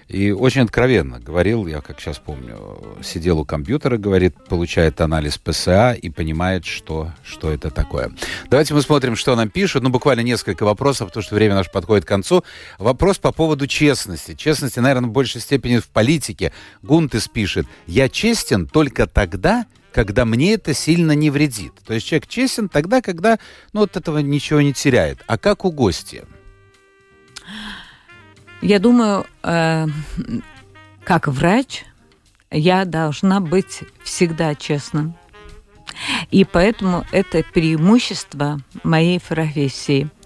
И 0.09 0.31
очень 0.31 0.61
откровенно 0.61 1.19
говорил, 1.19 1.67
я 1.67 1.81
как 1.81 1.99
сейчас 1.99 2.17
помню, 2.17 2.97
сидел 3.03 3.39
у 3.39 3.45
компьютера, 3.45 3.97
говорит, 3.97 4.35
получает 4.49 4.99
анализ 5.01 5.37
ПСА 5.37 5.93
и 5.93 6.09
понимает, 6.09 6.65
что, 6.65 7.11
что 7.23 7.51
это 7.51 7.69
такое. 7.69 8.11
Давайте 8.49 8.73
мы 8.73 8.81
смотрим, 8.81 9.15
что 9.15 9.35
нам 9.35 9.49
пишут. 9.49 9.83
Ну, 9.83 9.89
буквально 9.89 10.21
несколько 10.21 10.63
вопросов, 10.63 11.09
потому 11.09 11.21
что 11.23 11.35
время 11.35 11.53
наше 11.53 11.69
подходит 11.69 12.05
к 12.05 12.07
концу. 12.07 12.43
Вопрос 12.79 13.19
по 13.19 13.31
поводу 13.31 13.67
честности. 13.67 14.33
Честности, 14.33 14.79
наверное, 14.79 15.09
в 15.09 15.13
большей 15.13 15.41
степени 15.41 15.77
в 15.77 15.87
политике. 15.87 16.53
Гунтес 16.81 17.27
пишет, 17.27 17.67
я 17.85 18.09
честен 18.09 18.65
только 18.65 19.05
тогда, 19.05 19.67
когда 19.93 20.25
мне 20.25 20.55
это 20.55 20.73
сильно 20.73 21.11
не 21.11 21.29
вредит. 21.29 21.73
То 21.85 21.93
есть 21.93 22.07
человек 22.07 22.27
честен 22.27 22.67
тогда, 22.67 23.03
когда 23.03 23.37
ну, 23.73 23.83
от 23.83 23.95
этого 23.95 24.17
ничего 24.17 24.61
не 24.61 24.73
теряет. 24.73 25.19
А 25.27 25.37
как 25.37 25.65
у 25.65 25.71
гостя? 25.71 26.25
Я 28.61 28.79
думаю, 28.79 29.25
э, 29.43 29.87
как 31.03 31.27
врач, 31.27 31.85
я 32.51 32.85
должна 32.85 33.39
быть 33.39 33.83
всегда 34.03 34.55
честным. 34.55 35.15
И 36.31 36.45
поэтому 36.45 37.05
это 37.11 37.43
преимущество 37.53 38.59
моей 38.83 39.19
профессии– 39.19 40.09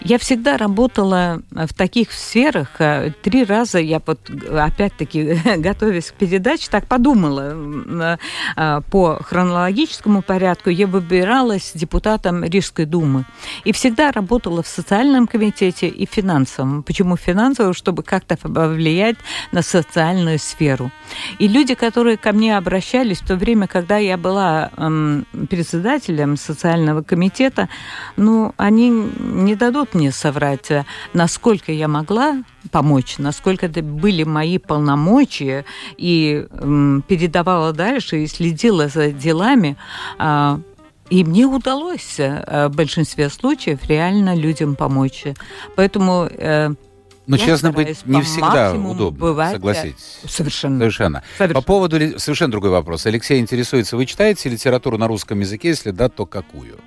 я 0.00 0.18
всегда 0.18 0.56
работала 0.56 1.42
в 1.50 1.72
таких 1.74 2.12
сферах. 2.12 2.68
Э, 2.78 3.10
три 3.22 3.44
раза 3.44 3.78
я 3.78 4.00
вот, 4.04 4.30
опять-таки, 4.50 5.40
готовясь 5.56 6.10
к 6.10 6.14
передаче, 6.14 6.68
так 6.70 6.86
подумала. 6.86 8.18
Э, 8.56 8.80
по 8.90 9.18
хронологическому 9.22 10.22
порядку 10.22 10.70
я 10.70 10.86
выбиралась 10.86 11.72
депутатом 11.74 12.44
Рижской 12.44 12.84
думы. 12.84 13.24
И 13.64 13.72
всегда 13.72 14.12
работала 14.12 14.62
в 14.62 14.68
социальном 14.68 15.26
комитете 15.26 15.88
и 15.88 16.06
финансовом. 16.06 16.82
Почему 16.82 17.16
финансовом? 17.16 17.74
Чтобы 17.74 18.02
как-то 18.02 18.36
повлиять 18.36 19.16
на 19.52 19.62
социальную 19.62 20.38
сферу. 20.38 20.90
И 21.38 21.48
люди, 21.48 21.74
которые 21.74 22.16
ко 22.16 22.32
мне 22.32 22.56
обращались 22.56 23.20
в 23.20 23.26
то 23.26 23.36
время, 23.36 23.66
когда 23.66 23.96
я 23.96 24.16
была 24.16 24.70
председателем 25.48 26.36
социального 26.36 27.02
комитета, 27.02 27.68
ну, 28.16 28.54
они 28.56 28.90
не 28.90 29.55
дадут 29.56 29.94
мне 29.94 30.12
соврать, 30.12 30.70
э, 30.70 30.84
насколько 31.12 31.72
я 31.72 31.88
могла 31.88 32.42
помочь, 32.70 33.18
насколько 33.18 33.66
это 33.66 33.82
были 33.82 34.22
мои 34.24 34.58
полномочия, 34.58 35.64
и 35.96 36.46
м, 36.50 37.02
передавала 37.06 37.72
дальше, 37.72 38.22
и 38.22 38.26
следила 38.26 38.88
за 38.88 39.10
делами. 39.10 39.76
А, 40.18 40.60
и 41.10 41.24
мне 41.24 41.46
удалось 41.46 42.18
э, 42.18 42.68
в 42.68 42.74
большинстве 42.74 43.30
случаев 43.30 43.84
реально 43.86 44.34
людям 44.34 44.74
помочь. 44.74 45.24
Поэтому 45.76 46.28
э, 46.30 46.70
но, 47.26 47.36
я 47.36 47.44
честно 47.44 47.72
быть, 47.72 48.06
не 48.06 48.22
всегда 48.22 48.72
удобно, 48.72 49.18
бывать. 49.18 49.52
согласитесь. 49.52 50.20
Совершенно. 50.28 50.78
Совершенно. 50.78 51.22
Совершенно. 51.36 51.54
По 51.54 51.66
поводу... 51.66 51.98
Совершенно 52.18 52.52
другой 52.52 52.70
вопрос. 52.70 53.06
Алексей 53.06 53.40
интересуется, 53.40 53.96
вы 53.96 54.06
читаете 54.06 54.48
литературу 54.48 54.96
на 54.96 55.08
русском 55.08 55.40
языке? 55.40 55.68
Если 55.68 55.90
да, 55.90 56.08
то 56.08 56.24
какую? 56.24 56.78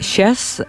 Сейчас 0.00 0.60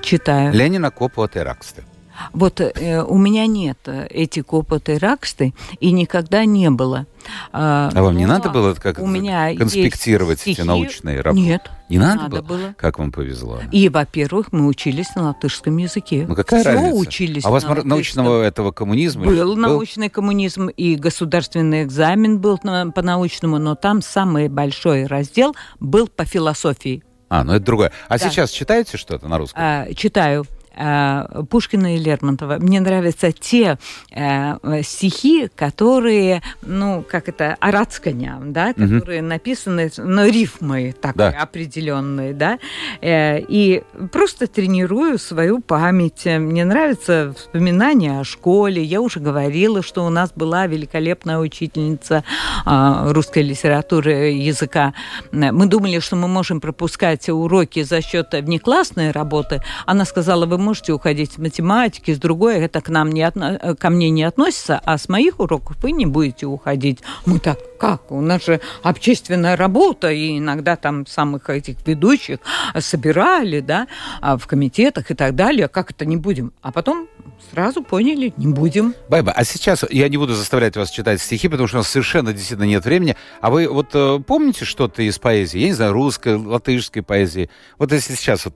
читаю. 0.00 0.52
Ленина 0.52 0.90
Копуа 0.90 1.28
Тераксты. 1.28 1.84
Вот 2.32 2.60
э, 2.60 3.02
у 3.02 3.16
меня 3.16 3.46
нет 3.46 3.78
эти 3.86 4.42
копоты 4.42 4.98
раксты 4.98 5.54
и 5.78 5.92
никогда 5.92 6.44
не 6.44 6.70
было. 6.70 7.06
А, 7.52 7.90
а 7.94 8.02
вам 8.02 8.16
не 8.16 8.26
надо 8.26 8.50
было 8.50 8.74
как 8.74 8.98
у 8.98 9.06
меня 9.06 9.54
конспектировать 9.54 10.42
эти 10.46 10.60
научные 10.62 11.20
работы? 11.20 11.46
Нет. 11.46 11.70
Не 11.88 11.98
надо, 11.98 12.22
надо 12.22 12.42
было? 12.42 12.58
было? 12.58 12.74
Как 12.76 12.98
вам 12.98 13.12
повезло? 13.12 13.60
И, 13.72 13.88
во-первых, 13.88 14.52
мы 14.52 14.66
учились 14.66 15.14
на 15.14 15.28
латышском 15.28 15.76
языке. 15.76 16.26
Ну 16.28 16.34
какая 16.34 16.60
Все 16.60 16.72
разница? 16.72 16.96
учились 16.96 17.44
А 17.44 17.48
у 17.48 17.52
вас 17.52 17.64
на 17.64 17.82
научного 17.84 18.42
этого 18.42 18.72
коммунизма? 18.72 19.24
Был, 19.24 19.36
был 19.36 19.56
научный 19.56 20.08
коммунизм, 20.08 20.68
и 20.68 20.96
государственный 20.96 21.84
экзамен 21.84 22.40
был 22.40 22.58
по 22.58 23.02
научному, 23.02 23.58
но 23.58 23.74
там 23.74 24.02
самый 24.02 24.48
большой 24.48 25.06
раздел 25.06 25.54
был 25.80 26.08
по 26.08 26.24
философии. 26.24 27.02
А, 27.28 27.44
ну 27.44 27.52
это 27.52 27.64
другое. 27.64 27.92
А 28.08 28.18
да. 28.18 28.30
сейчас 28.30 28.50
читаете 28.50 28.96
что-то 28.96 29.28
на 29.28 29.38
русском? 29.38 29.60
А, 29.62 29.86
читаю. 29.94 30.46
Э, 30.78 31.42
Пушкина 31.50 31.96
и 31.96 31.98
Лермонтова. 31.98 32.58
Мне 32.60 32.80
нравятся 32.80 33.32
те 33.32 33.78
э, 34.12 34.82
стихи, 34.82 35.48
которые, 35.56 36.40
ну, 36.62 37.04
как 37.08 37.28
это, 37.28 37.56
арацканя, 37.58 38.38
да, 38.40 38.74
которые 38.74 39.20
угу. 39.20 39.28
написаны, 39.28 39.90
но 39.96 40.26
рифмы 40.26 40.94
такой 41.00 41.32
да. 41.32 41.38
определенные, 41.40 42.32
да, 42.32 42.60
э, 43.00 43.40
и 43.40 43.82
просто 44.12 44.46
тренирую 44.46 45.18
свою 45.18 45.60
память. 45.60 46.24
Мне 46.24 46.64
нравится 46.64 47.34
вспоминания 47.36 48.20
о 48.20 48.24
школе. 48.24 48.80
Я 48.82 49.00
уже 49.00 49.18
говорила, 49.18 49.82
что 49.82 50.06
у 50.06 50.10
нас 50.10 50.32
была 50.32 50.66
великолепная 50.68 51.38
учительница 51.38 52.22
русской 52.64 53.42
литературы 53.42 54.30
языка. 54.30 54.94
Мы 55.32 55.66
думали, 55.66 55.98
что 55.98 56.14
мы 56.16 56.28
можем 56.28 56.60
пропускать 56.60 57.28
уроки 57.28 57.82
за 57.82 58.00
счет 58.00 58.32
внеклассной 58.32 59.10
работы. 59.10 59.62
Она 59.86 60.04
сказала, 60.04 60.46
вы 60.46 60.58
можете 60.68 60.92
уходить 60.92 61.32
с 61.32 61.38
математики, 61.38 62.12
с 62.12 62.18
другой, 62.18 62.56
это 62.56 62.82
к 62.82 62.90
нам 62.90 63.10
не 63.10 63.22
отно... 63.22 63.74
ко 63.80 63.88
мне 63.88 64.10
не 64.10 64.22
относится, 64.24 64.78
а 64.84 64.98
с 64.98 65.08
моих 65.08 65.40
уроков 65.40 65.78
вы 65.82 65.92
не 65.92 66.04
будете 66.04 66.44
уходить. 66.44 66.98
Мы 67.24 67.38
так, 67.38 67.58
как? 67.78 68.12
У 68.12 68.20
нас 68.20 68.44
же 68.44 68.60
общественная 68.82 69.56
работа, 69.56 70.10
и 70.10 70.36
иногда 70.36 70.76
там 70.76 71.06
самых 71.06 71.48
этих 71.48 71.76
ведущих 71.86 72.40
собирали, 72.78 73.60
да, 73.60 73.88
а 74.20 74.36
в 74.36 74.46
комитетах 74.46 75.10
и 75.10 75.14
так 75.14 75.34
далее. 75.34 75.68
Как 75.68 75.90
это 75.92 76.04
не 76.04 76.18
будем? 76.18 76.52
А 76.60 76.70
потом 76.70 77.08
сразу 77.50 77.82
поняли, 77.82 78.34
не 78.36 78.48
будем. 78.48 78.94
Байба, 79.08 79.32
а 79.32 79.44
сейчас 79.44 79.86
я 79.88 80.10
не 80.10 80.18
буду 80.18 80.34
заставлять 80.34 80.76
вас 80.76 80.90
читать 80.90 81.22
стихи, 81.22 81.48
потому 81.48 81.66
что 81.66 81.78
у 81.78 81.80
нас 81.80 81.88
совершенно 81.88 82.34
действительно 82.34 82.66
нет 82.66 82.84
времени. 82.84 83.16
А 83.40 83.48
вы 83.48 83.68
вот 83.68 83.94
э, 83.94 84.18
помните 84.26 84.66
что-то 84.66 85.00
из 85.00 85.18
поэзии? 85.18 85.60
Я 85.60 85.68
не 85.68 85.72
знаю, 85.72 85.92
русской, 85.94 86.36
латышской 86.36 87.02
поэзии. 87.02 87.48
Вот 87.78 87.90
если 87.90 88.12
сейчас 88.14 88.44
вот 88.44 88.54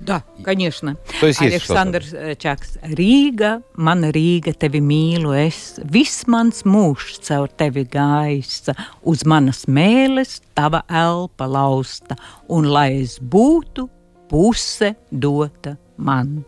да, 0.00 0.24
конечно. 0.44 0.96
То 1.20 1.26
есть 1.26 1.40
Александр 1.40 2.02
есть 2.02 2.40
Čaks. 2.42 2.78
Rīga, 2.82 3.62
mana 3.76 4.10
Rīga, 4.12 4.52
tevi 4.52 4.80
mīlu 4.80 5.34
es. 5.36 5.78
Viss 5.84 6.26
mans 6.26 6.64
mūžs 6.64 7.20
caur 7.26 7.48
tevi 7.48 7.84
gaisa, 7.84 8.74
uz 9.02 9.24
manas 9.24 9.66
mēles 9.66 10.40
tava 10.54 10.84
elpa 10.88 11.46
lausta, 11.46 12.18
un 12.48 12.68
lai 12.68 13.02
es 13.02 13.18
būtu 13.18 13.88
puse 14.28 14.94
dota 15.10 15.76
man. 15.96 16.44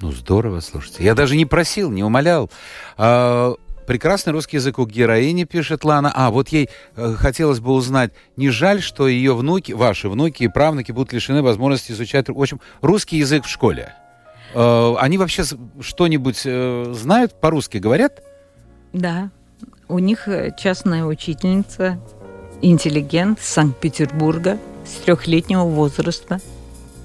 Ну, 0.00 0.12
здорово, 0.12 0.60
слушайте. 0.60 1.02
Я 1.02 1.14
даже 1.14 1.36
не 1.36 1.46
просил, 1.46 1.90
не 1.90 2.04
умолял. 2.04 2.50
А, 2.98 3.54
Прекрасный 3.86 4.32
русский 4.32 4.56
язык 4.56 4.78
у 4.78 4.86
героини, 4.86 5.44
пишет 5.44 5.84
Лана. 5.84 6.10
А, 6.14 6.30
вот 6.30 6.48
ей 6.48 6.70
э, 6.96 7.14
хотелось 7.14 7.60
бы 7.60 7.72
узнать, 7.72 8.12
не 8.36 8.50
жаль, 8.50 8.80
что 8.80 9.08
ее 9.08 9.34
внуки, 9.34 9.72
ваши 9.72 10.08
внуки 10.08 10.44
и 10.44 10.48
правнуки 10.48 10.92
будут 10.92 11.12
лишены 11.12 11.42
возможности 11.42 11.92
изучать, 11.92 12.28
в 12.28 12.40
общем, 12.40 12.60
русский 12.80 13.18
язык 13.18 13.44
в 13.44 13.48
школе. 13.48 13.94
Э, 14.54 14.94
они 14.98 15.18
вообще 15.18 15.42
что-нибудь 15.80 16.42
э, 16.44 16.92
знают, 16.94 17.40
по-русски 17.40 17.78
говорят? 17.78 18.22
Да, 18.92 19.30
у 19.88 19.98
них 19.98 20.28
э, 20.28 20.54
частная 20.56 21.04
учительница, 21.04 21.98
интеллигент 22.62 23.40
Санкт-Петербурга 23.40 24.58
с 24.86 25.04
трехлетнего 25.04 25.64
возраста. 25.64 26.40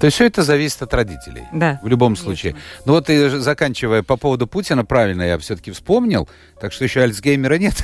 То 0.00 0.06
есть 0.06 0.14
все 0.14 0.26
это 0.26 0.42
зависит 0.42 0.80
от 0.82 0.94
родителей. 0.94 1.44
Да. 1.52 1.78
В 1.82 1.88
любом 1.88 2.16
случае. 2.16 2.52
Конечно. 2.52 2.70
Ну 2.86 2.92
вот 2.94 3.10
и 3.10 3.28
заканчивая 3.28 4.02
по 4.02 4.16
поводу 4.16 4.46
Путина, 4.46 4.84
правильно 4.84 5.22
я 5.22 5.38
все-таки 5.38 5.70
вспомнил, 5.70 6.28
так 6.58 6.72
что 6.72 6.84
еще 6.84 7.02
Альцгеймера 7.02 7.58
нет. 7.58 7.74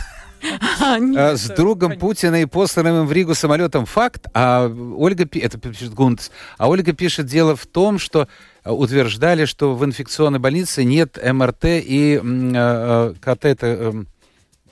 А, 0.81 0.99
нет, 0.99 1.39
с 1.39 1.49
другом 1.49 1.91
понятно. 1.91 2.09
Путина 2.09 2.43
и 2.43 2.47
посланным 2.47 3.07
в 3.07 3.13
Ригу 3.13 3.35
самолетом 3.35 3.87
факт, 3.87 4.27
а 4.35 4.67
Ольга, 4.69 5.29
это 5.33 5.59
пишет 5.59 5.95
Гунтс, 5.95 6.31
а 6.59 6.69
Ольга 6.69 6.93
пишет, 6.93 7.27
дело 7.27 7.57
в 7.57 7.67
том, 7.67 7.99
что 7.99 8.29
э, 8.65 8.71
утверждали, 8.71 9.45
что 9.45 9.75
в 9.75 9.85
инфекционной 9.85 10.39
больнице 10.39 10.85
нет 10.85 11.19
МРТ 11.23 11.65
и 11.65 12.21
э, 12.23 12.23
э, 12.25 13.15
КТ, 13.21 13.45
это 13.45 14.07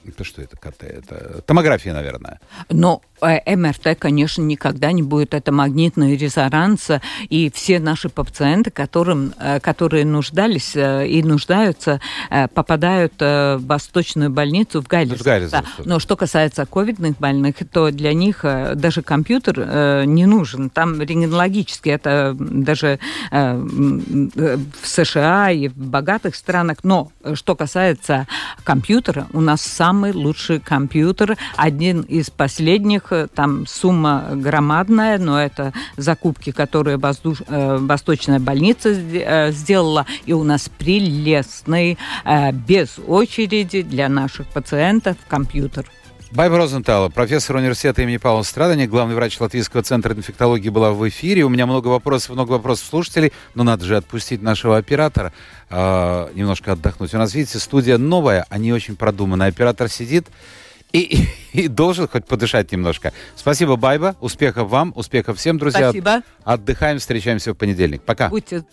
Это 0.06 0.24
что 0.24 0.42
это 0.42 0.56
КТ? 0.56 0.82
Это 0.82 1.42
томография, 1.46 1.92
наверное. 1.92 2.40
Но 2.68 3.00
э, 3.22 3.56
МРТ, 3.56 3.98
конечно, 3.98 4.42
никогда 4.42 4.92
не 4.92 5.02
будет. 5.02 5.34
Это 5.34 5.50
магнитный 5.50 6.16
резонанс. 6.16 6.90
И 7.28 7.50
все 7.50 7.80
наши 7.80 8.08
пациенты, 8.08 8.70
которым, 8.70 9.32
э, 9.38 9.60
которые 9.60 10.04
нуждались 10.04 10.76
э, 10.76 11.08
и 11.08 11.22
нуждаются, 11.22 12.00
попадают 12.54 13.14
в 13.18 13.60
Восточную 13.60 14.30
больницу 14.30 14.82
в 14.82 14.86
Гайлице. 14.88 15.62
Но 15.84 15.98
что 15.98 16.16
касается 16.16 16.66
ковидных 16.66 17.18
больных, 17.18 17.56
то 17.70 17.90
для 17.90 18.12
них 18.12 18.44
даже 18.74 19.02
компьютер 19.02 20.04
не 20.06 20.26
нужен. 20.26 20.70
Там 20.70 21.00
рентгенологически 21.00 21.88
это 21.90 22.34
даже 22.38 22.98
в 23.30 24.86
США 24.86 25.50
и 25.50 25.68
в 25.68 25.76
богатых 25.76 26.34
странах. 26.34 26.78
Но 26.82 27.10
что 27.34 27.54
касается 27.56 28.26
компьютера, 28.64 29.26
у 29.32 29.40
нас 29.40 29.62
самый 29.94 30.12
лучший 30.12 30.58
компьютер, 30.58 31.36
один 31.56 32.00
из 32.00 32.28
последних, 32.28 33.12
там 33.32 33.64
сумма 33.64 34.30
громадная, 34.32 35.18
но 35.18 35.40
это 35.40 35.72
закупки, 35.96 36.50
которые 36.50 36.96
воздуш... 36.96 37.42
Э, 37.46 37.76
Восточная 37.80 38.40
больница 38.40 38.88
э, 38.88 39.52
сделала, 39.52 40.04
и 40.26 40.32
у 40.32 40.42
нас 40.42 40.68
прелестный, 40.68 41.96
э, 42.24 42.50
без 42.50 42.98
очереди 43.06 43.82
для 43.82 44.08
наших 44.08 44.48
пациентов 44.48 45.16
компьютер. 45.28 45.86
Байба 46.34 46.58
Розентала, 46.58 47.10
профессор 47.10 47.54
университета 47.54 48.02
имени 48.02 48.16
Павла 48.16 48.42
Страдания, 48.42 48.88
главный 48.88 49.14
врач 49.14 49.38
Латвийского 49.38 49.84
центра 49.84 50.12
инфектологии 50.14 50.68
была 50.68 50.90
в 50.90 51.08
эфире. 51.08 51.44
У 51.44 51.48
меня 51.48 51.64
много 51.64 51.86
вопросов, 51.86 52.30
много 52.30 52.50
вопросов 52.50 52.88
слушателей, 52.88 53.32
но 53.54 53.62
надо 53.62 53.84
же 53.84 53.96
отпустить 53.96 54.42
нашего 54.42 54.76
оператора, 54.76 55.32
э, 55.70 56.28
немножко 56.34 56.72
отдохнуть. 56.72 57.14
У 57.14 57.18
нас, 57.18 57.34
видите, 57.34 57.58
студия 57.58 57.98
новая, 57.98 58.46
а 58.48 58.58
не 58.58 58.72
очень 58.72 58.96
продуманная. 58.96 59.48
Оператор 59.48 59.88
сидит 59.88 60.26
и, 60.92 60.98
и, 61.52 61.62
и 61.64 61.68
должен 61.68 62.08
хоть 62.08 62.26
подышать 62.26 62.70
немножко. 62.72 63.12
Спасибо, 63.36 63.76
Байба. 63.76 64.16
Успехов 64.20 64.68
вам, 64.68 64.92
успехов 64.96 65.38
всем, 65.38 65.58
друзья. 65.58 65.90
Спасибо. 65.90 66.22
Отдыхаем, 66.44 66.98
встречаемся 66.98 67.52
в 67.52 67.56
понедельник. 67.56 68.02
Пока. 68.02 68.28
Будьте 68.28 68.64